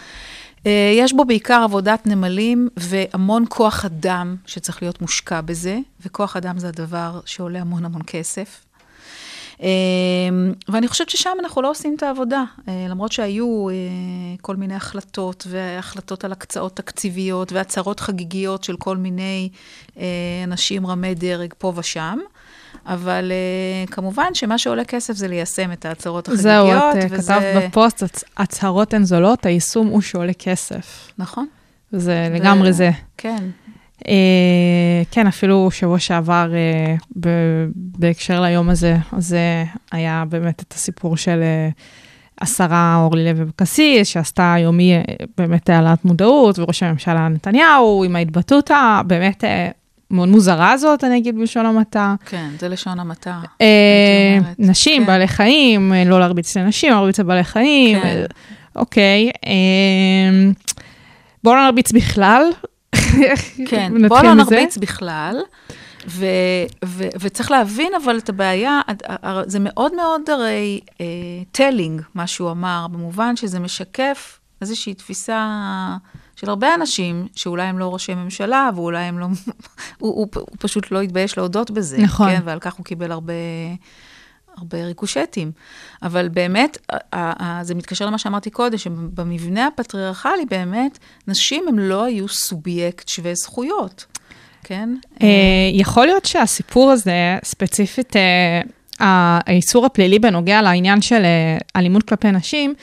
אה, 0.67 0.93
יש 0.97 1.13
בו 1.13 1.25
בעיקר 1.25 1.61
עבודת 1.65 2.07
נמלים 2.07 2.69
והמון 2.77 3.45
כוח 3.49 3.85
אדם 3.85 4.37
שצריך 4.47 4.83
להיות 4.83 5.01
מושקע 5.01 5.41
בזה, 5.41 5.79
וכוח 6.07 6.37
אדם 6.37 6.59
זה 6.59 6.69
הדבר 6.69 7.21
שעולה 7.25 7.61
המון 7.61 7.85
המון 7.85 8.03
כסף. 8.07 8.65
אה, 9.63 9.69
ואני 10.69 10.89
חושבת 10.89 11.09
ששם 11.09 11.31
אנחנו 11.41 11.63
לא 11.63 11.71
עושים 11.71 11.95
את 11.97 12.03
העבודה, 12.03 12.45
אה, 12.69 12.87
למרות 12.89 13.13
שהיו 13.13 13.69
אה, 13.69 13.75
כל 14.41 14.57
מיני 14.57 14.75
החלטות, 14.75 15.47
והחלטות 15.51 16.25
על 16.25 16.33
הקצאות 16.33 16.77
תקציביות, 16.77 17.53
והצהרות 17.53 18.01
חגיגיות 18.01 18.65
של 18.65 18.77
כל 18.77 18.97
מיני 18.97 19.49
אה, 19.99 20.05
אנשים 20.45 20.87
רמי 20.87 21.15
דרג 21.15 21.55
פה 21.59 21.73
ושם. 21.77 22.19
אבל 22.87 23.33
uh, 23.87 23.91
כמובן 23.91 24.35
שמה 24.35 24.59
שעולה 24.59 24.85
כסף 24.85 25.15
זה 25.15 25.29
ליישם 25.29 25.73
את 25.73 25.85
ההצהרות 25.85 26.29
החגיגיות. 26.29 26.67
זהו, 26.67 26.69
את 26.69 26.97
אה, 26.97 27.07
וזה... 27.11 27.33
כתבת 27.35 27.63
בפוסט, 27.71 28.03
הצ- 28.03 28.25
הצהרות 28.37 28.95
הן 28.95 29.05
זולות, 29.05 29.47
היישום 29.47 29.87
הוא 29.87 30.01
שעולה 30.01 30.33
כסף. 30.33 31.11
נכון. 31.19 31.47
זה 31.93 32.29
לגמרי 32.35 32.73
זה. 32.73 32.91
כן. 33.17 33.45
אה, 34.09 35.03
כן, 35.11 35.27
אפילו 35.27 35.71
שבוע 35.71 35.99
שעבר, 35.99 36.51
אה, 36.55 36.95
ב- 37.21 37.67
בהקשר 37.75 38.41
ליום 38.41 38.69
הזה, 38.71 38.97
אז 39.13 39.27
זה 39.27 39.65
היה 39.93 40.25
באמת 40.29 40.63
את 40.63 40.73
הסיפור 40.73 41.17
של 41.17 41.41
אה, 41.43 41.69
השרה 42.41 42.97
אורלי 43.05 43.25
לוי 43.25 43.43
אבקסיס, 43.43 44.09
שעשתה 44.09 44.55
יומי 44.59 44.95
אה, 44.95 45.03
באמת 45.39 45.71
העלאת 45.71 46.05
מודעות, 46.05 46.59
וראש 46.59 46.83
הממשלה 46.83 47.29
נתניהו, 47.29 48.05
עם 48.05 48.17
ההתבטאות 48.17 48.71
הבאמת 48.75 49.45
אה, 49.45 49.69
מאוד 50.11 50.29
מוזרה 50.29 50.73
הזאת, 50.73 51.05
אני 51.05 51.19
אגיד 51.19 51.37
בלשון 51.37 51.67
המעטה. 51.67 52.15
כן, 52.27 52.49
זה 52.59 52.69
לשון 52.69 53.01
המעטה. 53.01 53.41
אה, 53.61 54.37
אומרת. 54.41 54.57
נשים, 54.59 55.03
כן. 55.03 55.07
בעלי 55.07 55.29
חיים, 55.29 55.93
אה, 55.93 56.05
לא 56.05 56.21
להרביץ 56.21 56.57
לנשים, 56.57 56.93
להרביץ 56.93 57.21
לבעלי 57.21 57.45
חיים. 57.45 58.01
כן. 58.01 58.07
אה, 58.07 58.25
אוקיי. 58.77 59.31
אה, 59.47 60.51
בואו 61.45 61.55
לא 61.57 61.65
נרביץ 61.65 61.93
בכלל. 61.93 62.43
כן, 63.69 63.93
נתחיל 63.95 64.09
בוא 64.09 64.23
לא 64.23 64.35
מזה. 64.35 64.43
נרביץ 64.43 64.77
בכלל. 64.77 65.41
ו, 66.09 66.27
ו, 66.85 67.05
וצריך 67.21 67.51
להבין 67.51 67.93
אבל 68.05 68.19
את 68.19 68.29
הבעיה, 68.29 68.81
זה 69.47 69.59
מאוד 69.61 69.95
מאוד 69.97 70.31
הרי 70.31 70.81
telling, 71.53 72.03
מה 72.15 72.27
שהוא 72.27 72.51
אמר, 72.51 72.87
במובן 72.91 73.37
שזה 73.37 73.61
משקף 73.61 74.39
איזושהי 74.61 74.95
תפיסה 74.95 75.49
של 76.37 76.49
הרבה 76.51 76.75
אנשים, 76.75 77.27
שאולי 77.37 77.63
הם 77.63 77.79
לא 77.79 77.93
ראשי 77.93 78.15
ממשלה, 78.15 78.71
ואולי 78.75 78.99
הם 79.05 79.19
לא, 79.19 79.27
הוא, 79.99 80.15
הוא, 80.15 80.29
הוא 80.35 80.57
פשוט 80.59 80.91
לא 80.91 81.01
התבייש 81.01 81.39
להודות 81.39 81.71
בזה. 81.71 81.99
נכון. 81.99 82.29
כן, 82.31 82.41
ועל 82.45 82.59
כך 82.61 82.75
הוא 82.75 82.85
קיבל 82.85 83.13
הרבה, 83.13 83.33
הרבה 84.57 84.85
ריקושטים. 84.85 85.53
אבל 86.03 86.29
באמת, 86.29 86.79
זה 87.63 87.75
מתקשר 87.75 88.07
למה 88.07 88.19
שאמרתי 88.19 88.51
קודם, 88.51 88.79
שבמבנה 88.79 89.67
הפטריארכלי 89.67 90.45
באמת, 90.51 90.99
נשים 91.29 91.65
הם 91.69 91.79
לא 91.79 92.05
היו 92.05 92.29
סובייקט 92.29 93.09
שווה 93.09 93.35
זכויות, 93.35 94.07
כן? 94.65 94.89
אה, 95.23 95.29
יכול 95.73 96.07
להיות 96.07 96.25
שהסיפור 96.25 96.91
הזה, 96.91 97.39
ספציפית, 97.45 98.17
אה, 98.17 98.61
האיסור 99.47 99.87
הפלילי 99.87 100.19
בנוגע 100.19 100.63
לעניין 100.63 101.03
של 101.03 101.25
אה, 101.25 101.59
אלימות 101.77 102.03
כלפי 102.03 102.33
נשים, 102.33 102.75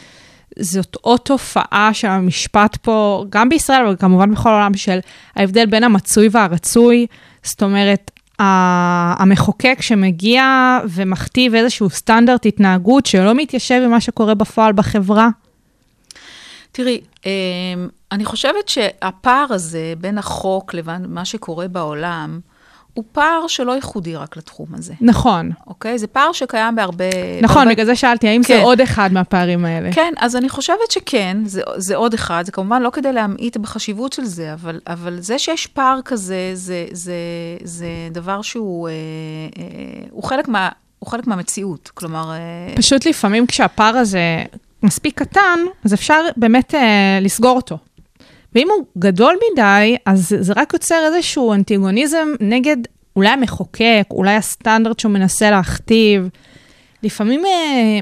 זאת 0.59 0.95
עוד 1.01 1.19
תופעה 1.19 1.89
שהמשפט 1.93 2.77
פה, 2.77 3.25
גם 3.29 3.49
בישראל, 3.49 3.85
אבל 3.85 3.95
כמובן 3.99 4.31
בכל 4.31 4.49
העולם, 4.49 4.73
של 4.73 4.99
ההבדל 5.35 5.65
בין 5.65 5.83
המצוי 5.83 6.29
והרצוי. 6.31 7.07
זאת 7.43 7.63
אומרת, 7.63 8.11
המחוקק 8.39 9.77
שמגיע 9.81 10.43
ומכתיב 10.89 11.55
איזשהו 11.55 11.89
סטנדרט 11.89 12.45
התנהגות 12.45 13.05
שלא 13.05 13.35
מתיישב 13.35 13.81
עם 13.85 13.91
מה 13.91 14.01
שקורה 14.01 14.33
בפועל 14.33 14.73
בחברה. 14.73 15.29
תראי, 16.71 17.01
אמ, 17.25 17.31
אני 18.11 18.25
חושבת 18.25 18.69
שהפער 18.69 19.45
הזה 19.49 19.93
בין 19.97 20.17
החוק 20.17 20.73
לבין 20.73 21.05
מה 21.07 21.25
שקורה 21.25 21.67
בעולם, 21.67 22.39
הוא 22.93 23.03
פער 23.11 23.47
שלא 23.47 23.71
ייחודי 23.71 24.15
רק 24.15 24.37
לתחום 24.37 24.67
הזה, 24.73 24.93
נכון, 25.01 25.51
אוקיי? 25.67 25.99
זה 25.99 26.07
פער 26.07 26.31
שקיים 26.31 26.75
בהרבה... 26.75 27.05
נכון, 27.41 27.55
בהרבה... 27.55 27.71
בגלל 27.71 27.85
זה 27.85 27.95
שאלתי, 27.95 28.27
האם 28.27 28.41
כן. 28.43 28.53
זה 28.53 28.61
עוד 28.61 28.81
אחד 28.81 29.13
מהפערים 29.13 29.65
האלה? 29.65 29.93
כן, 29.93 30.13
אז 30.17 30.35
אני 30.35 30.49
חושבת 30.49 30.91
שכן, 30.91 31.37
זה, 31.45 31.61
זה 31.77 31.95
עוד 31.95 32.13
אחד, 32.13 32.43
זה 32.45 32.51
כמובן 32.51 32.81
לא 32.81 32.89
כדי 32.89 33.13
להמעיט 33.13 33.57
בחשיבות 33.57 34.13
של 34.13 34.25
זה, 34.25 34.53
אבל, 34.53 34.79
אבל 34.87 35.19
זה 35.19 35.39
שיש 35.39 35.67
פער 35.67 35.99
כזה, 36.05 36.51
זה, 36.53 36.85
זה, 36.91 37.13
זה 37.63 37.87
דבר 38.11 38.41
שהוא 38.41 38.89
אה, 38.89 38.93
אה, 39.57 39.63
הוא 40.11 40.23
חלק, 40.23 40.47
מה, 40.47 40.69
הוא 40.99 41.09
חלק 41.09 41.27
מהמציאות. 41.27 41.91
כלומר, 41.93 42.31
אה, 42.31 42.75
פשוט 42.75 43.05
לפעמים 43.05 43.47
כשהפער 43.47 43.97
הזה 43.97 44.43
מספיק 44.83 45.19
קטן, 45.19 45.59
אז 45.85 45.93
אפשר 45.93 46.21
באמת 46.37 46.75
אה, 46.75 47.19
לסגור 47.21 47.55
אותו. 47.55 47.77
ואם 48.55 48.67
הוא 48.69 48.85
גדול 48.97 49.35
מדי, 49.51 49.97
אז 50.05 50.35
זה 50.39 50.53
רק 50.55 50.73
יוצר 50.73 50.95
איזשהו 51.05 51.53
אנטיגוניזם 51.53 52.27
נגד 52.39 52.77
אולי 53.15 53.29
המחוקק, 53.29 54.07
אולי 54.11 54.35
הסטנדרט 54.35 54.99
שהוא 54.99 55.11
מנסה 55.11 55.51
להכתיב. 55.51 56.29
לפעמים 57.03 57.45
אה, 57.45 57.99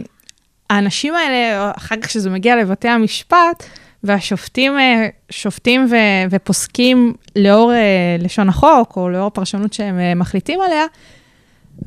האנשים 0.70 1.16
האלה, 1.16 1.72
אחר 1.78 1.96
כך 1.96 2.08
כשזה 2.08 2.30
מגיע 2.30 2.56
לבתי 2.56 2.88
המשפט, 2.88 3.64
והשופטים 4.04 4.80
אה, 4.80 5.08
שופטים 5.30 5.88
ו- 5.90 6.30
ופוסקים 6.30 7.14
לאור 7.36 7.74
אה, 7.74 8.16
לשון 8.20 8.50
החוק, 8.50 8.98
או 8.98 9.10
לאור 9.10 9.28
הפרשנות 9.28 9.74
שהם 9.74 10.00
אה, 10.00 10.16
מחליטים 10.16 10.62
עליה, 10.62 10.86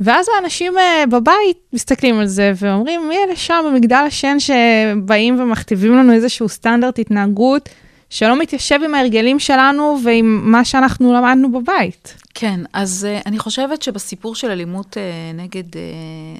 ואז 0.00 0.26
האנשים 0.36 0.78
אה, 0.78 1.04
בבית 1.10 1.58
מסתכלים 1.72 2.18
על 2.18 2.26
זה 2.26 2.52
ואומרים, 2.56 3.08
מי 3.08 3.16
אלה 3.26 3.36
שם 3.36 3.64
במגדל 3.66 4.04
השן 4.06 4.36
שבאים 4.40 5.40
ומכתיבים 5.40 5.96
לנו 5.96 6.12
איזשהו 6.12 6.48
סטנדרט 6.48 6.98
התנהגות 6.98 7.68
שלא 8.10 8.38
מתיישב 8.38 8.78
עם 8.84 8.94
ההרגלים 8.94 9.38
שלנו 9.38 9.98
ועם 10.04 10.40
מה 10.52 10.64
שאנחנו 10.64 11.12
למדנו 11.12 11.52
בבית. 11.52 12.16
כן, 12.34 12.60
אז 12.72 13.06
uh, 13.10 13.22
אני 13.26 13.38
חושבת 13.38 13.82
שבסיפור 13.82 14.34
של 14.34 14.50
אלימות 14.50 14.96
uh, 14.96 15.36
נגד 15.36 15.74
uh, 15.74 15.78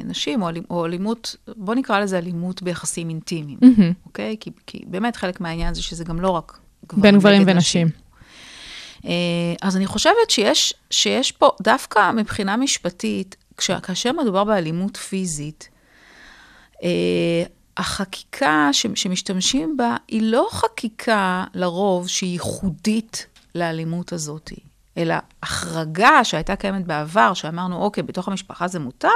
נשים, 0.05 0.43
או, 0.43 0.49
או 0.71 0.87
אלימות, 0.87 1.37
בוא 1.57 1.75
נקרא 1.75 2.01
לזה 2.01 2.19
אלימות 2.19 2.63
ביחסים 2.63 3.09
אינטימיים, 3.09 3.59
מהמם. 3.63 3.93
אוקיי? 4.07 4.37
כי, 4.41 4.51
כי 4.67 4.79
באמת 4.87 5.17
חלק 5.17 5.41
מהעניין 5.41 5.75
זה 5.75 5.83
שזה 5.83 6.05
גם 6.05 6.21
לא 6.21 6.31
רק 6.31 6.59
גברים 6.87 7.03
בין 7.03 7.19
גברים 7.19 7.43
ונשים. 7.47 7.89
Uh, 8.99 9.07
אז 9.63 9.77
אני 9.77 9.87
חושבת 9.87 10.31
שיש, 10.31 10.75
שיש 10.91 11.33
פה, 11.33 11.51
דווקא 11.63 12.11
מבחינה 12.11 12.57
משפטית, 12.57 13.37
כש, 13.57 13.71
כאשר 13.71 14.13
מדובר 14.13 14.45
באלימות 14.45 14.97
פיזית, 14.97 15.69
uh, 16.75 16.83
החקיקה 17.81 18.69
ש, 18.73 18.87
שמשתמשים 18.95 19.77
בה 19.77 19.97
היא 20.09 20.23
לא 20.23 20.49
חקיקה 20.51 21.45
לרוב 21.55 22.09
שהיא 22.09 22.33
ייחודית 22.33 23.27
לאלימות 23.55 24.13
הזאת, 24.13 24.51
אלא 24.97 25.15
החרגה 25.43 26.25
שהייתה 26.25 26.57
קיימת 26.57 26.87
בעבר, 26.87 27.35
שאמרנו, 27.35 27.83
אוקיי, 27.83 28.03
בתוך 28.03 28.29
המשפחה 28.29 28.69
זה 28.69 28.79
מותר, 28.79 29.09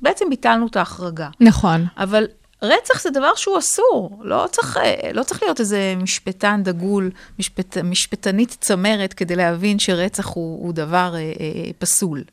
בעצם 0.00 0.30
ביטלנו 0.30 0.66
את 0.66 0.76
ההחרגה. 0.76 1.28
נכון. 1.40 1.86
אבל 1.96 2.26
רצח 2.62 3.02
זה 3.02 3.10
דבר 3.10 3.34
שהוא 3.36 3.58
אסור, 3.58 4.20
לא 4.22 4.46
צריך, 4.52 4.76
אה, 4.76 5.10
לא 5.12 5.22
צריך 5.22 5.42
להיות 5.42 5.60
איזה 5.60 5.94
משפטן 5.96 6.62
דגול, 6.62 7.10
משפט, 7.38 7.78
משפטנית 7.78 8.56
צמרת 8.60 9.12
כדי 9.12 9.36
להבין 9.36 9.78
שרצח 9.78 10.26
הוא, 10.26 10.64
הוא 10.66 10.72
דבר 10.72 11.14
אה, 11.14 11.20
אה, 11.20 11.70
פסול. 11.78 12.24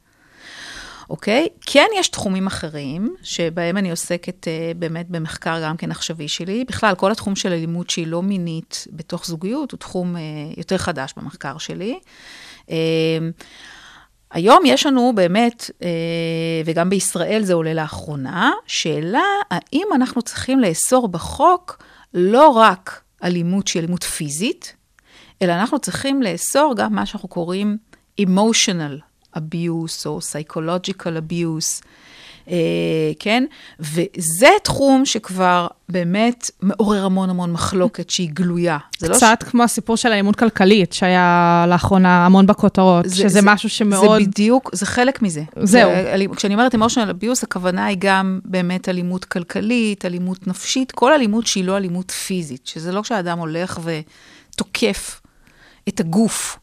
אוקיי? 1.10 1.48
כן 1.62 1.88
יש 2.00 2.08
תחומים 2.08 2.48
אחרים, 2.48 3.16
שבהם 3.24 3.78
אני 3.78 3.92
עוסקת 3.92 4.48
אה, 4.48 4.72
באמת 4.76 5.10
במחקר 5.10 5.64
גם 5.64 5.78
כן 5.78 5.92
עכשווי 5.92 6.28
שלי. 6.28 6.66
בכלל, 6.68 6.96
כל 6.96 7.12
התחום 7.12 7.36
של 7.36 7.52
אלימות 7.52 7.90
שהיא 7.90 8.08
לא 8.08 8.24
מינית 8.24 8.88
בתוך 8.92 9.26
זוגיות, 9.26 9.72
הוא 9.72 9.78
תחום 9.78 10.16
אה, 10.16 10.22
יותר 10.58 10.78
חדש 10.78 11.14
במחקר 11.18 11.58
שלי. 11.58 12.00
אה, 12.70 13.18
היום 14.34 14.64
יש 14.66 14.86
לנו 14.86 15.12
באמת, 15.16 15.72
אה, 15.84 15.90
וגם 16.66 16.90
בישראל 16.90 17.42
זה 17.44 17.54
עולה 17.54 17.74
לאחרונה, 17.74 18.52
שאלה 18.68 19.24
האם 19.52 19.88
אנחנו 19.96 20.22
צריכים 20.22 20.60
לאסור 20.60 21.08
בחוק 21.08 21.84
לא 22.14 22.50
רק 22.50 23.02
אלימות 23.24 23.68
שהיא 23.68 23.80
אלימות 23.80 24.04
פיזית, 24.04 24.76
אלא 25.42 25.54
אנחנו 25.54 25.80
צריכים 25.80 26.22
לאסור 26.22 26.74
גם 26.78 26.96
מה 26.96 27.06
שאנחנו 27.06 27.30
קוראים 27.30 27.78
emotional 28.22 29.13
abuse 29.38 30.06
או 30.06 30.20
psychological 30.20 31.32
abuse, 31.32 31.84
אה, 32.50 32.56
כן? 33.20 33.44
וזה 33.80 34.48
תחום 34.64 35.06
שכבר 35.06 35.68
באמת 35.90 36.50
מעורר 36.62 37.06
המון 37.06 37.30
המון 37.30 37.52
מחלוקת 37.52 38.10
שהיא 38.10 38.30
גלויה. 38.34 38.78
זה 39.00 39.10
לא 39.10 39.16
קצת 39.16 39.44
כמו 39.50 39.64
הסיפור 39.64 39.98
של 39.98 40.10
אלימות 40.10 40.36
כלכלית, 40.36 40.94
שהיה 40.94 41.66
לאחרונה 41.70 42.26
המון 42.26 42.46
בכותרות, 42.46 43.10
זה- 43.10 43.16
שזה 43.16 43.28
זה- 43.30 43.40
משהו 43.44 43.70
שמאוד... 43.70 44.22
זה 44.22 44.28
בדיוק, 44.28 44.70
זה 44.76 44.86
חלק 44.86 45.22
מזה. 45.22 45.44
זהו. 45.64 45.90
זה, 45.90 46.16
כשאני 46.36 46.54
אומרת 46.54 46.76
emotional 46.76 47.10
abuse, 47.24 47.40
הכוונה 47.44 47.86
היא 47.86 47.98
גם 48.00 48.40
באמת 48.46 48.90
אלימות 48.90 49.26
כלכלית, 49.26 50.06
אלימות 50.06 50.48
נפשית, 50.48 50.92
כל 50.92 51.14
אלימות 51.14 51.48
שהיא 51.48 51.64
לא 51.66 51.78
אלימות 51.78 52.12
פיזית, 52.12 52.68
שזה 52.68 52.92
לא 52.92 53.02
כשאדם 53.02 53.40
הולך 53.40 53.80
ותוקף 53.84 55.22
את 55.90 56.00
הגוף, 56.00 56.60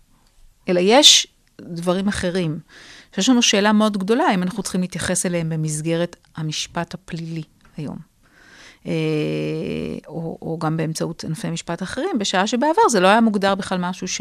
אלא 0.69 0.81
יש 0.83 1.27
דברים 1.61 2.09
אחרים. 2.09 2.59
שיש 3.15 3.29
לנו 3.29 3.43
שאלה 3.43 3.73
מאוד 3.73 3.99
גדולה, 3.99 4.35
אם 4.35 4.43
אנחנו 4.43 4.63
צריכים 4.63 4.81
להתייחס 4.81 5.27
אליהם 5.27 5.49
במסגרת 5.49 6.17
המשפט 6.37 6.95
הפלילי 6.95 7.43
היום. 7.77 7.97
אה, 8.87 8.93
או, 10.07 10.39
או 10.43 10.59
גם 10.61 10.77
באמצעות 10.77 11.25
ענפי 11.25 11.51
משפט 11.51 11.83
אחרים, 11.83 12.19
בשעה 12.19 12.47
שבעבר 12.47 12.89
זה 12.91 13.01
לא 13.01 13.09
היה 13.09 13.21
מוגדר 13.21 13.55
בכלל 13.55 13.79
משהו 13.79 14.09
ש... 14.09 14.21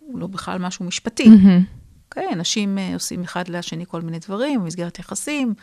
הוא 0.00 0.18
לא 0.18 0.26
בכלל 0.26 0.58
משהו 0.58 0.84
משפטי. 0.84 1.28
מהמם. 1.28 1.64
כן, 2.10 2.28
אנשים 2.32 2.78
אה, 2.78 2.94
עושים 2.94 3.22
אחד 3.22 3.48
לשני 3.48 3.84
כל 3.88 4.00
מיני 4.00 4.18
דברים 4.18 4.60
במסגרת 4.60 4.98
יחסים, 4.98 5.54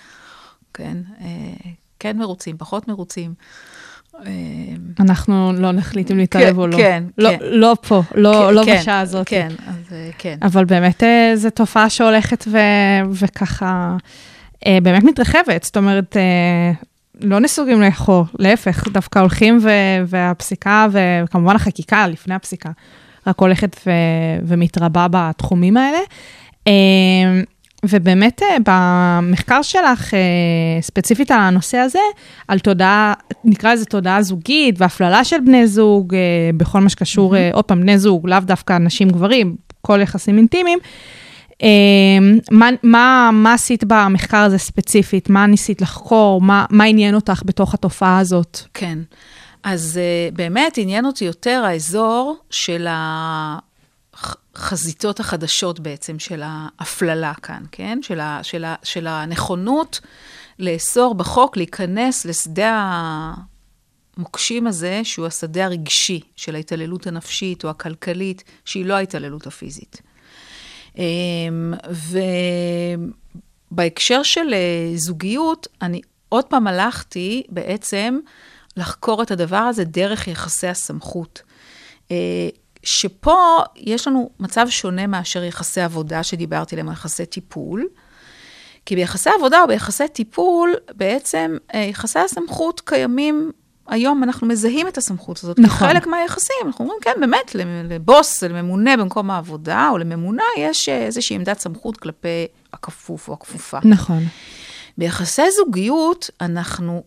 כן, 0.73 0.97
אה, 1.21 1.71
כן 1.99 2.17
מרוצים, 2.17 2.57
פחות 2.57 2.87
מרוצים. 2.87 3.33
אה, 4.25 4.31
אנחנו 4.99 5.53
לא 5.53 5.71
נחליט 5.71 6.11
אם 6.11 6.17
להתערב 6.17 6.53
כן, 6.53 6.57
או 6.57 6.67
לא. 6.67 6.77
כן, 6.77 7.03
לא, 7.17 7.29
כן. 7.29 7.37
לא 7.41 7.75
פה, 7.87 8.01
לא, 8.15 8.45
כן, 8.47 8.53
לא 8.53 8.61
כן, 8.65 8.77
בשעה 8.79 8.99
הזאת. 8.99 9.27
כן, 9.27 9.47
אז 9.67 9.93
אה, 9.93 10.09
כן. 10.17 10.37
אבל 10.41 10.65
באמת 10.65 11.03
אה, 11.03 11.31
זו 11.35 11.49
תופעה 11.49 11.89
שהולכת 11.89 12.45
ו... 12.47 12.57
וככה 13.11 13.97
באמת 14.83 15.03
מתרחבת. 15.03 15.63
זאת 15.63 15.77
אומרת, 15.77 16.17
לא 17.21 17.39
נסוגים 17.39 17.81
לאחור, 17.81 18.25
להפך, 18.39 18.87
דווקא 18.87 19.19
הולכים 19.19 19.59
ו... 19.61 19.69
והפסיקה, 20.07 20.87
וכמובן 20.91 21.55
החקיקה 21.55 22.07
לפני 22.07 22.35
הפסיקה, 22.35 22.69
רק 23.27 23.39
הולכת 23.39 23.75
ו, 23.87 23.91
ומתרבה 24.45 25.07
בתחומים 25.11 25.77
האלה. 25.77 25.99
ובאמת 27.83 28.41
אה, 28.43 28.57
במחקר 28.65 29.61
שלך, 29.61 30.13
אה, 30.13 30.19
ספציפית 30.81 31.31
על 31.31 31.39
הנושא 31.39 31.77
הזה, 31.77 31.99
על 32.47 32.59
תודעה, 32.59 33.13
נקרא 33.43 33.73
לזה 33.73 33.85
תודעה 33.85 34.21
זוגית 34.21 34.75
והפללה 34.77 35.23
של 35.23 35.39
בני 35.45 35.67
זוג, 35.67 36.15
אה, 36.15 36.19
בכל 36.57 36.79
מה 36.79 36.89
שקשור, 36.89 37.35
mm-hmm. 37.35 37.55
עוד 37.55 37.65
פעם, 37.65 37.81
בני 37.81 37.97
זוג, 37.97 38.27
לאו 38.27 38.39
דווקא 38.39 38.77
נשים 38.77 39.09
גברים, 39.09 39.55
כל 39.81 39.99
יחסים 40.01 40.37
אינטימיים. 40.37 40.79
מה, 42.51 42.69
מה, 42.83 43.29
מה 43.33 43.53
עשית 43.53 43.83
במחקר 43.83 44.37
הזה 44.37 44.57
ספציפית? 44.57 45.29
מה 45.29 45.45
ניסית 45.45 45.81
לחקור? 45.81 46.41
מה, 46.41 46.65
מה 46.69 46.83
עניין 46.83 47.15
אותך 47.15 47.41
בתוך 47.45 47.73
התופעה 47.73 48.19
הזאת? 48.19 48.59
כן. 48.73 48.99
אז 49.63 49.99
באמת 50.33 50.77
עניין 50.77 51.05
אותי 51.05 51.25
יותר 51.25 51.63
האזור 51.65 52.35
של 52.49 52.87
ה... 52.89 53.57
החזיתות 54.55 55.19
החדשות 55.19 55.79
בעצם 55.79 56.19
של 56.19 56.41
ההפללה 56.45 57.33
כאן, 57.33 57.63
כן? 57.71 57.99
של, 58.01 58.19
ה, 58.19 58.39
של, 58.43 58.65
ה, 58.65 58.75
של 58.83 59.07
הנכונות 59.07 59.99
לאסור 60.59 61.15
בחוק, 61.15 61.57
להיכנס 61.57 62.25
לשדה 62.25 62.91
המוקשים 64.17 64.67
הזה, 64.67 65.01
שהוא 65.03 65.25
השדה 65.25 65.65
הרגשי 65.65 66.19
של 66.35 66.55
ההתעללות 66.55 67.07
הנפשית 67.07 67.63
או 67.63 67.69
הכלכלית, 67.69 68.43
שהיא 68.65 68.85
לא 68.85 68.93
ההתעללות 68.93 69.47
הפיזית. 69.47 70.01
אמ, 70.97 71.73
ובהקשר 73.71 74.23
של 74.23 74.53
אה, 74.53 74.91
זוגיות, 74.95 75.67
אני 75.81 76.01
עוד 76.29 76.45
פעם 76.45 76.67
הלכתי 76.67 77.43
בעצם 77.49 78.19
לחקור 78.77 79.23
את 79.23 79.31
הדבר 79.31 79.57
הזה 79.57 79.83
דרך 79.83 80.27
יחסי 80.27 80.67
הסמכות. 80.67 81.41
שפה 82.83 83.59
יש 83.75 84.07
לנו 84.07 84.29
מצב 84.39 84.65
שונה 84.69 85.07
מאשר 85.07 85.43
יחסי 85.43 85.81
עבודה 85.81 86.23
שדיברתי 86.23 86.75
עליהם, 86.75 86.91
יחסי 86.91 87.25
טיפול. 87.25 87.87
כי 88.85 88.95
ביחסי 88.95 89.29
עבודה 89.37 89.61
או 89.61 89.67
ביחסי 89.67 90.07
טיפול, 90.07 90.73
בעצם 90.95 91.57
אה, 91.73 91.79
יחסי 91.79 92.19
הסמכות 92.19 92.81
קיימים, 92.85 93.51
היום 93.87 94.23
אנחנו 94.23 94.47
מזהים 94.47 94.87
את 94.87 94.97
הסמכות 94.97 95.37
הזאת. 95.37 95.59
נכון. 95.59 95.87
כחלק 95.87 96.07
מהיחסים, 96.07 96.55
אנחנו 96.65 96.85
אומרים, 96.85 96.99
כן, 97.01 97.13
באמת, 97.19 97.55
לבוס, 97.89 98.43
לממונה 98.43 98.97
במקום 98.97 99.31
העבודה, 99.31 99.89
או 99.91 99.97
לממונה, 99.97 100.43
יש 100.57 100.89
אה, 100.89 101.05
איזושהי 101.05 101.35
עמדת 101.35 101.59
סמכות 101.59 101.97
כלפי 101.97 102.47
הכפוף 102.73 103.27
או 103.27 103.33
הכפופה. 103.33 103.79
נכון. 103.83 104.23
ביחסי 104.97 105.51
זוגיות, 105.51 106.29
אנחנו 106.41 107.03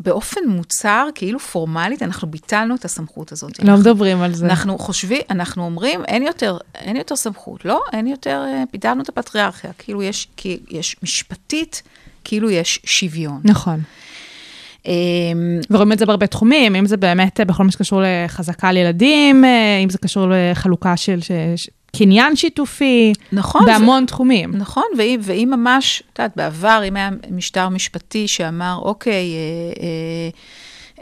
באופן 0.00 0.40
מוצהר, 0.48 1.08
כאילו 1.14 1.38
פורמלית, 1.38 2.02
אנחנו 2.02 2.28
ביטלנו 2.28 2.74
את 2.74 2.84
הסמכות 2.84 3.32
הזאת. 3.32 3.58
לא 3.58 3.64
אנחנו, 3.64 3.80
מדברים 3.80 4.22
על 4.22 4.34
זה. 4.34 4.46
אנחנו 4.46 4.78
חושבים, 4.78 5.20
אנחנו 5.30 5.64
אומרים, 5.64 6.04
אין 6.04 6.22
יותר, 6.22 6.58
אין 6.74 6.96
יותר 6.96 7.16
סמכות. 7.16 7.64
לא, 7.64 7.82
אין 7.92 8.06
יותר, 8.06 8.44
אה, 8.46 8.62
ביטלנו 8.72 9.02
את 9.02 9.08
הפטריארכיה. 9.08 9.70
כאילו 9.78 10.02
יש, 10.02 10.28
כי 10.36 10.60
יש 10.70 10.96
משפטית, 11.02 11.82
כאילו 12.24 12.50
יש 12.50 12.80
שוויון. 12.84 13.40
נכון. 13.44 13.80
אמ, 14.86 15.60
ורואים 15.70 15.92
את 15.92 15.98
זה 15.98 16.06
בהרבה 16.06 16.26
תחומים, 16.26 16.76
אם 16.76 16.86
זה 16.86 16.96
באמת 16.96 17.40
אה, 17.40 17.44
בכל 17.44 17.64
מה 17.64 17.72
שקשור 17.72 18.02
לחזקה 18.04 18.68
על 18.68 18.76
ילדים, 18.76 19.44
אה, 19.44 19.78
אם 19.84 19.90
זה 19.90 19.98
קשור 19.98 20.26
לחלוקה 20.30 20.96
של, 20.96 21.20
קניין 21.98 22.36
שיתופי, 22.36 23.12
נכון, 23.32 23.66
בהמון 23.66 24.02
זה, 24.02 24.06
תחומים. 24.06 24.56
נכון, 24.56 24.84
ואם, 24.98 25.20
ואם 25.22 25.48
ממש, 25.56 26.02
את 26.12 26.18
יודעת, 26.18 26.36
בעבר, 26.36 26.82
אם 26.88 26.96
היה 26.96 27.10
משטר 27.30 27.68
משפטי 27.68 28.28
שאמר, 28.28 28.78
אוקיי, 28.82 29.12
אה, 29.12 29.82
אה, 29.82 30.28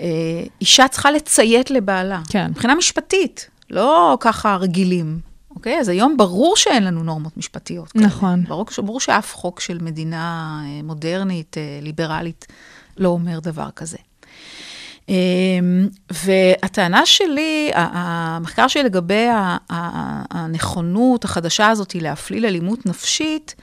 אה, 0.00 0.44
אישה 0.60 0.88
צריכה 0.88 1.10
לציית 1.10 1.70
לבעלה. 1.70 2.20
כן. 2.28 2.46
מבחינה 2.50 2.74
משפטית, 2.74 3.50
לא 3.70 4.16
ככה 4.20 4.56
רגילים. 4.56 5.32
אוקיי? 5.56 5.80
אז 5.80 5.88
היום 5.88 6.16
ברור 6.16 6.56
שאין 6.56 6.84
לנו 6.84 7.02
נורמות 7.02 7.36
משפטיות. 7.36 7.96
נכון. 7.96 8.44
ברור, 8.44 8.66
ברור 8.78 9.00
שאף 9.00 9.34
חוק 9.34 9.60
של 9.60 9.78
מדינה 9.82 10.60
אה, 10.64 10.82
מודרנית, 10.82 11.58
אה, 11.58 11.78
ליברלית, 11.82 12.46
לא 12.96 13.08
אומר 13.08 13.40
דבר 13.40 13.68
כזה. 13.76 13.96
אמ, 15.08 15.88
והטענה 16.10 17.06
שלי, 17.06 17.70
המחקר 17.74 18.68
שלי 18.68 18.82
לגבי 18.82 19.26
הנכונות 20.30 21.24
החדשה 21.24 21.68
הזאת 21.68 21.94
להפליל 21.94 22.46
אלימות 22.46 22.86
נפשית, 22.86 23.54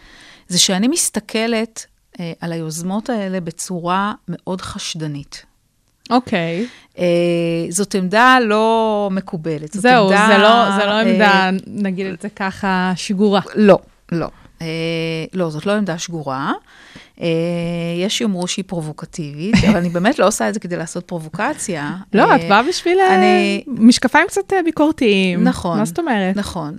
זה 0.47 0.59
שאני 0.59 0.87
מסתכלת 0.87 1.85
אה, 2.19 2.31
על 2.41 2.51
היוזמות 2.51 3.09
האלה 3.09 3.39
בצורה 3.39 4.13
מאוד 4.27 4.61
חשדנית. 4.61 5.45
אוקיי. 6.09 6.65
Okay. 6.65 6.99
אה, 6.99 7.05
זאת 7.69 7.95
עמדה 7.95 8.37
לא 8.41 9.09
מקובלת. 9.11 9.73
זהו, 9.73 10.05
עמדה, 10.05 10.27
זה 10.27 10.37
לא, 10.37 10.77
זה 10.79 10.85
לא 10.85 10.91
עמדה, 10.91 11.31
אה, 11.31 11.49
נגיד 11.67 12.07
את 12.07 12.21
זה 12.21 12.29
ככה, 12.29 12.93
שגורה. 12.95 13.41
לא, 13.55 13.79
לא. 14.11 14.27
אה, 14.61 14.67
לא, 15.33 15.49
זאת 15.49 15.65
לא 15.65 15.71
עמדה 15.71 15.97
שגורה. 15.97 16.51
אה, 17.21 17.27
יש 17.97 18.17
שיאמרו 18.17 18.47
שהיא 18.47 18.65
פרובוקטיבית, 18.67 19.55
אבל 19.67 19.77
אני 19.77 19.89
באמת 19.89 20.19
לא 20.19 20.27
עושה 20.27 20.49
את 20.49 20.53
זה 20.53 20.59
כדי 20.59 20.77
לעשות 20.77 21.07
פרובוקציה. 21.07 21.95
לא, 22.13 22.35
את 22.35 22.41
אה, 22.41 22.49
באה 22.49 22.63
בשביל 22.63 22.99
אני... 22.99 23.63
משקפיים 23.67 24.27
קצת 24.27 24.53
ביקורתיים. 24.65 25.43
נכון. 25.43 25.77
מה 25.77 25.85
זאת 25.85 25.99
אומרת? 25.99 26.35
נכון, 26.35 26.77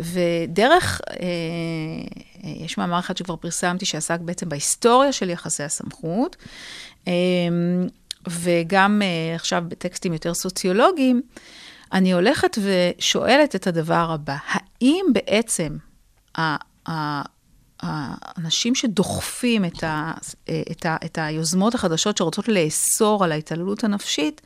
ודרך, 0.00 1.00
יש 2.44 2.78
מאמר 2.78 2.98
אחד 2.98 3.16
שכבר 3.16 3.36
פרסמתי, 3.36 3.86
שעסק 3.86 4.20
בעצם 4.20 4.48
בהיסטוריה 4.48 5.12
של 5.12 5.30
יחסי 5.30 5.62
הסמכות, 5.62 6.36
וגם 8.28 9.02
עכשיו 9.34 9.64
בטקסטים 9.68 10.12
יותר 10.12 10.34
סוציולוגיים, 10.34 11.22
אני 11.92 12.12
הולכת 12.12 12.58
ושואלת 12.62 13.56
את 13.56 13.66
הדבר 13.66 14.10
הבא, 14.10 14.36
האם 14.48 15.04
בעצם 15.12 15.76
האנשים 16.86 18.74
שדוחפים 18.74 19.64
את, 19.64 19.84
ה, 19.84 20.12
את, 20.70 20.86
ה, 20.86 20.96
את 21.04 21.18
היוזמות 21.18 21.74
החדשות 21.74 22.16
שרוצות 22.16 22.48
לאסור 22.48 23.24
על 23.24 23.32
ההתעללות 23.32 23.84
הנפשית, 23.84 24.40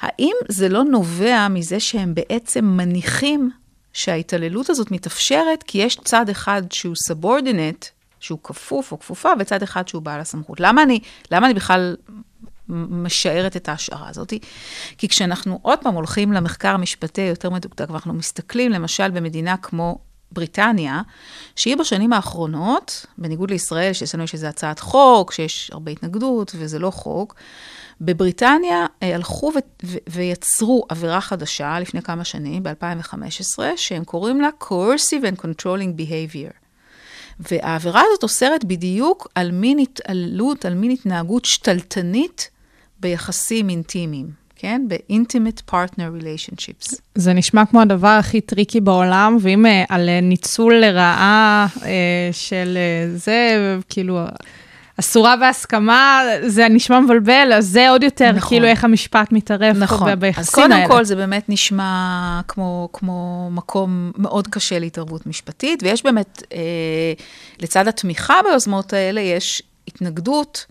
האם 0.00 0.34
זה 0.48 0.68
לא 0.68 0.84
נובע 0.84 1.48
מזה 1.48 1.80
שהם 1.80 2.14
בעצם 2.14 2.64
מניחים 2.64 3.50
שההתעללות 3.92 4.70
הזאת 4.70 4.90
מתאפשרת 4.90 5.62
כי 5.62 5.78
יש 5.78 5.96
צד 6.04 6.28
אחד 6.28 6.62
שהוא 6.72 6.94
סבורדינט, 6.96 7.86
שהוא 8.20 8.38
כפוף 8.42 8.92
או 8.92 8.98
כפופה, 8.98 9.28
וצד 9.38 9.62
אחד 9.62 9.88
שהוא 9.88 10.02
בעל 10.02 10.20
הסמכות. 10.20 10.60
למה 10.60 10.82
אני, 10.82 11.00
למה 11.30 11.46
אני 11.46 11.54
בכלל 11.54 11.96
משערת 12.68 13.56
את 13.56 13.68
ההשערה 13.68 14.08
הזאת? 14.08 14.32
כי 14.98 15.08
כשאנחנו 15.08 15.58
עוד 15.62 15.78
פעם 15.82 15.94
הולכים 15.94 16.32
למחקר 16.32 16.74
המשפטי 16.74 17.20
יותר 17.20 17.50
מדוקדק, 17.50 17.90
ואנחנו 17.90 18.14
מסתכלים 18.14 18.72
למשל 18.72 19.10
במדינה 19.10 19.56
כמו 19.56 19.98
בריטניה, 20.32 21.02
שהיא 21.56 21.76
בשנים 21.76 22.12
האחרונות, 22.12 23.06
בניגוד 23.18 23.50
לישראל, 23.50 23.92
שאצלנו 23.92 24.24
יש 24.24 24.34
איזו 24.34 24.46
הצעת 24.46 24.80
חוק, 24.80 25.32
שיש 25.32 25.70
הרבה 25.72 25.90
התנגדות 25.90 26.52
וזה 26.54 26.78
לא 26.78 26.90
חוק, 26.90 27.34
בבריטניה 28.00 28.86
אה, 29.02 29.14
הלכו 29.14 29.52
ו- 29.54 29.86
ו- 29.86 29.98
ויצרו 30.08 30.84
עבירה 30.88 31.20
חדשה 31.20 31.80
לפני 31.80 32.02
כמה 32.02 32.24
שנים, 32.24 32.62
ב-2015, 32.62 33.58
שהם 33.76 34.04
קוראים 34.04 34.40
לה 34.40 34.48
coercive 34.64 35.24
and 35.24 35.40
controlling 35.40 36.00
behavior. 36.00 36.52
והעבירה 37.40 38.02
הזאת 38.06 38.22
אוסרת 38.22 38.64
בדיוק 38.64 39.28
על 39.34 39.50
מין 39.50 39.78
התעללות, 39.78 40.64
על 40.64 40.74
מין 40.74 40.90
התנהגות 40.90 41.44
שתלטנית 41.44 42.50
ביחסים 43.00 43.68
אינטימיים. 43.68 44.39
כן? 44.60 44.82
ב-intimate 44.88 45.72
partner 45.72 46.22
relationships. 46.22 46.94
זה 47.14 47.32
נשמע 47.32 47.66
כמו 47.66 47.80
הדבר 47.80 48.08
הכי 48.08 48.40
tricky 48.40 48.80
בעולם, 48.80 49.36
ואם 49.40 49.66
uh, 49.66 49.68
על 49.88 50.08
uh, 50.08 50.24
ניצול 50.24 50.74
לרעה 50.74 51.66
uh, 51.76 51.82
של 52.32 52.78
זה, 53.16 53.78
כאילו, 53.88 54.20
אסורה 55.00 55.36
בהסכמה, 55.36 56.22
זה 56.46 56.68
נשמע 56.68 57.00
מבלבל, 57.00 57.52
אז 57.54 57.66
זה 57.66 57.90
עוד 57.90 58.02
יותר, 58.02 58.32
נכון. 58.32 58.48
כאילו, 58.48 58.66
איך 58.66 58.84
המשפט 58.84 59.32
מתערב 59.32 59.76
נכון. 59.76 60.08
פה 60.08 60.14
ביחסים 60.14 60.62
האלה. 60.62 60.74
אז 60.74 60.88
קודם 60.88 60.98
כל, 60.98 61.04
זה 61.04 61.16
באמת 61.16 61.44
נשמע 61.48 62.40
כמו, 62.48 62.88
כמו 62.92 63.48
מקום 63.52 64.12
מאוד 64.18 64.48
קשה 64.48 64.78
להתערבות 64.78 65.26
משפטית, 65.26 65.82
ויש 65.82 66.02
באמת, 66.04 66.42
אה, 66.52 66.58
לצד 67.60 67.88
התמיכה 67.88 68.40
ביוזמות 68.44 68.92
האלה, 68.92 69.20
יש 69.20 69.62
התנגדות. 69.88 70.66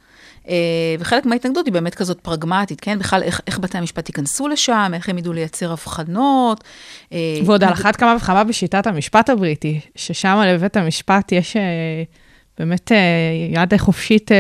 אה, 0.48 0.56
וחלק 1.00 1.26
מההתנגדות 1.26 1.66
היא 1.66 1.74
באמת 1.74 1.96
כזאת 1.96 2.20
פרגמטית, 2.20 2.82
כן? 2.82 3.00
בכלל, 3.00 3.24
איך, 3.24 3.42
איך 3.48 3.60
בתי 3.60 3.78
המשפט 3.78 4.10
ייכנסו 4.10 4.48
לשם, 4.48 4.92
איך 4.94 5.10
הם 5.10 5.18
ידעו 5.18 5.34
לייצר 5.34 5.72
הבחנות. 5.72 6.64
אה, 7.14 7.18
ועוד 7.46 7.64
על 7.64 7.74
אחת 7.74 7.96
כמה 7.96 8.16
וכמה 8.18 8.44
בשיטת 8.44 8.88
המשפט 8.88 9.30
הבריטי, 9.30 9.80
ששם 9.96 10.42
לבית 10.46 10.78
המשפט 10.78 11.32
יש 11.32 11.56
אה, 11.56 11.62
באמת 12.60 12.92
יד 13.54 13.78
חופשית 13.78 14.32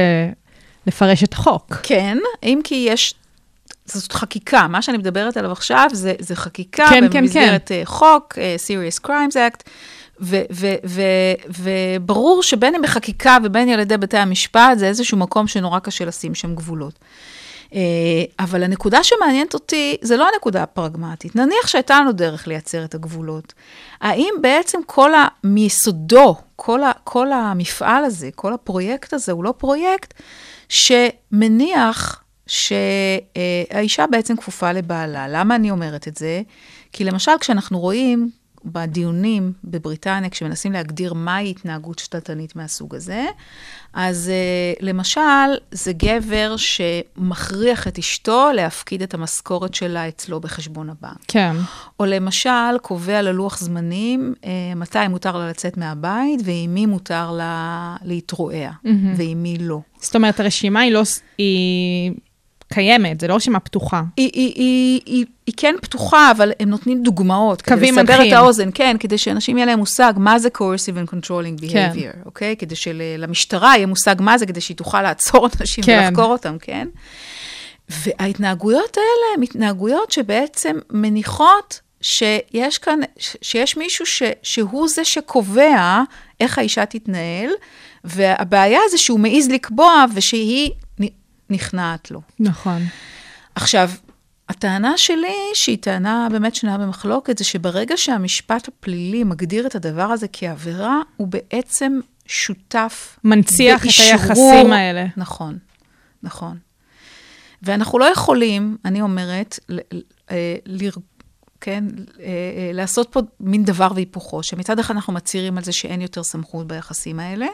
לפרש 0.87 1.23
את 1.23 1.33
החוק. 1.33 1.75
כן, 1.83 2.17
אם 2.43 2.61
כי 2.63 2.87
יש 2.89 3.15
זאת 3.85 4.11
חקיקה, 4.11 4.67
מה 4.67 4.81
שאני 4.81 4.97
מדברת 4.97 5.37
עליו 5.37 5.51
עכשיו 5.51 5.87
זה, 5.93 6.13
זה 6.19 6.35
חקיקה 6.35 6.85
כן, 6.89 7.09
כן 7.11 7.21
במסגרת 7.21 7.67
כן, 7.67 7.75
כן. 7.79 7.85
חוק, 7.85 8.33
uh, 8.33 8.37
Serious 8.67 9.05
Crimes 9.07 9.33
Act, 9.33 9.69
וברור 11.49 12.43
שבין 12.43 12.75
אם 12.75 12.81
בחקיקה 12.81 13.37
ובין 13.43 13.67
אם 13.67 13.73
על 13.73 13.79
ידי 13.79 13.97
בתי 13.97 14.17
המשפט, 14.17 14.77
זה 14.77 14.87
איזשהו 14.87 15.17
מקום 15.17 15.47
שנורא 15.47 15.79
קשה 15.79 16.05
לשים 16.05 16.35
שם 16.35 16.55
גבולות. 16.55 16.99
אה, 17.73 18.23
אבל 18.39 18.63
הנקודה 18.63 19.03
שמעניינת 19.03 19.53
אותי, 19.53 19.97
זה 20.01 20.17
לא 20.17 20.29
הנקודה 20.33 20.63
הפרגמטית. 20.63 21.35
נניח 21.35 21.67
שהייתה 21.67 21.99
לנו 21.99 22.11
דרך 22.11 22.47
לייצר 22.47 22.83
את 22.85 22.95
הגבולות. 22.95 23.53
האם 24.01 24.33
בעצם 24.41 24.79
כל 24.85 25.13
ה... 25.15 25.27
מיסודו, 25.43 26.35
כל, 26.55 26.83
ה... 26.83 26.91
כל 27.03 27.31
המפעל 27.31 28.05
הזה, 28.05 28.29
כל 28.35 28.53
הפרויקט 28.53 29.13
הזה, 29.13 29.31
הוא 29.31 29.43
לא 29.43 29.53
פרויקט 29.57 30.13
שמניח 30.69 32.23
שהאישה 32.47 34.07
בעצם 34.07 34.35
כפופה 34.35 34.71
לבעלה. 34.71 35.27
למה 35.27 35.55
אני 35.55 35.71
אומרת 35.71 36.07
את 36.07 36.17
זה? 36.17 36.41
כי 36.91 37.03
למשל, 37.03 37.31
כשאנחנו 37.39 37.79
רואים 37.79 38.29
בדיונים 38.65 39.53
בבריטניה, 39.63 40.29
כשמנסים 40.29 40.71
להגדיר 40.71 41.13
מהי 41.13 41.49
התנהגות 41.49 41.99
שתלטנית 41.99 42.55
מהסוג 42.55 42.95
הזה, 42.95 43.25
אז 43.93 44.31
uh, 44.31 44.83
למשל, 44.85 45.21
זה 45.71 45.93
גבר 45.93 46.55
שמכריח 46.57 47.87
את 47.87 47.99
אשתו 47.99 48.49
להפקיד 48.55 49.01
את 49.01 49.13
המשכורת 49.13 49.73
שלה 49.73 50.07
אצלו 50.07 50.39
בחשבון 50.39 50.89
הבנק. 50.89 51.17
כן. 51.27 51.55
או 51.99 52.05
למשל, 52.05 52.77
קובע 52.81 53.21
ללוח 53.21 53.59
זמנים 53.59 54.33
uh, 54.41 54.45
מתי 54.75 55.07
מותר 55.09 55.37
לה 55.37 55.49
לצאת 55.49 55.77
מהבית, 55.77 56.41
ועם 56.43 56.73
מי 56.73 56.85
מותר 56.85 57.31
לה 57.31 57.95
להתרועע, 58.03 58.69
mm-hmm. 58.69 58.89
ועם 59.17 59.43
מי 59.43 59.57
לא. 59.59 59.79
זאת 60.01 60.15
אומרת, 60.15 60.39
הרשימה 60.39 60.79
היא 60.79 60.91
לא... 60.91 61.01
היא 61.37 62.11
קיימת, 62.73 63.19
זה 63.21 63.27
לא 63.27 63.35
רשימה 63.35 63.59
פתוחה. 63.59 64.01
היא, 64.17 64.29
היא, 64.33 64.53
היא, 64.55 65.01
היא, 65.05 65.25
היא 65.47 65.53
כן 65.57 65.75
פתוחה, 65.81 66.31
אבל 66.31 66.51
הם 66.59 66.69
נותנים 66.69 67.03
דוגמאות. 67.03 67.61
קווים 67.61 67.93
כדי 67.93 68.01
לסבר 68.01 68.13
מנחים. 68.13 68.33
את 68.33 68.37
האוזן, 68.37 68.69
כן, 68.73 68.95
כדי 68.99 69.17
שאנשים 69.17 69.57
יהיה 69.57 69.65
להם 69.65 69.79
מושג 69.79 70.13
מה 70.17 70.39
זה 70.39 70.49
coercive 70.57 71.07
and 71.07 71.13
controlling 71.13 71.71
כן. 71.71 71.91
behavior, 71.93 72.25
אוקיי? 72.25 72.55
כדי 72.55 72.75
שלמשטרה 72.75 73.75
יהיה 73.75 73.87
מושג 73.87 74.15
מה 74.19 74.37
זה, 74.37 74.45
כדי 74.45 74.61
שהיא 74.61 74.77
תוכל 74.77 75.01
לעצור 75.01 75.47
אנשים 75.61 75.83
כן. 75.83 76.07
ולחקור 76.07 76.31
אותם, 76.31 76.57
כן? 76.61 76.87
וההתנהגויות 77.89 78.97
האלה 78.97 79.35
הן 79.37 79.43
התנהגויות 79.43 80.11
שבעצם 80.11 80.75
מניחות 80.91 81.79
שיש 82.01 82.77
כאן, 82.77 82.99
שיש 83.41 83.77
מישהו 83.77 84.05
ש, 84.05 84.23
שהוא 84.43 84.87
זה 84.87 85.05
שקובע 85.05 86.01
איך 86.39 86.57
האישה 86.57 86.85
תתנהל, 86.85 87.49
והבעיה 88.03 88.79
זה 88.91 88.97
שהוא 88.97 89.19
מעז 89.19 89.49
לקבוע 89.49 90.05
ושהיא 90.13 90.71
נכנעת 91.49 92.11
לו. 92.11 92.21
נכון. 92.39 92.81
עכשיו, 93.55 93.89
הטענה 94.49 94.97
שלי, 94.97 95.35
שהיא 95.53 95.77
טענה 95.81 96.27
באמת 96.31 96.55
שנויה 96.55 96.77
במחלוקת, 96.77 97.37
זה 97.37 97.43
שברגע 97.43 97.97
שהמשפט 97.97 98.67
הפלילי 98.67 99.23
מגדיר 99.23 99.67
את 99.67 99.75
הדבר 99.75 100.03
הזה 100.03 100.27
כעבירה, 100.33 100.97
הוא 101.17 101.27
בעצם 101.27 101.99
שותף 102.25 103.19
מנציח 103.23 103.81
את 103.81 103.85
באשרור- 103.85 104.11
היחסים 104.11 104.73
האלה. 104.73 105.05
נכון, 105.17 105.57
נכון. 106.23 106.57
ואנחנו 107.63 107.99
לא 107.99 108.05
יכולים, 108.05 108.77
אני 108.85 109.01
אומרת, 109.01 109.59
ל, 109.69 109.79
ל, 109.91 110.01
אה, 110.31 110.55
לר, 110.65 110.91
כן, 111.61 111.83
אה, 112.19 112.25
אה, 112.25 112.71
לעשות 112.73 113.07
פה 113.11 113.19
מין 113.39 113.65
דבר 113.65 113.87
והיפוכו, 113.95 114.43
שמצד 114.43 114.79
אחד 114.79 114.93
אנחנו 114.95 115.13
מצהירים 115.13 115.57
על 115.57 115.63
זה 115.63 115.71
שאין 115.71 116.01
יותר 116.01 116.23
סמכות 116.23 116.67
ביחסים 116.67 117.19
האלה, 117.19 117.47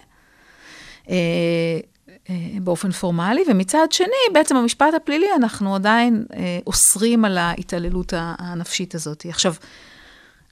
באופן 2.62 2.92
פורמלי, 2.92 3.44
ומצד 3.48 3.88
שני, 3.92 4.34
בעצם 4.34 4.56
במשפט 4.56 4.94
הפלילי 4.94 5.28
אנחנו 5.36 5.76
עדיין 5.76 6.26
אה, 6.34 6.60
אוסרים 6.68 7.26
על 7.26 7.38
ההתעללות 7.38 8.14
הנפשית 8.18 8.96
הזאת. 8.96 9.26
עכשיו, 9.30 9.54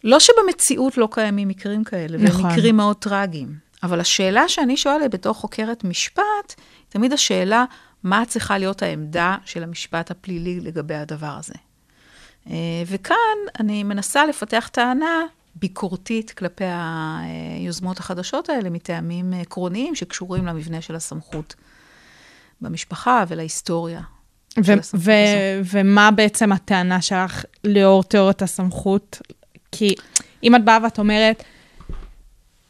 לא 0.04 0.20
שבמציאות 0.20 0.98
לא 0.98 1.08
קיימים 1.12 1.48
מקרים 1.48 1.84
כאלה, 1.84 2.18
נכון. 2.18 2.52
מקרים 2.52 2.78
מאוד 2.78 2.96
טרגיים, 2.96 3.56
אבל 3.84 4.00
השאלה 4.00 4.50
שאני 4.50 4.78
שואלת 4.78 5.12
בתור 5.12 5.34
חוקרת 5.34 5.84
משפט, 5.84 6.56
תמיד 6.90 7.14
השאלה, 7.14 7.66
מה 8.04 8.24
צריכה 8.28 8.58
להיות 8.58 8.82
העמדה 8.82 9.38
של 9.46 9.64
המשפט 9.64 10.12
הפלילי 10.12 10.60
לגבי 10.60 10.96
הדבר 10.96 11.36
הזה. 11.40 11.54
אה, 12.50 12.84
וכאן 12.88 13.38
אני 13.60 13.84
מנסה 13.84 14.26
לפתח 14.26 14.70
טענה 14.72 15.22
ביקורתית 15.56 16.32
כלפי 16.32 16.64
היוזמות 16.68 18.00
החדשות 18.00 18.50
האלה, 18.50 18.70
מטעמים 18.70 19.34
עקרוניים 19.42 19.96
שקשורים 19.96 20.46
למבנה 20.46 20.82
של 20.82 20.96
הסמכות 20.96 21.56
במשפחה 22.62 23.24
ולהיסטוריה. 23.28 24.02
ו- 24.58 24.74
ו- 24.94 25.62
ומה 25.72 26.12
בעצם 26.12 26.52
הטענה 26.52 27.02
שלך 27.02 27.46
לאור 27.64 28.04
תיאוריית 28.04 28.42
הסמכות? 28.42 29.22
כי 29.72 29.96
אם 30.44 30.56
את 30.56 30.66
באה 30.66 30.78
ואת 30.84 31.00
אומרת, 31.00 31.44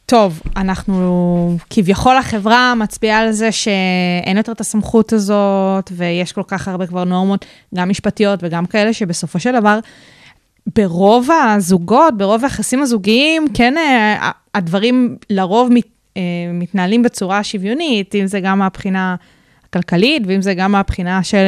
טוב, 0.06 0.40
אנחנו, 0.56 1.56
כביכול 1.70 2.16
החברה 2.16 2.74
מצביעה 2.74 3.18
על 3.20 3.32
זה 3.32 3.52
שאין 3.52 4.36
יותר 4.36 4.52
את 4.52 4.60
הסמכות 4.60 5.12
הזאת, 5.12 5.92
ויש 5.92 6.32
כל 6.32 6.42
כך 6.46 6.68
הרבה 6.68 6.86
כבר 6.86 7.04
נורמות, 7.04 7.44
גם 7.74 7.88
משפטיות 7.88 8.40
וגם 8.42 8.66
כאלה, 8.66 8.92
שבסופו 8.92 9.40
של 9.40 9.60
דבר, 9.60 9.78
ברוב 10.66 11.28
הזוגות, 11.30 12.16
ברוב 12.16 12.44
היחסים 12.44 12.82
הזוגיים, 12.82 13.46
כן, 13.54 13.76
אה, 13.76 14.30
הדברים 14.54 15.16
לרוב 15.30 15.72
מת, 15.72 15.86
אה, 16.16 16.22
מתנהלים 16.52 17.02
בצורה 17.02 17.44
שוויונית, 17.44 18.14
אם 18.14 18.26
זה 18.26 18.40
גם 18.40 18.58
מהבחינה 18.58 19.16
הכלכלית, 19.64 20.22
ואם 20.26 20.42
זה 20.42 20.54
גם 20.54 20.72
מהבחינה 20.72 21.22
של... 21.22 21.44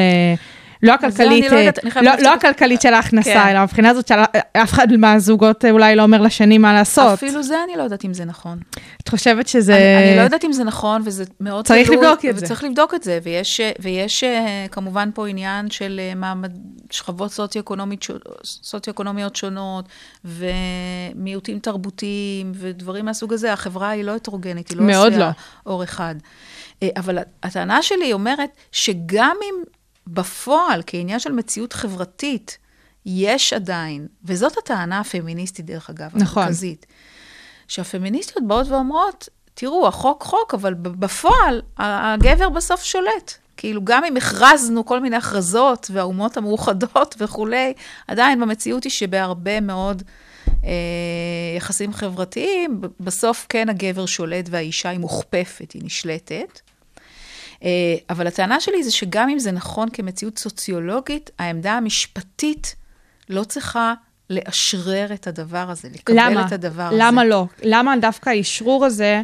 לא 0.83 0.93
הכלכלית, 0.93 1.45
לא 1.51 1.57
אה, 1.57 1.61
יודעת, 1.61 1.85
לא, 1.85 2.13
לא. 2.23 2.35
הכלכלית 2.35 2.81
של 2.81 2.95
ההכנסה, 2.95 3.33
כן. 3.33 3.49
אלא 3.49 3.59
הבחינה 3.59 3.91
הזאת 3.91 4.09
של 4.09 4.15
אף 4.53 4.73
אחד 4.73 4.93
מהזוגות 4.97 5.65
אה, 5.65 5.71
אולי 5.71 5.97
לא 5.97 6.03
אומר 6.03 6.23
לשני 6.23 6.59
מה 6.59 6.73
לעשות. 6.73 7.13
אפילו 7.13 7.43
זה 7.43 7.65
אני 7.65 7.77
לא 7.77 7.83
יודעת 7.83 8.05
אם 8.05 8.15
זה 8.15 8.25
נכון. 8.25 8.59
את 9.03 9.09
חושבת 9.09 9.49
שזה... 9.49 9.77
אני, 9.77 10.09
אני 10.09 10.17
לא 10.17 10.23
יודעת 10.23 10.45
אם 10.45 10.53
זה 10.53 10.65
נכון, 10.65 11.03
וזה 11.05 11.25
מאוד 11.41 11.67
צריך 11.67 11.89
תלוי, 11.89 12.05
לבדוק 12.05 12.25
את 12.25 12.39
זה. 12.39 12.45
וצריך 12.45 12.65
לבדוק 12.65 12.95
את 12.95 13.03
זה, 13.03 13.19
ויש, 13.23 13.61
ויש 13.79 14.25
אה, 14.25 14.67
כמובן 14.71 15.11
פה 15.15 15.29
עניין 15.29 15.71
של 15.71 16.01
מעמד, 16.17 16.53
שכבות 16.91 17.33
סוציו-אקונומיות 18.63 19.37
שונות, 19.37 19.85
ומיעוטים 20.25 21.59
תרבותיים, 21.59 22.53
ודברים 22.55 23.05
מהסוג 23.05 23.33
הזה. 23.33 23.53
החברה 23.53 23.91
היא 23.91 24.05
לא 24.05 24.17
הטרוגנית, 24.17 24.69
היא 24.69 24.79
לא 24.79 24.85
עשויה 24.91 25.19
לא. 25.19 25.27
אור 25.67 25.85
אחד. 25.85 26.15
אבל 26.97 27.19
הטענה 27.43 27.83
שלי 27.83 28.13
אומרת 28.13 28.51
שגם 28.73 29.37
אם 29.43 29.55
בפועל, 30.07 30.83
כעניין 30.87 31.19
של 31.19 31.33
מציאות 31.33 31.73
חברתית, 31.73 32.59
יש 33.07 33.53
עדיין, 33.53 34.07
וזאת 34.25 34.59
הטענה 34.59 35.01
הפמיניסטית, 35.01 35.67
דרך 35.67 35.91
אגב, 35.91 36.11
נכון. 36.15 36.43
המרכזית, 36.43 36.87
שהפמיניסטיות 37.69 38.47
באות 38.47 38.69
ואומרות, 38.69 39.29
תראו, 39.55 39.89
החוק 39.89 40.23
חוק, 40.23 40.55
אבל 40.55 40.75
בפועל, 40.75 41.63
הגבר 41.79 42.49
בסוף 42.49 42.83
שולט. 42.83 43.35
כאילו, 43.57 43.85
גם 43.85 44.05
אם 44.05 44.17
הכרזנו 44.17 44.87
כל 44.87 45.01
מיני 45.01 45.17
הכרזות, 45.17 45.91
והאומות 45.93 46.37
המאוחדות 46.37 47.15
וכולי, 47.19 47.73
עדיין 48.09 48.41
במציאות 48.41 48.85
היא 48.85 48.93
שבהרבה 48.93 49.61
מאוד 49.61 50.03
אה, 50.65 50.71
יחסים 51.57 51.93
חברתיים, 51.93 52.81
בסוף 53.01 53.47
כן 53.49 53.69
הגבר 53.69 54.07
שולט 54.07 54.49
והאישה 54.51 54.89
היא 54.89 54.99
מוכפפת, 54.99 55.73
היא 55.73 55.83
נשלטת. 55.85 56.61
אה, 57.63 57.69
אבל 58.11 58.27
הטענה 58.27 58.61
שלי 58.61 58.83
זה 58.83 58.91
שגם 58.91 59.29
אם 59.29 59.39
זה 59.39 59.53
נכון 59.53 59.89
כמציאות 59.93 60.39
סוציולוגית, 60.39 61.31
העמדה 61.39 61.73
המשפטית 61.73 62.77
לא 63.29 63.45
צריכה 63.45 63.95
לאשרר 64.31 65.13
את 65.15 65.27
הדבר 65.27 65.71
הזה, 65.71 65.89
לקבל 65.95 66.17
למה? 66.19 66.47
את 66.47 66.53
הדבר 66.53 66.83
הזה. 66.83 66.97
למה 66.99 67.25
לא? 67.25 67.47
למה 67.63 67.95
דווקא 68.01 68.31
האשרור 68.31 68.85
הזה, 68.85 69.23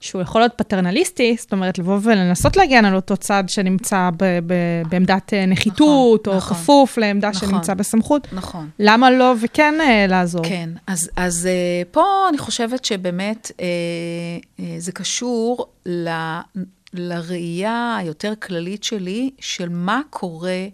שהוא 0.00 0.22
יכול 0.22 0.40
להיות 0.40 0.52
פטרנליסטי, 0.56 1.36
זאת 1.38 1.52
אומרת, 1.52 1.78
לבוא 1.78 1.98
ולנסות 2.02 2.56
להגן 2.56 2.84
על 2.84 2.96
אותו 2.96 3.16
צד 3.16 3.44
שנמצא 3.46 4.10
ב- 4.16 4.38
ב- 4.46 4.82
בעמדת 4.88 5.34
אה, 5.34 5.46
נחיתות, 5.46 6.20
נכון, 6.20 6.32
או 6.34 6.38
נכון. 6.38 6.56
כפוף 6.56 6.98
לעמדה 6.98 7.28
נכון. 7.28 7.48
שנמצא 7.48 7.74
בסמכות, 7.74 8.28
נכון. 8.32 8.68
למה 8.78 9.10
לא 9.10 9.34
וכן 9.40 9.74
אה, 9.80 10.06
לעזור? 10.08 10.44
כן, 10.44 10.70
אז, 10.86 11.10
אז 11.16 11.48
uh, 11.48 11.88
פה 11.90 12.04
אני 12.28 12.38
חושבת 12.38 12.84
שבאמת 12.84 13.50
uh, 13.50 13.60
uh, 14.58 14.62
זה 14.78 14.92
קשור 14.92 15.66
ל, 15.86 16.08
לראייה 16.92 17.96
היותר 17.98 18.32
כללית 18.42 18.84
שלי 18.84 19.30
של 19.40 19.68
מה 19.68 20.00
קורה 20.10 20.66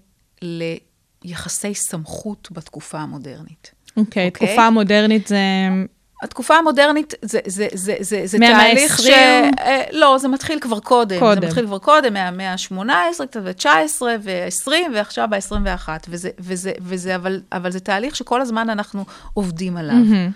ליחסי 0.43 1.75
סמכות 1.75 2.49
בתקופה 2.53 2.99
המודרנית. 2.99 3.71
אוקיי, 3.97 4.29
אוקיי. 4.29 4.49
תקופה 4.49 4.71
מודרנית 4.71 5.27
זה... 5.27 5.39
התקופה 6.23 6.57
המודרנית 6.57 7.15
זה, 7.23 7.39
זה, 7.47 7.69
זה, 7.73 7.95
זה, 8.01 8.21
זה 8.25 8.39
תהליך 8.39 8.99
ש... 8.99 9.07
ה-20? 9.07 9.61
אה, 9.61 9.83
לא, 9.93 10.19
זה 10.19 10.29
מתחיל 10.29 10.61
כבר 10.61 10.81
קודם. 10.81 11.19
קודם. 11.19 11.41
זה 11.41 11.47
מתחיל 11.47 11.67
כבר 11.67 11.79
קודם, 11.79 12.15
מהמאה 12.15 12.53
ה-18, 12.53 13.27
קצת 13.27 13.37
ו-19 13.43 14.03
ו-20, 14.21 14.71
ועכשיו 14.95 15.29
ה-21. 15.33 15.89
וזה, 16.09 16.31
וזה, 16.39 16.73
וזה, 16.81 17.17
אבל, 17.17 17.41
אבל 17.53 17.71
זה 17.71 17.81
תהליך 17.81 18.17
שכל 18.17 18.41
הזמן 18.41 18.71
אנחנו 18.71 19.05
עובדים 19.35 19.77
עליו. 19.77 19.95
מהמם. 19.95 20.31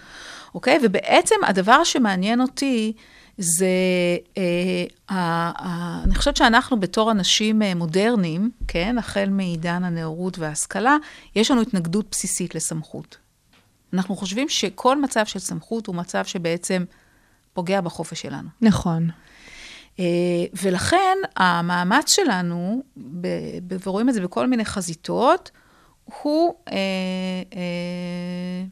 אוקיי? 0.55 0.79
ובעצם 0.83 1.35
הדבר 1.47 1.85
שמעניין 1.85 2.41
אותי 2.41 2.93
זה, 3.39 3.67
אה, 4.39 4.85
אה, 5.11 6.01
אני 6.05 6.15
חושבת 6.15 6.37
שאנחנו 6.37 6.81
בתור 6.81 7.11
אנשים 7.11 7.63
אה, 7.63 7.75
מודרניים, 7.75 8.51
כן, 8.69 8.99
החל 8.99 9.29
מעידן 9.31 9.85
הנאורות 9.85 10.39
וההשכלה, 10.39 10.97
יש 11.37 11.51
לנו 11.51 11.61
התנגדות 11.61 12.07
בסיסית 12.11 12.55
לסמכות. 12.55 13.17
אנחנו 13.93 14.17
חושבים 14.17 14.49
שכל 14.49 15.03
מצב 15.03 15.27
של 15.27 15.39
סמכות 15.39 15.87
הוא 15.87 15.95
מצב 15.95 16.25
שבעצם 16.25 16.85
פוגע 17.53 17.81
בחופש 17.81 18.23
שלנו. 18.23 18.49
נכון. 18.61 19.11
אה, 19.99 20.05
ולכן 20.63 21.19
המאמץ 21.37 22.15
שלנו, 22.15 22.83
ב- 22.97 23.27
ב- 23.67 23.87
ורואים 23.87 24.09
את 24.09 24.15
זה 24.15 24.21
בכל 24.21 24.47
מיני 24.47 24.65
חזיתות, 24.65 25.51
הוא 26.05 26.55
אה, 26.69 26.77
אה, 27.55 28.65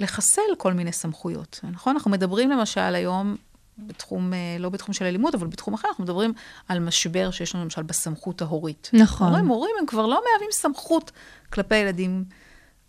לחסל 0.00 0.42
כל 0.58 0.72
מיני 0.72 0.92
סמכויות. 0.92 1.60
נכון? 1.72 1.92
אנחנו 1.92 2.10
מדברים 2.10 2.50
למשל 2.50 2.94
היום, 2.94 3.36
בתחום, 3.78 4.32
אה, 4.32 4.56
לא 4.58 4.68
בתחום 4.68 4.92
של 4.92 5.04
אלימות, 5.04 5.34
אבל 5.34 5.46
בתחום 5.46 5.74
אחר, 5.74 5.88
אנחנו 5.88 6.04
מדברים 6.04 6.32
על 6.68 6.78
משבר 6.78 7.30
שיש 7.30 7.54
לנו 7.54 7.64
למשל 7.64 7.82
בסמכות 7.82 8.42
ההורית. 8.42 8.90
נכון. 8.92 9.28
הורים, 9.28 9.46
הורים 9.46 9.74
הם 9.80 9.86
כבר 9.86 10.06
לא 10.06 10.22
מהווים 10.32 10.50
סמכות 10.52 11.12
כלפי 11.52 11.76
ילדים 11.76 12.24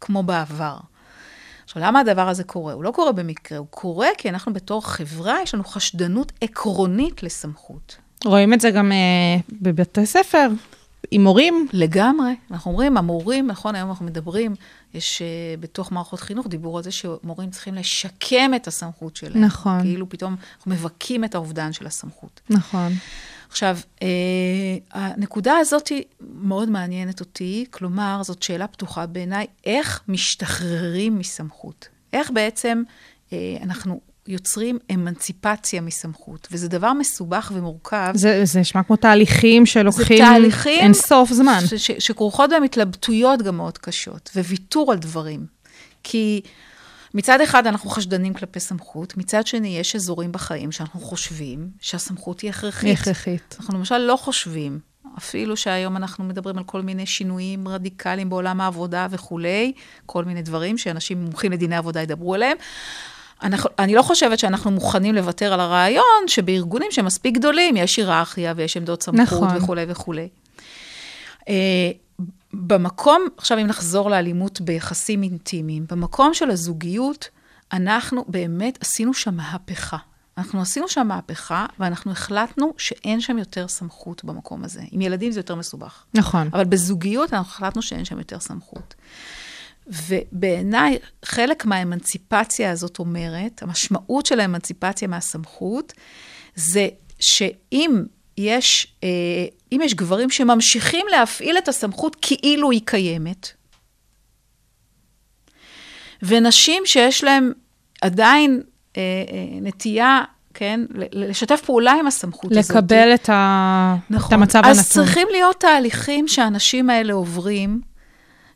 כמו 0.01 0.23
בעבר. 0.23 0.77
עכשיו, 1.63 1.81
למה 1.81 1.99
הדבר 1.99 2.29
הזה 2.29 2.43
קורה? 2.43 2.73
הוא 2.73 2.83
לא 2.83 2.91
קורה 2.91 3.11
במקרה, 3.11 3.57
הוא 3.57 3.67
קורה 3.69 4.07
כי 4.17 4.29
אנחנו 4.29 4.53
בתור 4.53 4.85
חברה, 4.85 5.37
יש 5.43 5.53
לנו 5.53 5.63
חשדנות 5.63 6.31
עקרונית 6.41 7.23
לסמכות. 7.23 7.97
רואים 8.25 8.53
את 8.53 8.61
זה 8.61 8.71
גם 8.71 8.91
אה, 8.91 9.37
בבתי 9.61 10.05
ספר, 10.05 10.47
עם 11.11 11.23
מורים. 11.23 11.67
לגמרי. 11.73 12.35
אנחנו 12.51 12.71
אומרים, 12.71 12.97
המורים, 12.97 13.47
נכון, 13.47 13.75
היום 13.75 13.89
אנחנו 13.89 14.05
מדברים, 14.05 14.55
יש 14.93 15.21
uh, 15.21 15.61
בתוך 15.61 15.91
מערכות 15.91 16.19
חינוך 16.19 16.47
דיבור 16.47 16.77
על 16.77 16.83
זה 16.83 16.91
שמורים 16.91 17.51
צריכים 17.51 17.75
לשקם 17.75 18.51
את 18.55 18.67
הסמכות 18.67 19.15
שלהם. 19.15 19.43
נכון. 19.43 19.81
כאילו 19.81 20.09
פתאום 20.09 20.35
אנחנו 20.57 20.71
מבכים 20.71 21.23
את 21.23 21.35
האובדן 21.35 21.73
של 21.73 21.87
הסמכות. 21.87 22.41
נכון. 22.49 22.93
עכשיו, 23.49 23.77
אה, 24.01 24.07
הנקודה 24.91 25.57
הזאת 25.57 25.87
היא 25.87 26.03
מאוד 26.21 26.69
מעניינת 26.69 27.19
אותי, 27.19 27.65
כלומר, 27.71 28.21
זאת 28.23 28.43
שאלה 28.43 28.67
פתוחה 28.67 29.05
בעיניי, 29.05 29.47
איך 29.65 30.03
משתחררים 30.07 31.19
מסמכות? 31.19 31.87
איך 32.13 32.31
בעצם 32.31 32.83
אה, 33.33 33.57
אנחנו 33.61 34.01
יוצרים 34.27 34.79
אמנציפציה 34.93 35.81
מסמכות? 35.81 36.47
וזה 36.51 36.67
דבר 36.67 36.93
מסובך 36.93 37.51
ומורכב. 37.55 38.11
זה 38.15 38.41
זה 38.43 38.59
נשמע 38.59 38.83
כמו 38.83 38.95
תהליכים 38.95 39.65
שלוקחים 39.65 40.17
תהליכים 40.17 40.79
אין 40.79 40.93
סוף 40.93 41.33
זמן. 41.33 41.59
ש- 41.67 41.73
ש- 41.73 41.91
שכרוכות 41.99 42.49
בהם 42.49 42.63
התלבטויות 42.63 43.41
גם 43.41 43.57
מאוד 43.57 43.77
קשות, 43.77 44.29
וויתור 44.35 44.91
על 44.91 44.97
דברים. 44.97 45.45
כי 46.03 46.41
מצד 47.13 47.41
אחד 47.41 47.67
אנחנו 47.67 47.89
חשדנים 47.89 48.33
כלפי 48.33 48.59
סמכות, 48.59 49.17
מצד 49.17 49.47
שני 49.47 49.77
יש 49.79 49.95
אזורים 49.95 50.31
בחיים 50.31 50.71
שאנחנו 50.71 50.99
חושבים 50.99 51.69
שהסמכות 51.79 52.39
היא 52.39 52.49
הכרחית. 52.49 52.99
הכרחית. 52.99 53.55
אנחנו 53.59 53.77
למשל 53.77 53.97
לא 53.97 54.15
חושבים, 54.15 54.79
אפילו 55.17 55.57
שהיום 55.57 55.97
אנחנו 55.97 56.23
מדברים 56.23 56.57
על 56.57 56.63
כל 56.63 56.81
מיני 56.81 57.05
שינויים 57.05 57.67
רדיקליים 57.67 58.29
בעולם 58.29 58.61
העבודה 58.61 59.07
וכולי, 59.11 59.73
כל 60.05 60.25
מיני 60.25 60.41
דברים 60.41 60.77
שאנשים 60.77 61.21
מומחים 61.21 61.51
לדיני 61.51 61.75
עבודה 61.75 62.01
ידברו 62.01 62.33
עליהם. 62.35 62.57
אנחנו, 63.43 63.69
אני 63.79 63.95
לא 63.95 64.01
חושבת 64.01 64.39
שאנחנו 64.39 64.71
מוכנים 64.71 65.15
לוותר 65.15 65.53
על 65.53 65.59
הרעיון 65.59 66.27
שבארגונים 66.27 66.91
שהם 66.91 67.05
מספיק 67.05 67.35
גדולים, 67.35 67.77
יש 67.77 67.97
היררכיה 67.97 68.53
ויש 68.55 68.77
עמדות 68.77 69.03
סמכות 69.03 69.21
נכון. 69.21 69.57
וכולי 69.57 69.85
וכולי. 69.87 70.29
Uh, 71.39 71.47
במקום, 72.53 73.27
עכשיו 73.37 73.57
אם 73.57 73.67
נחזור 73.67 74.09
לאלימות 74.09 74.61
ביחסים 74.61 75.23
אינטימיים, 75.23 75.85
במקום 75.89 76.33
של 76.33 76.51
הזוגיות, 76.51 77.29
אנחנו 77.73 78.25
באמת 78.27 78.77
עשינו 78.81 79.13
שם 79.13 79.35
מהפכה. 79.35 79.97
אנחנו 80.37 80.61
עשינו 80.61 80.87
שם 80.87 81.07
מהפכה, 81.07 81.65
ואנחנו 81.79 82.11
החלטנו 82.11 82.73
שאין 82.77 83.21
שם 83.21 83.37
יותר 83.37 83.67
סמכות 83.67 84.23
במקום 84.23 84.63
הזה. 84.63 84.81
עם 84.91 85.01
ילדים 85.01 85.31
זה 85.31 85.39
יותר 85.39 85.55
מסובך. 85.55 86.03
נכון. 86.13 86.49
אבל 86.53 86.63
בזוגיות 86.63 87.33
אנחנו 87.33 87.51
החלטנו 87.51 87.81
שאין 87.81 88.05
שם 88.05 88.17
יותר 88.17 88.39
סמכות. 88.39 88.95
ובעיניי, 89.87 90.97
חלק 91.25 91.65
מהאמנציפציה 91.65 92.71
הזאת 92.71 92.99
אומרת, 92.99 93.63
המשמעות 93.63 94.25
של 94.25 94.39
האמנציפציה 94.39 95.07
מהסמכות, 95.07 95.93
זה 96.55 96.87
שאם 97.19 98.03
יש, 98.37 98.87
אה, 99.03 99.09
אם 99.71 99.79
יש 99.83 99.93
גברים 99.93 100.29
שממשיכים 100.29 101.05
להפעיל 101.11 101.57
את 101.57 101.67
הסמכות 101.67 102.17
כאילו 102.21 102.71
היא 102.71 102.81
קיימת, 102.85 103.49
ונשים 106.23 106.83
שיש 106.85 107.23
להם 107.23 107.51
עדיין 108.01 108.61
אה, 108.97 109.01
אה, 109.01 109.59
נטייה, 109.61 110.23
כן, 110.53 110.81
לשתף 111.11 111.61
פעולה 111.65 111.91
עם 111.91 112.07
הסמכות 112.07 112.51
הזאת. 112.51 112.75
לקבל 112.75 113.13
את, 113.13 113.29
ה... 113.29 113.95
נכון. 114.09 114.27
את 114.27 114.33
המצב 114.33 114.61
אז 114.65 114.77
הנתון. 114.77 114.93
צריכים 114.93 115.27
להיות 115.31 115.59
תהליכים 115.59 116.27
שהאנשים 116.27 116.89
האלה 116.89 117.13
עוברים, 117.13 117.81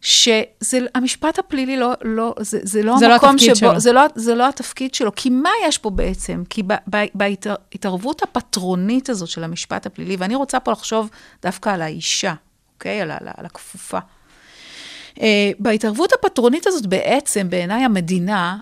שהמשפט 0.01 1.39
הפלילי 1.39 1.77
לא, 1.77 1.93
לא, 2.01 2.33
זה, 2.39 2.59
זה 2.63 2.83
לא 2.83 2.95
זה 2.99 3.07
לא 3.07 3.13
המקום 3.13 3.29
התפקיד 3.29 3.55
שבו, 3.55 3.69
שלו. 3.69 3.79
זה 3.79 3.91
לא, 3.91 4.01
זה 4.15 4.35
לא 4.35 4.47
התפקיד 4.47 4.93
שלו. 4.93 5.11
כי 5.15 5.29
מה 5.29 5.49
יש 5.67 5.77
פה 5.77 5.89
בעצם? 5.89 6.43
כי 6.49 6.63
ב- 6.63 6.73
ב- 6.95 7.05
בהתערבות 7.15 8.23
הפטרונית 8.23 9.09
הזאת 9.09 9.29
של 9.29 9.43
המשפט 9.43 9.85
הפלילי, 9.85 10.15
ואני 10.15 10.35
רוצה 10.35 10.59
פה 10.59 10.71
לחשוב 10.71 11.09
דווקא 11.41 11.69
על 11.69 11.81
האישה, 11.81 12.33
אוקיי? 12.75 13.01
על, 13.01 13.11
על, 13.11 13.27
על 13.37 13.45
הכפופה. 13.45 13.99
Uh, 15.15 15.21
בהתערבות 15.59 16.13
הפטרונית 16.13 16.67
הזאת 16.67 16.85
בעצם, 16.85 17.49
בעיניי 17.49 17.83
המדינה. 17.83 18.57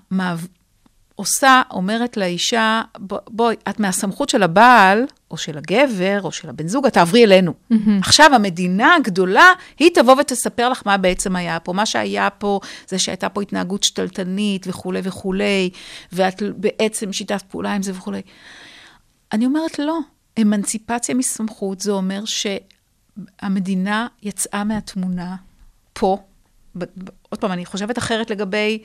עושה, 1.20 1.61
אומרת 1.72 2.17
לאישה, 2.17 2.82
בואי, 3.30 3.55
את 3.70 3.80
מהסמכות 3.80 4.30
של 4.30 4.43
הבעל, 4.43 5.05
או 5.32 5.38
של 5.38 5.57
הגבר, 5.57 6.22
או 6.24 6.32
של 6.32 6.49
הבן 6.49 6.67
זוג, 6.67 6.86
את 6.86 6.93
תעברי 6.93 7.24
אלינו. 7.24 7.53
Mm-hmm. 7.53 7.76
עכשיו, 7.99 8.32
המדינה 8.36 8.95
הגדולה, 8.95 9.53
היא 9.80 9.89
תבוא 9.93 10.15
ותספר 10.20 10.70
לך 10.70 10.82
מה 10.86 10.97
בעצם 10.97 11.36
היה 11.36 11.59
פה. 11.59 11.74
מה 11.74 11.86
שהיה 11.86 12.30
פה, 12.30 12.59
זה 12.88 12.99
שהייתה 12.99 13.30
פה 13.30 13.41
התנהגות 13.41 13.84
שתלטנית 13.84 14.65
וכולי 14.70 14.99
וכולי, 15.03 15.70
ואת 16.11 16.43
בעצם 16.55 17.13
שיתפת 17.13 17.45
פעולה 17.45 17.74
עם 17.74 17.82
זה 17.82 17.91
וכולי. 17.95 18.22
אני 19.32 19.45
אומרת, 19.45 19.80
לא. 19.80 19.99
אמנציפציה 20.41 21.15
מסמכות, 21.15 21.80
זה 21.80 21.91
אומר 21.91 22.24
שהמדינה 22.26 24.07
יצאה 24.24 24.63
מהתמונה 24.63 25.36
פה. 25.93 26.17
עוד 27.30 27.39
פעם, 27.39 27.51
אני 27.51 27.65
חושבת 27.65 27.97
אחרת 27.97 28.30
לגבי 28.30 28.80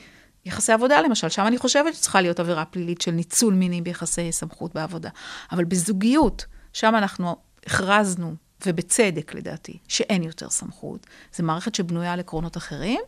יחסי 0.47 0.73
עבודה, 0.73 1.01
למשל. 1.01 1.29
שם 1.29 1.47
אני 1.47 1.59
חושבת 1.59 1.95
שצריכה 1.95 2.21
להיות 2.21 2.41
עבירה 2.41 2.65
פלילית 2.65 3.01
של 3.01 3.11
ניצול 3.11 3.55
מיני 3.55 3.83
ביחסי 3.83 4.33
סמכות 4.33 4.75
בעבודה. 4.75 5.09
אבל 5.53 5.65
בזוגיות, 5.65 6.47
שם 6.73 6.95
אנחנו 6.97 7.37
הכרזנו, 7.67 8.35
ובצדק 8.67 9.35
לדעתי, 9.35 9.79
שאין 9.89 10.23
יותר 10.23 10.51
סמכות. 10.51 11.07
זו 11.37 11.45
מערכת 11.45 11.75
שבנויה 11.75 12.13
על 12.13 12.21
עקרונות 12.21 12.57
אחרים. 12.57 13.01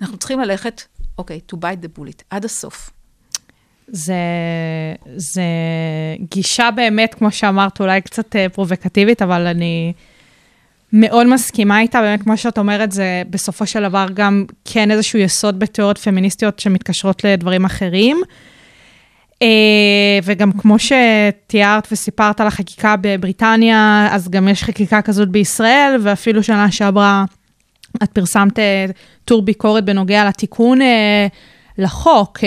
אנחנו 0.00 0.16
צריכים 0.16 0.40
ללכת, 0.40 0.82
אוקיי, 1.18 1.40
okay, 1.50 1.54
to 1.54 1.58
bite 1.58 1.84
the 1.84 1.98
bullet, 1.98 2.22
עד 2.30 2.44
הסוף. 2.44 2.90
זה, 3.88 4.14
זה 5.16 5.42
גישה 6.20 6.70
באמת, 6.70 7.14
כמו 7.14 7.32
שאמרת, 7.32 7.80
אולי 7.80 8.00
קצת 8.00 8.36
אה, 8.36 8.48
פרובוקטיבית, 8.48 9.22
אבל 9.22 9.46
אני 9.46 9.92
מאוד 10.96 11.26
מסכימה 11.26 11.80
איתה, 11.80 12.00
באמת, 12.00 12.22
כמו 12.22 12.36
שאת 12.36 12.58
אומרת, 12.58 12.92
זה 12.92 13.22
בסופו 13.30 13.66
של 13.66 13.82
דבר 13.88 14.06
גם 14.14 14.44
כן 14.64 14.90
איזשהו 14.90 15.18
יסוד 15.18 15.58
בתיאוריות 15.58 15.98
פמיניסטיות 15.98 16.58
שמתקשרות 16.58 17.24
לדברים 17.24 17.64
אחרים. 17.64 18.22
אה, 19.42 20.18
וגם 20.22 20.52
כמו 20.52 20.76
שתיארת 20.78 21.88
וסיפרת 21.92 22.40
על 22.40 22.46
החקיקה 22.46 22.94
בבריטניה, 23.00 24.08
אז 24.10 24.28
גם 24.28 24.48
יש 24.48 24.64
חקיקה 24.64 25.02
כזאת 25.02 25.28
בישראל, 25.28 25.96
ואפילו 26.02 26.42
שנה 26.42 26.70
שעברה 26.70 27.24
את 28.02 28.10
פרסמת 28.10 28.58
אה, 28.58 28.86
טור 29.24 29.42
ביקורת 29.42 29.84
בנוגע 29.84 30.28
לתיקון 30.28 30.82
אה, 30.82 31.26
לחוק. 31.78 32.38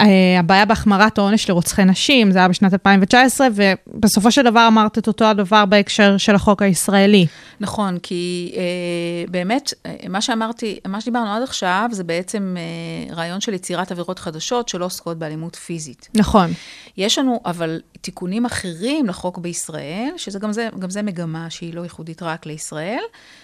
אה, 0.00 0.38
הבעיה 0.38 0.64
בהחמרת 0.64 1.18
העונש 1.18 1.48
לרוצחי 1.48 1.84
נשים, 1.84 2.30
זה 2.30 2.38
היה 2.38 2.48
בשנת 2.48 2.72
2019, 2.72 3.46
ובסופו 3.54 4.30
של 4.30 4.42
דבר 4.42 4.66
אמרת 4.68 4.98
את 4.98 5.06
אותו 5.06 5.24
הדבר 5.24 5.64
בהקשר 5.64 6.16
של 6.16 6.34
החוק 6.34 6.62
הישראלי. 6.62 7.26
נכון, 7.60 7.98
כי 8.02 8.52
אה, 8.56 8.62
באמת, 9.30 9.74
אה, 9.86 9.94
מה 10.08 10.20
שאמרתי, 10.20 10.78
מה 10.88 11.00
שדיברנו 11.00 11.30
עד 11.30 11.42
עכשיו, 11.42 11.88
זה 11.92 12.04
בעצם 12.04 12.56
אה, 12.58 13.14
רעיון 13.14 13.40
של 13.40 13.54
יצירת 13.54 13.92
עבירות 13.92 14.18
חדשות 14.18 14.68
שלא 14.68 14.84
עוסקות 14.84 15.18
באלימות 15.18 15.56
פיזית. 15.56 16.08
נכון. 16.14 16.50
יש 16.96 17.18
לנו 17.18 17.40
אבל 17.44 17.80
תיקונים 18.00 18.46
אחרים 18.46 19.06
לחוק 19.06 19.38
בישראל, 19.38 20.12
שזה 20.16 20.38
גם 20.38 20.52
זה, 20.52 20.68
גם 20.78 20.90
זה 20.90 21.02
מגמה 21.02 21.50
שהיא 21.50 21.74
לא 21.74 21.80
ייחודית 21.80 22.22
רק 22.22 22.46
לישראל, 22.46 23.02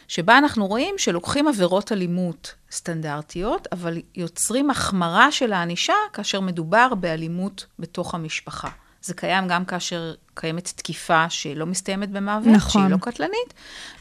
שבה 0.09 0.39
אנחנו 0.39 0.67
רואים 0.67 0.95
שלוקחים 0.99 1.49
עבירות 1.49 1.93
אלימות 1.93 2.55
סטנדרטיות, 2.73 3.69
אבל 3.73 3.99
יוצרים 4.15 4.71
החמרה 4.71 5.33
של 5.33 5.53
הענישה 5.53 5.95
כאשר 6.13 6.41
מדובר 6.41 6.95
באלימות 6.95 7.67
בתוך 7.79 8.15
המשפחה. 8.15 8.69
זה 9.03 9.15
קיים 9.15 9.49
גם 9.49 9.65
כאשר 9.65 10.15
קיימת 10.35 10.73
תקיפה 10.77 11.31
שלא 11.31 11.67
מסתיימת 11.67 12.11
במוות, 12.11 12.47
נכון. 12.47 12.83
שהיא 12.83 12.93
לא 12.93 12.97
קטלנית, 12.97 13.55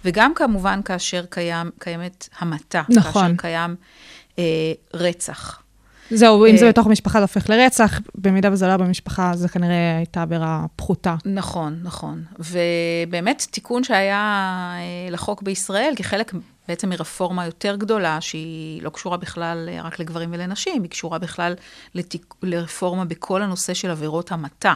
וגם 0.06 0.34
כמובן 0.34 0.82
כאשר 0.86 1.26
קיים, 1.30 1.72
קיימת 1.80 2.30
המתה, 2.40 2.82
נכון. 2.90 3.24
כאשר 3.24 3.36
קיים 3.38 3.76
אה, 4.40 4.44
רצח. 4.94 5.62
זהו, 6.12 6.46
אם 6.46 6.58
זה 6.58 6.66
אה, 6.66 6.72
בתוך 6.72 6.88
המשפחה 6.88 7.20
זה 7.20 7.24
הופך 7.24 7.50
לרצח, 7.50 8.00
במידה 8.16 8.50
וזה 8.52 8.66
לא 8.66 8.70
היה 8.70 8.78
במשפחה, 8.78 9.32
זה 9.36 9.50
כנראה 9.50 9.98
הייתה 9.98 10.22
עבירה 10.22 10.66
פחותה. 10.76 11.16
נכון, 11.26 11.80
נכון. 11.84 12.24
ובאמת 12.40 13.48
תיקון 13.52 13.84
שהיה 13.84 14.22
אה, 14.76 15.12
לחוק 15.12 15.42
בישראל, 15.42 15.94
כחלק 15.96 16.34
בעצם 16.68 16.90
מרפורמה 16.90 17.46
יותר 17.46 17.76
גדולה, 17.76 18.22
שהיא 18.22 18.84
לא 18.84 18.90
קשורה 18.90 19.18
בכלל 19.18 19.70
אה, 19.72 19.82
רק 19.82 20.00
לגברים 20.00 20.30
ולנשים, 20.34 20.84
היא 20.84 20.92
קשורה 20.92 21.20
בכלל 21.20 21.54
לתיק, 21.96 22.34
לרפורמה 22.44 23.06
בכל 23.06 23.42
הנושא 23.42 23.74
של 23.74 23.92
עבירות 23.92 24.32
המתה. 24.32 24.74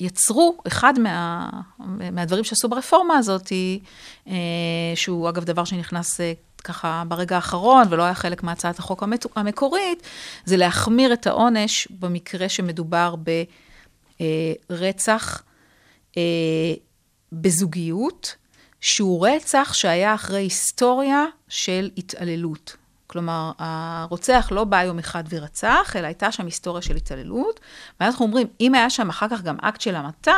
יצרו, 0.00 0.58
אחד 0.66 0.98
מה, 0.98 1.48
מהדברים 2.12 2.44
שעשו 2.44 2.68
ברפורמה 2.68 3.16
הזאת, 3.16 3.52
שהוא 4.94 5.28
אגב 5.28 5.44
דבר 5.44 5.64
שנכנס 5.64 6.20
ככה 6.64 7.02
ברגע 7.08 7.36
האחרון 7.36 7.86
ולא 7.90 8.02
היה 8.02 8.14
חלק 8.14 8.42
מהצעת 8.42 8.78
החוק 8.78 9.02
המק- 9.02 9.36
המקורית, 9.36 10.02
זה 10.44 10.56
להחמיר 10.56 11.12
את 11.12 11.26
העונש 11.26 11.88
במקרה 11.90 12.48
שמדובר 12.48 13.14
ברצח 14.70 15.42
אה, 16.16 16.22
בזוגיות, 17.32 18.36
שהוא 18.80 19.26
רצח 19.28 19.70
שהיה 19.74 20.14
אחרי 20.14 20.40
היסטוריה 20.40 21.24
של 21.48 21.90
התעללות. 21.96 22.76
כלומר, 23.06 23.52
הרוצח 23.58 24.48
לא 24.50 24.64
בא 24.64 24.82
יום 24.82 24.98
אחד 24.98 25.24
ורצח, 25.30 25.92
אלא 25.96 26.06
הייתה 26.06 26.32
שם 26.32 26.44
היסטוריה 26.44 26.82
של 26.82 26.96
התעללות, 26.96 27.60
ואנחנו 28.00 28.24
אומרים, 28.24 28.46
אם 28.60 28.74
היה 28.74 28.90
שם 28.90 29.08
אחר 29.08 29.26
כך 29.28 29.42
גם 29.42 29.56
אקט 29.60 29.80
של 29.80 29.94
המתה, 29.94 30.34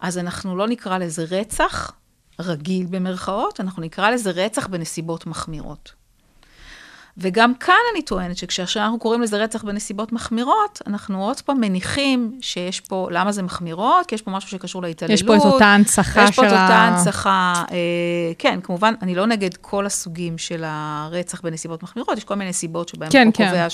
אז 0.00 0.18
אנחנו 0.18 0.56
לא 0.56 0.68
נקרא 0.68 0.98
לזה 0.98 1.24
רצח 1.30 1.92
רגיל 2.40 2.86
במרכאות, 2.90 3.60
אנחנו 3.60 3.82
נקרא 3.82 4.10
לזה 4.10 4.30
רצח 4.30 4.66
בנסיבות 4.66 5.26
מחמירות. 5.26 5.92
וגם 7.18 7.54
כאן 7.54 7.74
אני 7.94 8.02
טוענת 8.02 8.36
שכשאנחנו 8.36 8.98
קוראים 8.98 9.22
לזה 9.22 9.36
רצח 9.36 9.64
בנסיבות 9.64 10.12
מחמירות, 10.12 10.82
אנחנו 10.86 11.24
עוד 11.24 11.40
פעם 11.40 11.60
מניחים 11.60 12.38
שיש 12.40 12.80
פה, 12.80 13.08
למה 13.10 13.32
זה 13.32 13.42
מחמירות? 13.42 14.06
כי 14.06 14.14
יש 14.14 14.22
פה 14.22 14.30
משהו 14.30 14.50
שקשור 14.50 14.82
להתעללות. 14.82 15.14
יש 15.14 15.26
פה 15.26 15.36
את 15.36 15.42
אותה 15.42 15.64
הנצחה 15.66 16.24
יש 16.24 16.36
פה 16.36 16.44
את 16.44 16.50
של 16.50 16.54
ה- 16.56 16.62
אותה 16.64 16.74
הנצחה, 16.74 17.64
אה, 17.70 17.76
כן, 18.38 18.58
כמובן, 18.62 18.94
אני 19.02 19.14
לא 19.14 19.26
נגד 19.26 19.56
כל 19.56 19.86
הסוגים 19.86 20.38
של 20.38 20.64
הרצח 20.66 21.40
בנסיבות 21.40 21.82
מחמירות, 21.82 22.18
יש 22.18 22.24
כל 22.24 22.34
מיני 22.34 22.52
סיבות 22.52 22.88
שבהן 22.88 23.10
כן, 23.12 23.28
כן. 23.34 23.48
קובע 23.48 23.66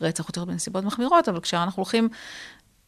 שרצח 0.00 0.28
יותר 0.28 0.44
בנסיבות 0.44 0.84
מחמירות, 0.84 1.28
אבל 1.28 1.40
כשאנחנו 1.40 1.80
הולכים 1.82 2.08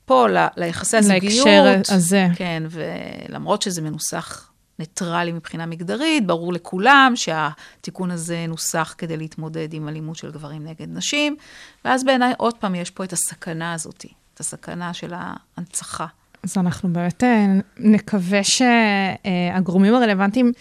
פה 0.05 0.29
ל- 0.29 0.47
ליחסי 0.57 0.97
הזוגיות, 0.97 1.47
להקשר 1.47 1.95
הזה. 1.95 2.27
כן, 2.37 2.63
ולמרות 2.71 3.63
שזה 3.63 3.83
מנוסח 3.83 4.51
ניטרלי 4.79 5.33
מבחינה 5.33 5.67
מגדרית, 5.67 6.27
ברור 6.27 6.53
לכולם 6.53 7.13
שהתיקון 7.15 8.11
הזה 8.11 8.45
נוסח 8.49 8.95
כדי 8.99 9.17
להתמודד 9.17 9.75
עם 9.75 9.89
אלימות 9.89 10.17
של 10.17 10.31
גברים 10.31 10.65
נגד 10.65 10.87
נשים, 10.89 11.37
ואז 11.85 12.05
בעיניי 12.05 12.33
עוד 12.37 12.55
פעם 12.55 12.75
יש 12.75 12.91
פה 12.91 13.05
את 13.05 13.13
הסכנה 13.13 13.73
הזאת, 13.73 14.05
את 14.35 14.41
הסכנה 14.41 14.95
של 14.95 15.15
ההנצחה. 15.17 16.07
אז 16.43 16.59
אנחנו 16.59 16.93
באמת 16.93 17.25
אה, 17.25 17.47
נקווה 17.79 18.41
שהגורמים 18.45 19.95
הרלוונטיים 19.95 20.53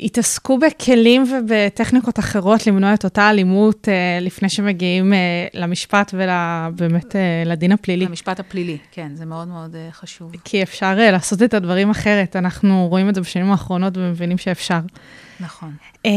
יתעסקו 0.00 0.58
בכלים 0.58 1.24
ובטכניקות 1.32 2.18
אחרות 2.18 2.66
למנוע 2.66 2.94
את 2.94 3.04
אותה 3.04 3.30
אלימות 3.30 3.88
אה, 3.88 4.18
לפני 4.20 4.48
שמגיעים 4.48 5.12
אה, 5.12 5.18
למשפט 5.54 6.14
ובאמת 6.14 7.16
אה, 7.16 7.42
לדין 7.46 7.72
הפלילי. 7.72 8.06
המשפט 8.06 8.40
הפלילי, 8.40 8.78
כן, 8.92 9.10
זה 9.14 9.24
מאוד 9.24 9.48
מאוד 9.48 9.74
אה, 9.74 9.88
חשוב. 9.92 10.32
כי 10.44 10.62
אפשר 10.62 10.96
אה, 10.98 11.10
לעשות 11.10 11.42
את 11.42 11.54
הדברים 11.54 11.90
אחרת. 11.90 12.36
אנחנו 12.36 12.86
רואים 12.90 13.08
את 13.08 13.14
זה 13.14 13.20
בשנים 13.20 13.50
האחרונות 13.50 13.96
ומבינים 13.96 14.38
שאפשר. 14.38 14.80
נכון. 15.40 15.72
אה, 16.06 16.10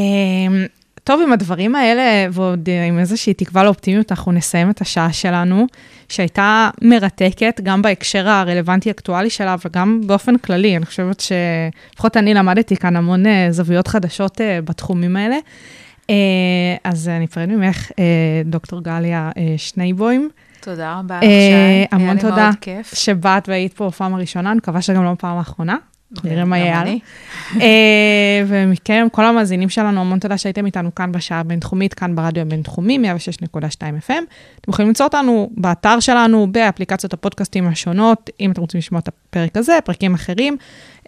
טוב, 1.04 1.22
עם 1.22 1.34
הדברים 1.34 1.76
האלה, 1.76 2.28
ועוד 2.32 2.70
אה, 2.70 2.86
עם 2.86 3.00
איזושהי 3.00 3.34
תקווה 3.34 3.64
לאופטימיות, 3.64 4.12
אנחנו 4.12 4.32
נסיים 4.32 4.70
את 4.70 4.82
השעה 4.82 5.14
שלנו, 5.14 5.68
שהייתה 6.10 6.70
מרתקת, 6.82 7.62
גם 7.64 7.82
בהקשר 7.82 8.30
הרלוונטי-אקטואלי 8.30 9.30
שלה, 9.30 9.56
וגם 9.66 10.02
באופן 10.06 10.38
כללי. 10.38 10.78
אני 10.78 10.86
חושבת 10.86 11.20
שלפחות 11.20 12.18
אני 12.18 12.34
למדתי 12.34 12.76
כאן 12.76 12.96
המון 12.96 13.26
אה, 13.26 13.48
זוויות 13.52 13.88
חדשות 13.88 14.42
אה, 14.42 14.60
בתחומים 14.62 15.16
האלה. 15.16 15.38
אז 16.84 17.10
אני 17.10 17.26
אפרד 17.26 17.50
ממך, 17.50 17.92
דוקטור 18.46 18.84
גליה 18.84 19.32
שנייבוים. 19.58 20.30
תודה 20.62 21.00
רבה, 21.00 21.16
אה, 21.16 21.22
שי. 21.22 21.96
המון 21.96 22.18
תודה. 22.18 22.50
שבאת 22.94 23.50
והיית 23.50 23.74
פה 23.74 23.88
בפעם 23.88 24.14
הראשונה, 24.14 24.52
אני 24.52 24.58
מקווה 24.58 24.82
שגם 24.82 25.04
לא 25.04 25.12
בפעם 25.14 25.38
האחרונה. 25.38 25.76
נראה 26.24 26.46
מה 26.46 26.58
יהיה. 26.58 26.80
הלאה. 26.80 26.94
אה, 27.62 28.44
ומכם, 28.48 29.08
כל 29.12 29.26
המאזינים 29.26 29.70
שלנו, 29.70 30.02
המון 30.02 30.20
תודה 30.20 30.38
שהייתם 30.38 30.66
איתנו 30.66 30.96
כאן 30.96 31.12
בשעה 31.12 31.40
הבינתחומית, 31.40 31.94
כאן 31.94 32.16
ברדיו 32.16 32.42
הבינתחומי, 32.42 32.98
106.2 32.98 33.60
FM. 34.08 34.14
אתם 34.62 34.72
יכולים 34.72 34.88
למצוא 34.88 35.06
אותנו 35.06 35.50
באתר 35.58 36.00
שלנו, 36.00 36.48
באפליקציות 36.52 37.14
הפודקאסטים 37.14 37.68
השונות, 37.68 38.30
אם 38.40 38.52
אתם 38.52 38.62
רוצים 38.62 38.78
לשמוע 38.78 39.00
את 39.00 39.08
הפרק 39.08 39.58
הזה, 39.58 39.80
פרקים 39.86 40.14
אחרים, 40.14 40.58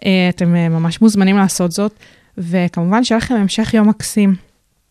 אה, 0.04 0.28
אתם 0.28 0.56
אה, 0.56 0.68
ממש 0.68 1.00
מוזמנים 1.00 1.36
לעשות 1.36 1.72
זאת. 1.72 1.92
וכמובן, 2.38 3.04
שיהיה 3.04 3.18
לכם 3.18 3.34
המשך 3.34 3.74
יום 3.74 3.88
מקסים. 3.88 4.34